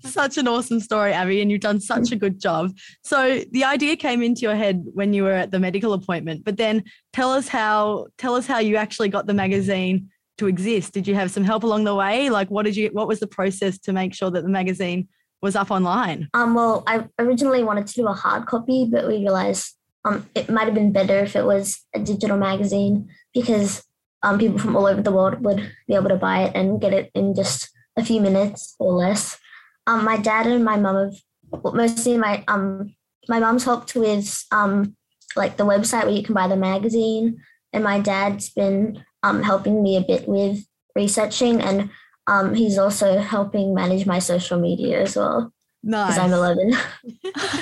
such 0.02 0.38
an 0.38 0.48
awesome 0.48 0.80
story, 0.80 1.12
Abbie, 1.12 1.42
and 1.42 1.50
you've 1.50 1.60
done 1.60 1.80
such 1.80 2.10
a 2.10 2.16
good 2.16 2.40
job. 2.40 2.72
So 3.02 3.42
the 3.52 3.64
idea 3.64 3.96
came 3.96 4.22
into 4.22 4.40
your 4.42 4.56
head 4.56 4.84
when 4.94 5.12
you 5.12 5.24
were 5.24 5.32
at 5.32 5.50
the 5.50 5.60
medical 5.60 5.92
appointment, 5.92 6.44
but 6.44 6.56
then 6.56 6.84
tell 7.12 7.30
us 7.30 7.48
how 7.48 8.06
tell 8.18 8.34
us 8.34 8.46
how 8.46 8.58
you 8.58 8.76
actually 8.76 9.10
got 9.10 9.26
the 9.26 9.34
magazine 9.34 10.10
to 10.38 10.46
exist. 10.46 10.92
Did 10.92 11.06
you 11.06 11.14
have 11.14 11.30
some 11.30 11.44
help 11.44 11.62
along 11.62 11.84
the 11.84 11.94
way? 11.94 12.30
Like, 12.30 12.50
what 12.50 12.64
did 12.64 12.76
you? 12.76 12.88
What 12.92 13.06
was 13.06 13.20
the 13.20 13.26
process 13.26 13.78
to 13.80 13.92
make 13.92 14.14
sure 14.14 14.30
that 14.30 14.42
the 14.42 14.48
magazine 14.48 15.08
was 15.42 15.54
up 15.54 15.70
online? 15.70 16.28
Um, 16.32 16.54
well, 16.54 16.82
I 16.86 17.04
originally 17.18 17.62
wanted 17.62 17.86
to 17.88 17.94
do 17.94 18.08
a 18.08 18.14
hard 18.14 18.46
copy, 18.46 18.88
but 18.90 19.06
we 19.06 19.18
realized 19.18 19.74
um, 20.06 20.26
it 20.34 20.48
might 20.48 20.64
have 20.64 20.74
been 20.74 20.92
better 20.92 21.18
if 21.18 21.36
it 21.36 21.44
was 21.44 21.84
a 21.94 21.98
digital 21.98 22.38
magazine 22.38 23.10
because 23.34 23.84
um, 24.24 24.38
people 24.38 24.58
from 24.58 24.74
all 24.74 24.86
over 24.86 25.02
the 25.02 25.12
world 25.12 25.44
would 25.44 25.70
be 25.86 25.94
able 25.94 26.08
to 26.08 26.16
buy 26.16 26.44
it 26.44 26.56
and 26.56 26.80
get 26.80 26.94
it 26.94 27.10
in 27.14 27.34
just 27.34 27.70
a 27.96 28.04
few 28.04 28.20
minutes 28.20 28.74
or 28.78 28.94
less. 28.94 29.38
Um, 29.86 30.04
my 30.04 30.16
dad 30.16 30.46
and 30.46 30.64
my 30.64 30.76
mum 30.76 30.96
have 30.96 31.74
mostly 31.74 32.16
my 32.16 32.42
um 32.48 32.94
my 33.28 33.38
mum's 33.38 33.64
helped 33.64 33.94
with 33.94 34.44
um 34.50 34.96
like 35.36 35.56
the 35.56 35.66
website 35.66 36.04
where 36.04 36.14
you 36.14 36.22
can 36.22 36.34
buy 36.34 36.48
the 36.48 36.56
magazine, 36.56 37.42
and 37.72 37.84
my 37.84 38.00
dad's 38.00 38.48
been 38.48 39.04
um 39.22 39.42
helping 39.42 39.82
me 39.82 39.96
a 39.96 40.00
bit 40.00 40.26
with 40.26 40.64
researching, 40.96 41.60
and 41.60 41.90
um 42.26 42.54
he's 42.54 42.78
also 42.78 43.18
helping 43.18 43.74
manage 43.74 44.06
my 44.06 44.18
social 44.18 44.58
media 44.58 45.02
as 45.02 45.16
well. 45.16 45.52
Nice. 45.82 46.14
Because 46.14 46.18
I'm 46.18 46.32
11. 46.32 46.72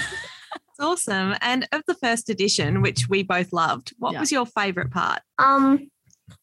It's 0.73 0.81
awesome. 0.81 1.35
And 1.43 1.69
of 1.71 1.83
the 1.87 1.95
first 1.95 2.31
edition, 2.31 2.81
which 2.81 3.07
we 3.07 3.23
both 3.23 3.53
loved, 3.53 3.93
what 3.99 4.15
yeah. 4.15 4.21
was 4.21 4.33
your 4.33 4.47
favorite 4.47 4.91
part? 4.91 5.21
Um, 5.39 5.91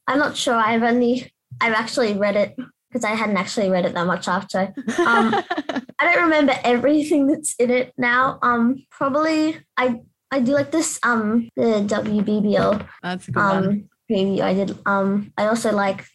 I'm 0.09 0.17
not 0.17 0.35
sure. 0.35 0.55
I've 0.55 0.81
only 0.83 1.31
I've 1.61 1.73
actually 1.73 2.13
read 2.13 2.35
it 2.35 2.55
because 2.89 3.05
I 3.05 3.11
hadn't 3.11 3.37
actually 3.37 3.69
read 3.69 3.85
it 3.85 3.93
that 3.93 4.07
much 4.07 4.27
after. 4.27 4.73
Um, 4.97 5.35
I 5.99 6.01
don't 6.01 6.23
remember 6.23 6.53
everything 6.63 7.27
that's 7.27 7.53
in 7.59 7.69
it 7.69 7.93
now. 7.97 8.39
Um, 8.41 8.83
probably 8.89 9.57
I 9.77 10.01
I 10.31 10.39
do 10.39 10.53
like 10.53 10.71
this 10.71 10.99
um 11.03 11.49
the 11.55 11.85
WBBL 11.87 12.87
that's 13.03 13.27
a 13.27 13.31
good 13.31 13.39
um 13.39 13.65
one. 13.65 13.89
preview 14.09 14.41
I 14.41 14.53
did. 14.55 14.77
Um, 14.85 15.31
I 15.37 15.45
also 15.45 15.71
like 15.71 16.05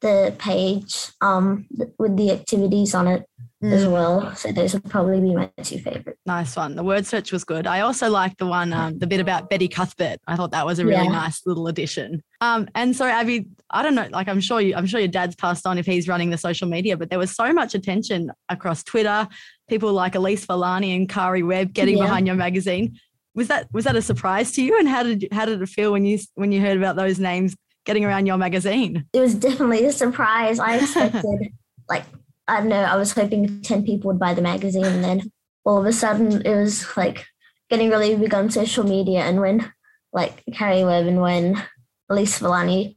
the 0.00 0.34
page 0.38 1.12
um 1.20 1.66
with 1.98 2.16
the 2.16 2.32
activities 2.32 2.94
on 2.94 3.06
it 3.06 3.24
mm. 3.62 3.72
as 3.72 3.86
well. 3.86 4.34
So 4.34 4.52
those 4.52 4.74
would 4.74 4.84
probably 4.84 5.20
be 5.20 5.34
my 5.34 5.50
two 5.62 5.78
favorites. 5.78 6.20
Nice 6.26 6.56
one. 6.56 6.76
The 6.76 6.82
word 6.82 7.06
search 7.06 7.32
was 7.32 7.44
good. 7.44 7.66
I 7.66 7.80
also 7.80 8.10
like 8.10 8.36
the 8.36 8.46
one, 8.46 8.72
um, 8.72 8.98
the 8.98 9.06
bit 9.06 9.20
about 9.20 9.50
Betty 9.50 9.68
Cuthbert. 9.68 10.18
I 10.26 10.36
thought 10.36 10.50
that 10.52 10.66
was 10.66 10.78
a 10.78 10.84
really 10.84 11.04
yeah. 11.04 11.10
nice 11.10 11.46
little 11.46 11.68
addition. 11.68 12.22
Um, 12.40 12.68
and 12.74 12.94
so 12.94 13.06
Abbie, 13.06 13.46
I 13.70 13.82
don't 13.82 13.94
know, 13.94 14.08
like 14.10 14.28
I'm 14.28 14.40
sure 14.40 14.60
you, 14.60 14.74
I'm 14.74 14.86
sure 14.86 15.00
your 15.00 15.08
dad's 15.08 15.36
passed 15.36 15.66
on 15.66 15.78
if 15.78 15.86
he's 15.86 16.08
running 16.08 16.30
the 16.30 16.38
social 16.38 16.68
media, 16.68 16.96
but 16.96 17.10
there 17.10 17.18
was 17.18 17.34
so 17.34 17.52
much 17.52 17.74
attention 17.74 18.30
across 18.48 18.82
Twitter. 18.82 19.26
People 19.68 19.92
like 19.92 20.12
Elyse 20.12 20.46
Villani 20.46 20.94
and 20.94 21.08
Karrie 21.08 21.46
Webb 21.46 21.72
getting 21.72 21.98
yeah. 21.98 22.04
behind 22.04 22.26
your 22.26 22.36
magazine. 22.36 22.98
Was 23.34 23.48
that 23.48 23.68
was 23.72 23.84
that 23.84 23.96
a 23.96 24.02
surprise 24.02 24.52
to 24.52 24.62
you? 24.62 24.78
And 24.78 24.88
how 24.88 25.02
did 25.02 25.28
how 25.30 25.44
did 25.44 25.60
it 25.60 25.68
feel 25.68 25.92
when 25.92 26.06
you 26.06 26.18
when 26.36 26.52
you 26.52 26.60
heard 26.60 26.78
about 26.78 26.96
those 26.96 27.18
names 27.18 27.54
getting 27.84 28.04
around 28.04 28.24
your 28.24 28.38
magazine? 28.38 29.04
It 29.12 29.20
was 29.20 29.34
definitely 29.34 29.84
a 29.84 29.92
surprise. 29.92 30.58
I 30.58 30.76
expected 30.80 31.52
like 31.86 32.04
I 32.48 32.60
don't 32.60 32.68
know, 32.68 32.82
I 32.82 32.96
was 32.96 33.12
hoping 33.12 33.60
10 33.62 33.84
people 33.84 34.08
would 34.08 34.20
buy 34.20 34.34
the 34.34 34.42
magazine. 34.42 34.84
And 34.84 35.04
then 35.04 35.32
all 35.64 35.78
of 35.78 35.86
a 35.86 35.92
sudden 35.92 36.46
it 36.46 36.56
was 36.56 36.86
like 36.96 37.26
getting 37.70 37.90
really 37.90 38.14
big 38.14 38.34
on 38.34 38.50
social 38.50 38.84
media. 38.84 39.20
And 39.20 39.40
when 39.40 39.72
like 40.12 40.44
Karrie 40.50 40.86
Webb 40.86 41.06
and 41.06 41.20
when 41.20 41.62
Elyse 42.10 42.38
Villani, 42.38 42.96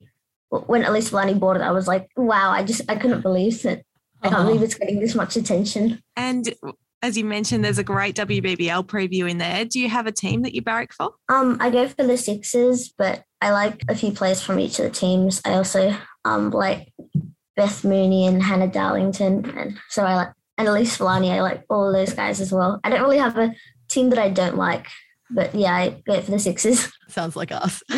when 0.50 0.84
Elyse 0.84 1.10
Villani 1.10 1.34
bought 1.34 1.58
it, 1.58 1.62
I 1.62 1.72
was 1.72 1.88
like, 1.88 2.08
wow, 2.16 2.52
I 2.52 2.64
just, 2.64 2.90
I 2.90 2.96
couldn't 2.96 3.22
believe 3.22 3.66
it. 3.66 3.86
I 4.22 4.28
can't 4.28 4.36
uh-huh. 4.36 4.48
believe 4.48 4.64
it's 4.64 4.76
getting 4.76 5.00
this 5.00 5.16
much 5.16 5.36
attention. 5.36 6.02
And 6.16 6.54
as 7.02 7.18
you 7.18 7.24
mentioned, 7.24 7.64
there's 7.64 7.78
a 7.78 7.84
great 7.84 8.16
WBBL 8.16 8.86
preview 8.86 9.30
in 9.30 9.38
there. 9.38 9.66
Do 9.66 9.80
you 9.80 9.90
have 9.90 10.08
a 10.08 10.12
team 10.12 10.42
that 10.42 10.54
you 10.54 10.62
barrack 10.62 10.94
for? 10.94 11.12
Um, 11.30 11.58
I 11.60 11.70
go 11.70 11.88
for 11.88 12.04
the 12.04 12.18
Sixers, 12.18 12.94
but 12.98 13.24
I 13.42 13.52
like 13.52 13.84
a 13.88 13.96
few 13.96 14.12
players 14.12 14.42
from 14.42 14.60
each 14.60 14.80
of 14.80 14.86
the 14.86 14.92
teams. 14.92 15.42
I 15.46 15.54
also 15.54 15.96
um 16.26 16.52
like 16.52 16.92
Beth 17.60 17.84
Mooney 17.84 18.26
and 18.26 18.42
Hannah 18.42 18.70
Darlington. 18.70 19.44
And 19.58 19.78
so 19.90 20.06
I 20.06 20.16
like, 20.16 20.30
and 20.58 20.66
Elyse 20.66 20.96
Villani, 20.96 21.30
I 21.30 21.42
like 21.42 21.66
all 21.70 21.92
those 21.92 22.14
guys 22.14 22.40
as 22.40 22.54
well. 22.54 22.80
I 22.86 22.90
don't 22.90 23.02
really 23.02 23.18
have 23.18 23.38
a 23.38 23.54
team 23.90 24.12
that 24.12 24.18
I 24.18 24.30
don't 24.30 24.56
like, 24.56 24.88
but 25.30 25.54
yeah, 25.54 25.76
I 25.76 26.02
go 26.08 26.22
for 26.22 26.32
the 26.32 26.40
Sixers. 26.40 26.90
Sounds 27.10 27.36
like 27.36 27.52
us. 27.52 27.84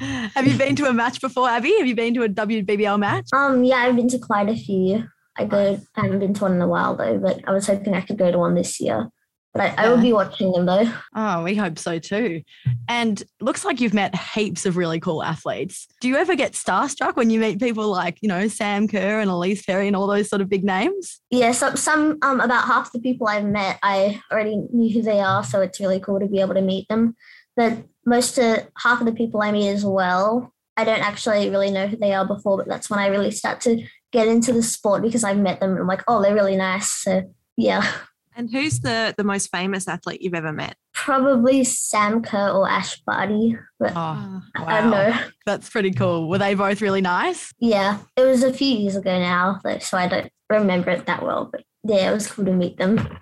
Have 0.00 0.44
you 0.44 0.58
been 0.58 0.74
to 0.74 0.86
a 0.86 0.92
match 0.92 1.20
before, 1.20 1.48
Abbie? 1.48 1.78
Have 1.78 1.86
you 1.86 1.94
been 1.94 2.14
to 2.14 2.24
a 2.24 2.28
WBBL 2.28 2.98
match? 2.98 3.26
Um, 3.32 3.62
yeah, 3.62 3.76
I've 3.76 3.94
been 3.94 4.08
to 4.08 4.18
quite 4.18 4.48
a 4.48 4.56
few. 4.56 5.04
I 5.38 5.44
go. 5.44 5.78
I 5.94 6.00
haven't 6.00 6.18
been 6.18 6.34
to 6.34 6.42
one 6.42 6.54
in 6.54 6.60
a 6.60 6.66
while 6.66 6.96
though, 6.96 7.16
but 7.16 7.46
I 7.46 7.52
was 7.52 7.68
hoping 7.68 7.94
I 7.94 8.00
could 8.00 8.18
go 8.18 8.32
to 8.32 8.38
one 8.38 8.56
this 8.56 8.80
year. 8.80 9.08
But 9.52 9.76
I, 9.76 9.88
will 9.88 10.00
be 10.00 10.12
watching 10.12 10.52
them 10.52 10.66
though. 10.66 10.92
Oh, 11.16 11.42
we 11.42 11.56
hope 11.56 11.76
so 11.76 11.98
too. 11.98 12.42
And 12.88 13.20
looks 13.40 13.64
like 13.64 13.80
you've 13.80 13.94
met 13.94 14.14
heaps 14.14 14.64
of 14.64 14.76
really 14.76 15.00
cool 15.00 15.24
athletes. 15.24 15.88
Do 16.00 16.06
you 16.06 16.16
ever 16.16 16.36
get 16.36 16.52
starstruck 16.52 17.16
when 17.16 17.30
you 17.30 17.40
meet 17.40 17.58
people 17.58 17.88
like, 17.88 18.18
you 18.20 18.28
know, 18.28 18.46
Sam 18.46 18.86
Kerr 18.86 19.20
and 19.20 19.28
Ellyse 19.28 19.66
Perry 19.66 19.88
and 19.88 19.96
all 19.96 20.06
those 20.06 20.28
sort 20.28 20.40
of 20.40 20.48
big 20.48 20.62
names? 20.62 21.20
Yeah, 21.30 21.50
some 21.50 21.76
some 21.76 22.18
um 22.22 22.40
about 22.40 22.66
half 22.66 22.92
the 22.92 23.00
people 23.00 23.26
I've 23.26 23.44
met, 23.44 23.78
I 23.82 24.22
already 24.30 24.56
knew 24.72 24.94
who 24.94 25.02
they 25.02 25.20
are, 25.20 25.42
so 25.42 25.60
it's 25.60 25.80
really 25.80 25.98
cool 25.98 26.20
to 26.20 26.26
be 26.26 26.40
able 26.40 26.54
to 26.54 26.62
meet 26.62 26.86
them. 26.88 27.16
But 27.56 27.78
most 28.06 28.38
of 28.38 28.68
half 28.78 29.00
of 29.00 29.06
the 29.06 29.12
people 29.12 29.42
I 29.42 29.50
meet 29.50 29.68
as 29.68 29.84
well, 29.84 30.52
I 30.76 30.84
don't 30.84 31.02
actually 31.02 31.50
really 31.50 31.72
know 31.72 31.88
who 31.88 31.96
they 31.96 32.14
are 32.14 32.24
before, 32.24 32.56
but 32.56 32.68
that's 32.68 32.88
when 32.88 33.00
I 33.00 33.08
really 33.08 33.32
start 33.32 33.60
to 33.62 33.84
get 34.12 34.28
into 34.28 34.52
the 34.52 34.62
sport 34.62 35.02
because 35.02 35.24
I've 35.24 35.38
met 35.38 35.58
them 35.60 35.70
and 35.72 35.80
I'm 35.80 35.86
like, 35.88 36.04
oh, 36.06 36.22
they're 36.22 36.34
really 36.34 36.56
nice. 36.56 36.90
So 36.90 37.34
yeah, 37.56 37.90
And 38.36 38.50
who's 38.50 38.80
the 38.80 39.14
the 39.16 39.24
most 39.24 39.50
famous 39.50 39.88
athlete 39.88 40.22
you've 40.22 40.34
ever 40.34 40.52
met? 40.52 40.76
probably 40.92 41.64
Sam 41.64 42.20
Kerr 42.20 42.50
or 42.50 42.68
Ash 42.68 43.00
Barty, 43.06 43.56
but 43.78 43.92
Oh, 43.96 44.42
I 44.54 44.80
don't 44.82 44.90
know. 44.90 45.18
That's 45.46 45.70
pretty 45.70 45.92
cool. 45.92 46.28
Were 46.28 46.36
they 46.36 46.54
both 46.54 46.82
really 46.82 47.00
nice? 47.00 47.52
Yeah, 47.58 47.98
it 48.16 48.22
was 48.24 48.42
a 48.42 48.52
few 48.52 48.76
years 48.76 48.96
ago 48.96 49.18
now, 49.18 49.60
so 49.80 49.96
I 49.96 50.08
don't 50.08 50.30
remember 50.50 50.90
it 50.90 51.06
that 51.06 51.22
well. 51.22 51.48
But 51.50 51.62
yeah, 51.84 52.10
it 52.10 52.12
was 52.14 52.30
cool 52.30 52.44
to 52.44 52.52
meet 52.52 52.76
them. 52.76 53.18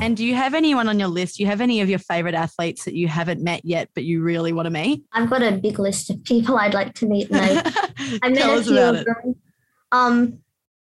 And 0.00 0.16
do 0.16 0.24
you 0.24 0.34
have 0.36 0.54
anyone 0.54 0.88
on 0.88 0.98
your 1.00 1.08
list? 1.08 1.36
Do 1.36 1.42
you 1.42 1.48
have 1.48 1.60
any 1.60 1.80
of 1.80 1.88
your 1.88 1.98
favorite 1.98 2.34
athletes 2.34 2.84
that 2.84 2.94
you 2.94 3.08
haven't 3.08 3.42
met 3.42 3.64
yet, 3.64 3.88
but 3.94 4.04
you 4.04 4.22
really 4.22 4.52
want 4.52 4.66
to 4.66 4.70
meet? 4.70 5.02
I've 5.12 5.28
got 5.30 5.42
a 5.42 5.52
big 5.52 5.78
list 5.80 6.10
of 6.10 6.22
people 6.22 6.56
I'd 6.58 6.74
like 6.74 6.94
to 6.94 7.06
meet, 7.06 7.28
and 7.30 7.40
I, 7.66 8.18
I 8.22 8.28
met 8.28 8.38
Tell 8.38 8.54
a 8.54 8.58
us 8.58 8.66
few 8.66 8.78
about 8.78 8.94
of 8.94 9.00
it. 9.00 9.06
them. 9.06 9.34
Um, 9.90 10.38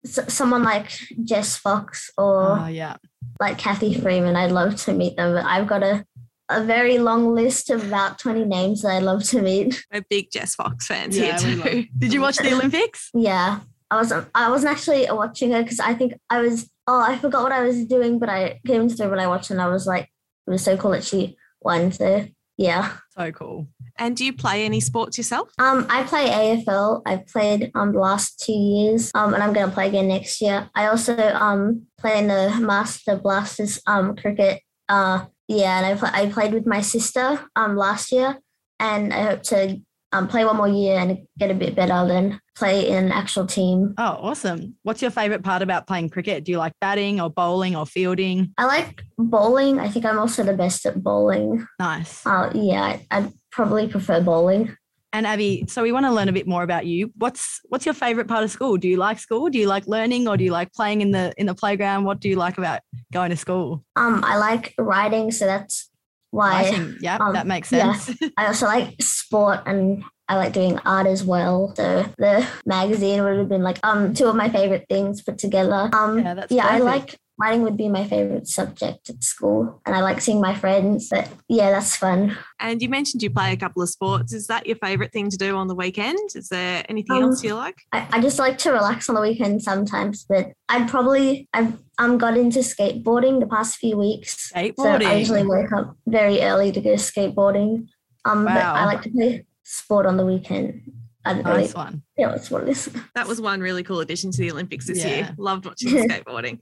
s- 0.06 0.34
someone 0.34 0.64
like 0.64 0.92
Jess 1.24 1.58
Fox 1.58 2.10
or 2.18 2.60
Oh, 2.60 2.68
yeah. 2.68 2.96
Like 3.40 3.58
Cathy 3.58 3.94
Freeman. 4.00 4.36
I'd 4.36 4.52
love 4.52 4.76
to 4.84 4.94
meet 4.94 5.16
them, 5.18 5.34
but 5.34 5.46
I've 5.46 5.68
got 5.68 5.84
a 5.84 6.06
a 6.50 6.64
very 6.64 6.98
long 6.98 7.34
list 7.34 7.70
of 7.70 7.88
about 7.88 8.20
twenty 8.20 8.44
names 8.44 8.82
that 8.82 8.90
I'd 8.98 9.04
love 9.04 9.24
to 9.30 9.42
meet. 9.42 9.84
We're 9.92 10.04
big 10.10 10.32
Jess 10.32 10.54
Fox 10.56 10.86
fans 10.88 11.18
Yeah, 11.18 11.38
we 11.40 11.44
here 11.46 11.56
love- 11.58 11.68
too. 11.68 11.86
Did 11.98 12.14
you 12.14 12.22
watch 12.22 12.38
the 12.38 12.52
Olympics? 12.54 13.10
Yeah, 13.16 13.60
I 13.90 13.96
wasn't. 13.96 14.28
I 14.36 14.50
wasn't 14.50 14.72
actually 14.74 15.08
watching 15.10 15.52
it 15.52 15.64
because 15.64 15.80
I 15.80 15.94
think 15.94 16.14
I 16.30 16.42
was. 16.42 16.70
Oh, 16.88 17.00
I 17.00 17.18
forgot 17.18 17.44
what 17.44 17.52
I 17.52 17.62
was 17.62 17.86
doing, 17.86 18.20
but 18.20 18.28
I 18.30 18.60
came 18.66 18.82
into 18.82 18.96
the 18.96 19.08
when 19.10 19.20
I 19.20 19.28
watched 19.28 19.50
and 19.52 19.62
I 19.62 19.68
was 19.70 19.88
like, 19.88 20.10
it 20.48 20.52
was 20.52 20.64
so 20.64 20.76
cool 20.78 20.92
that 20.92 21.04
she 21.04 21.38
won. 21.62 21.92
So 21.92 22.28
yeah. 22.58 22.98
So 23.18 23.32
cool. 23.32 23.68
And 23.98 24.16
do 24.16 24.24
you 24.24 24.34
play 24.34 24.64
any 24.64 24.80
sports 24.80 25.18
yourself? 25.18 25.50
Um, 25.60 25.86
I 25.90 26.04
play 26.04 26.30
AFL. 26.30 27.02
I've 27.06 27.28
played 27.28 27.72
um 27.76 27.92
the 27.92 28.00
last 28.00 28.40
two 28.40 28.54
years. 28.54 29.12
Um, 29.14 29.34
and 29.34 29.44
I'm 29.44 29.54
gonna 29.54 29.72
play 29.72 29.90
again 29.90 30.08
next 30.08 30.42
year. 30.42 30.70
I 30.74 30.88
also 30.88 31.18
um 31.18 31.88
play 32.00 32.20
in 32.20 32.28
the 32.28 32.58
Master 32.60 33.18
Blasters 33.18 33.82
um 33.86 34.16
cricket. 34.16 34.62
Uh, 34.88 35.26
yeah, 35.48 35.78
and 35.78 35.86
I 35.86 35.96
pl- 35.96 36.10
I 36.14 36.32
played 36.32 36.54
with 36.54 36.66
my 36.66 36.82
sister 36.82 37.46
um 37.56 37.76
last 37.76 38.12
year, 38.14 38.40
and 38.80 39.14
I 39.14 39.24
hope 39.24 39.44
to 39.44 39.82
um 40.12 40.28
play 40.28 40.46
one 40.46 40.58
more 40.58 40.68
year 40.68 40.98
and 40.98 41.20
get 41.38 41.52
a 41.52 41.54
bit 41.54 41.76
better 41.76 42.08
than 42.08 42.40
play 42.56 42.90
in 42.90 43.06
an 43.06 43.12
actual 43.12 43.48
team. 43.48 43.94
Oh, 43.98 44.18
awesome. 44.22 44.76
What's 44.84 45.02
your 45.02 45.12
favorite 45.12 45.44
part 45.44 45.62
about 45.62 45.88
playing 45.88 46.10
cricket? 46.10 46.44
Do 46.44 46.52
you 46.52 46.58
like 46.58 46.74
batting 46.82 47.22
or 47.22 47.30
bowling 47.30 47.76
or 47.76 47.86
fielding? 47.86 48.54
I 48.58 48.66
like 48.66 49.04
bowling. 49.18 49.80
I 49.80 49.88
think 49.88 50.06
I'm 50.06 50.20
also 50.20 50.44
the 50.44 50.54
best 50.54 50.86
at 50.86 51.02
bowling. 51.02 51.66
Nice. 51.80 52.26
Uh, 52.26 52.52
yeah, 52.54 52.82
I, 52.84 53.08
I'd 53.10 53.34
probably 53.52 53.88
prefer 53.88 54.22
bowling. 54.22 54.76
And 55.14 55.28
Abbie, 55.28 55.66
so 55.68 55.84
we 55.84 55.92
want 55.92 56.06
to 56.06 56.12
learn 56.12 56.30
a 56.30 56.32
bit 56.32 56.48
more 56.48 56.64
about 56.64 56.86
you. 56.86 57.12
What's 57.18 57.60
what's 57.68 57.86
your 57.86 57.94
favorite 57.94 58.30
part 58.30 58.46
of 58.46 58.52
school? 58.52 58.78
Do 58.78 58.88
you 58.88 58.96
like 58.96 59.20
school? 59.20 59.50
Do 59.50 59.58
you 59.58 59.68
like 59.68 59.86
learning 59.86 60.30
or 60.30 60.38
do 60.38 60.44
you 60.46 60.52
like 60.52 60.72
playing 60.72 61.02
in 61.02 61.12
the 61.12 61.34
in 61.38 61.48
the 61.48 61.56
playground? 61.56 62.06
What 62.06 62.22
do 62.22 62.30
you 62.30 62.38
like 62.38 62.58
about 62.58 62.80
going 63.12 63.30
to 63.30 63.36
school? 63.36 63.84
Um, 63.98 64.24
I 64.24 64.38
like 64.38 64.74
writing, 64.78 65.32
so 65.32 65.46
that's 65.46 65.91
why. 66.32 66.94
Yeah, 67.02 67.18
um, 67.18 67.34
that 67.34 67.46
makes 67.46 67.72
yeah. 67.72 67.94
sense. 67.94 68.20
I 68.38 68.48
also 68.48 68.66
like 68.66 69.02
sport 69.02 69.60
and 69.66 70.04
I 70.28 70.38
like 70.38 70.54
doing 70.54 70.80
art 70.80 71.08
as 71.08 71.24
well. 71.24 71.74
So 71.76 72.06
the 72.18 72.48
magazine 72.66 73.24
would 73.24 73.38
have 73.38 73.50
been 73.50 73.64
like 73.64 73.80
um 73.84 74.14
two 74.14 74.28
of 74.28 74.36
my 74.36 74.50
favorite 74.50 74.86
things 74.90 75.22
put 75.22 75.38
together. 75.38 75.90
Um 75.94 76.20
Yeah, 76.20 76.46
yeah, 76.50 76.68
I 76.68 76.80
like 76.80 77.20
writing 77.42 77.64
would 77.64 77.76
be 77.76 77.90
my 77.90 78.06
favorite 78.06 78.48
subject 78.48 79.10
at 79.10 79.24
school 79.24 79.82
and 79.86 79.96
I 79.96 80.02
like 80.02 80.22
seeing 80.22 80.40
my 80.40 80.54
friends. 80.54 81.10
But 81.10 81.28
yeah, 81.50 81.72
that's 81.72 81.96
fun. 81.96 82.38
And 82.60 82.82
you 82.82 82.88
mentioned 82.90 83.24
you 83.24 83.30
play 83.32 83.52
a 83.52 83.58
couple 83.58 83.82
of 83.82 83.90
sports. 83.90 84.32
Is 84.34 84.48
that 84.48 84.68
your 84.68 84.76
favourite 84.78 85.12
thing 85.12 85.30
to 85.32 85.38
do 85.38 85.56
on 85.58 85.68
the 85.68 85.76
weekend? 85.76 86.20
Is 86.36 86.50
there 86.50 86.86
anything 86.88 87.18
Um, 87.18 87.24
else 87.24 87.44
you 87.44 87.56
like? 87.56 87.82
I, 87.92 88.08
I 88.12 88.22
just 88.22 88.40
like 88.40 88.58
to 88.60 88.72
relax 88.72 89.10
on 89.10 89.16
the 89.16 89.22
weekend 89.22 89.62
sometimes, 89.64 90.26
but 90.30 90.52
I'd 90.70 90.88
probably 90.88 91.50
I've 91.54 91.74
um 91.98 92.18
got 92.18 92.38
into 92.38 92.60
skateboarding 92.60 93.40
the 93.40 93.48
past 93.48 93.78
few 93.78 93.98
weeks. 93.98 94.52
Skateboarding. 94.54 95.02
So 95.04 95.10
I 95.10 95.14
usually 95.16 95.46
wake 95.46 95.72
up 95.72 95.96
very 96.08 96.42
early 96.42 96.72
to 96.72 96.80
go 96.80 96.92
skateboarding. 96.94 97.88
Um 98.26 98.46
but 98.46 98.58
I 98.58 98.86
like 98.86 99.02
to 99.02 99.10
play 99.10 99.46
sport 99.64 100.06
on 100.06 100.18
the 100.18 100.26
weekend. 100.26 100.82
I 101.24 101.34
don't 101.36 101.46
really 101.46 101.62
nice 101.62 101.76
one. 101.76 102.02
yeah, 102.18 102.30
that's 102.30 102.50
what 102.50 102.64
it 102.64 102.70
is. 102.70 102.90
That 103.14 103.28
was 103.28 103.40
one 103.40 103.62
really 103.62 103.84
cool 103.84 104.00
addition 104.00 104.32
to 104.32 104.38
the 104.42 104.50
Olympics 104.52 104.88
this 104.88 104.98
Yeah. 104.98 105.08
year. 105.08 105.36
Loved 105.38 105.66
watching 105.66 105.90
skateboarding. 106.10 106.60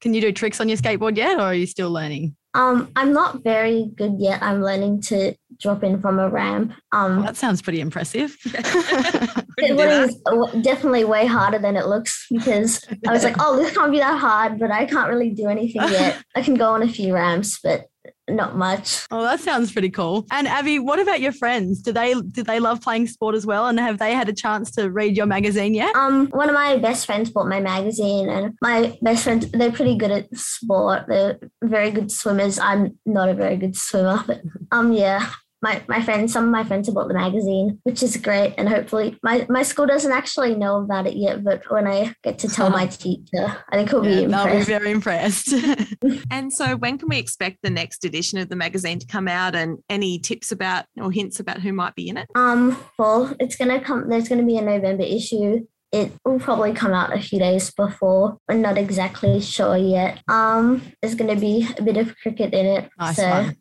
Can 0.00 0.14
you 0.14 0.20
do 0.20 0.32
tricks 0.32 0.60
on 0.60 0.68
your 0.68 0.78
skateboard 0.78 1.16
yet 1.16 1.38
or 1.38 1.42
are 1.42 1.54
you 1.54 1.66
still 1.66 1.90
learning? 1.90 2.36
Um, 2.54 2.90
I'm 2.96 3.12
not 3.12 3.42
very 3.42 3.90
good 3.96 4.14
yet. 4.18 4.42
I'm 4.42 4.62
learning 4.62 5.02
to 5.02 5.34
drop 5.60 5.84
in 5.84 6.00
from 6.00 6.18
a 6.18 6.28
ramp. 6.28 6.72
Um, 6.92 7.16
Well, 7.16 7.26
that 7.26 7.36
sounds 7.36 7.60
pretty 7.60 7.80
impressive. 7.80 8.36
Couldn't 8.42 9.76
do 9.76 9.76
skateboarding 9.76 9.76
that. 9.76 10.08
is 10.08 10.14
w- 10.24 10.62
definitely 10.62 11.04
way 11.04 11.26
harder 11.26 11.58
than 11.58 11.76
it 11.76 11.86
looks 11.86 12.26
because 12.30 12.84
I 13.06 13.12
was 13.12 13.24
like, 13.24 13.36
oh, 13.40 13.56
this 13.56 13.74
can't 13.76 13.92
be 13.92 13.98
that 13.98 14.18
hard, 14.18 14.58
but 14.58 14.70
I 14.70 14.86
can't 14.86 15.08
really 15.08 15.30
do 15.30 15.48
anything 15.48 15.82
yet. 15.82 16.22
I 16.34 16.42
can 16.42 16.54
go 16.54 16.72
on 16.72 16.82
a 16.82 16.88
few 16.88 17.14
ramps, 17.14 17.58
but 17.62 17.86
not 18.28 18.56
much. 18.56 19.06
Oh, 19.10 19.22
that 19.22 19.40
sounds 19.40 19.72
pretty 19.72 19.90
cool. 19.90 20.26
And 20.32 20.46
Abbie, 20.48 20.78
what 20.78 20.98
about 20.98 21.20
your 21.20 21.32
friends? 21.32 21.80
Do 21.80 21.92
they 21.92 22.14
do 22.14 22.42
they 22.42 22.60
love 22.60 22.80
playing 22.80 23.06
sport 23.06 23.34
as 23.34 23.46
well? 23.46 23.66
And 23.66 23.78
have 23.78 23.98
they 23.98 24.14
had 24.14 24.28
a 24.28 24.32
chance 24.32 24.70
to 24.72 24.90
read 24.90 25.16
your 25.16 25.26
magazine 25.26 25.74
yet? 25.74 25.94
Um, 25.94 26.26
one 26.28 26.48
of 26.48 26.54
my 26.54 26.76
best 26.78 27.06
friends 27.06 27.30
bought 27.30 27.48
my 27.48 27.60
magazine, 27.60 28.28
and 28.28 28.54
my 28.60 28.98
best 29.02 29.24
friends 29.24 29.50
they're 29.50 29.72
pretty 29.72 29.96
good 29.96 30.10
at 30.10 30.36
sport. 30.36 31.04
They're 31.08 31.38
very 31.62 31.90
good 31.90 32.10
swimmers. 32.10 32.58
I'm 32.58 32.98
not 33.06 33.28
a 33.28 33.34
very 33.34 33.56
good 33.56 33.76
swimmer, 33.76 34.22
but 34.26 34.42
um, 34.72 34.92
yeah. 34.92 35.30
My, 35.66 35.82
my 35.88 36.00
friends, 36.00 36.32
some 36.32 36.44
of 36.44 36.50
my 36.50 36.62
friends 36.62 36.86
have 36.86 36.94
bought 36.94 37.08
the 37.08 37.14
magazine, 37.14 37.80
which 37.82 38.00
is 38.00 38.16
great. 38.16 38.54
And 38.56 38.68
hopefully, 38.68 39.18
my, 39.24 39.44
my 39.48 39.64
school 39.64 39.84
doesn't 39.84 40.12
actually 40.12 40.54
know 40.54 40.76
about 40.76 41.08
it 41.08 41.16
yet. 41.16 41.42
But 41.42 41.68
when 41.68 41.88
I 41.88 42.14
get 42.22 42.38
to 42.40 42.48
tell 42.48 42.70
my 42.70 42.86
teacher, 43.04 43.56
I 43.68 43.74
think 43.74 43.90
he'll 43.90 44.00
be 44.00 44.10
Yeah, 44.10 44.28
they'll 44.28 44.58
be 44.58 44.62
very 44.62 44.92
impressed. 44.92 45.52
And 46.30 46.52
so, 46.52 46.76
when 46.76 46.98
can 46.98 47.08
we 47.08 47.18
expect 47.18 47.62
the 47.62 47.70
next 47.70 48.04
edition 48.04 48.38
of 48.38 48.48
the 48.48 48.54
magazine 48.54 49.00
to 49.00 49.06
come 49.06 49.26
out? 49.26 49.56
And 49.56 49.78
any 49.90 50.20
tips 50.20 50.52
about 50.52 50.84
or 51.00 51.10
hints 51.10 51.40
about 51.40 51.60
who 51.62 51.72
might 51.72 51.96
be 51.96 52.08
in 52.08 52.16
it? 52.16 52.28
Um, 52.36 52.78
well, 52.96 53.34
it's 53.40 53.56
gonna 53.56 53.80
come. 53.80 54.08
There's 54.08 54.28
gonna 54.28 54.44
be 54.44 54.58
a 54.58 54.62
November 54.62 55.02
issue. 55.02 55.66
It 55.90 56.12
will 56.24 56.38
probably 56.38 56.74
come 56.74 56.92
out 56.92 57.12
a 57.12 57.20
few 57.20 57.40
days 57.40 57.72
before. 57.72 58.38
We're 58.48 58.58
not 58.58 58.78
exactly 58.78 59.40
sure 59.40 59.76
yet. 59.76 60.22
Um, 60.28 60.92
there's 61.02 61.16
gonna 61.16 61.34
be 61.34 61.66
a 61.76 61.82
bit 61.82 61.96
of 61.96 62.14
cricket 62.22 62.54
in 62.54 62.66
it. 62.66 62.88
Nice 63.00 63.16
so, 63.16 63.28
one. 63.28 63.56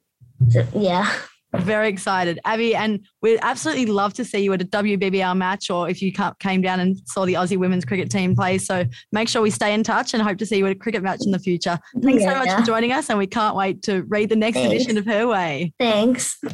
so 0.52 0.68
yeah. 0.76 1.12
Very 1.60 1.88
excited, 1.90 2.40
Abbie, 2.46 2.76
and 2.76 3.06
we'd 3.22 3.40
absolutely 3.42 3.86
love 3.88 4.14
to 4.14 4.26
see 4.26 4.40
you 4.40 4.54
at 4.54 4.62
a 4.62 4.66
WBBL 4.66 5.36
match, 5.36 5.70
or 5.70 5.90
if 5.90 6.02
you 6.02 6.12
came 6.40 6.62
down 6.62 6.80
and 6.80 6.98
saw 7.06 7.26
the 7.26 7.34
Aussie 7.34 7.58
women's 7.58 7.86
cricket 7.86 8.10
team 8.12 8.36
play. 8.36 8.58
So 8.58 8.86
make 9.12 9.28
sure 9.28 9.42
we 9.42 9.50
stay 9.50 9.74
in 9.74 9.84
touch, 9.84 10.14
and 10.14 10.22
hope 10.22 10.38
to 10.40 10.46
see 10.46 10.58
you 10.58 10.66
at 10.66 10.72
a 10.72 10.76
cricket 10.76 11.04
match 11.04 11.22
in 11.26 11.32
the 11.32 11.40
future. 11.40 11.80
Thanks 12.02 12.24
so 12.24 12.36
much 12.36 12.52
for 12.52 12.62
joining 12.62 12.92
us, 12.92 13.10
and 13.10 13.18
we 13.18 13.28
can't 13.28 13.56
wait 13.56 13.82
to 13.84 14.04
read 14.04 14.30
the 14.30 14.36
next 14.36 14.58
Thanks. 14.58 14.74
edition 14.74 14.98
of 14.98 15.06
Her 15.06 15.28
Way. 15.28 15.74
Thanks. 15.80 16.38
He 16.42 16.48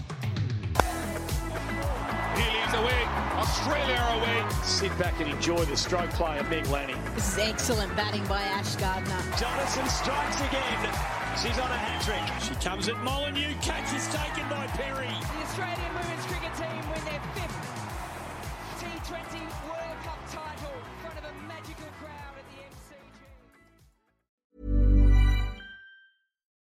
leads 2.35 2.73
away. 2.73 3.03
Australia 3.35 3.95
are 3.95 4.09
away. 4.09 4.10
Sit 4.81 4.97
back 4.97 5.19
and 5.21 5.29
enjoy 5.29 5.63
the 5.65 5.77
stroke 5.77 6.09
play 6.17 6.39
of 6.39 6.49
Meg 6.49 6.65
Lanning. 6.65 6.97
This 7.13 7.33
is 7.33 7.37
excellent 7.37 7.95
batting 7.95 8.25
by 8.25 8.41
Ash 8.41 8.73
Gardner. 8.77 9.21
Jonathan 9.37 9.87
strikes 9.87 10.41
again. 10.41 10.89
She's 11.37 11.59
on 11.61 11.69
a 11.69 11.77
hat 11.77 12.01
trick. 12.01 12.25
She 12.41 12.55
comes 12.67 12.89
at 12.89 12.97
Molineux. 13.03 13.53
Catch 13.61 13.93
is 13.93 14.07
taken 14.09 14.49
by 14.49 14.65
Perry. 14.73 15.05
The 15.05 15.45
Australian 15.45 15.93
women's 15.93 16.20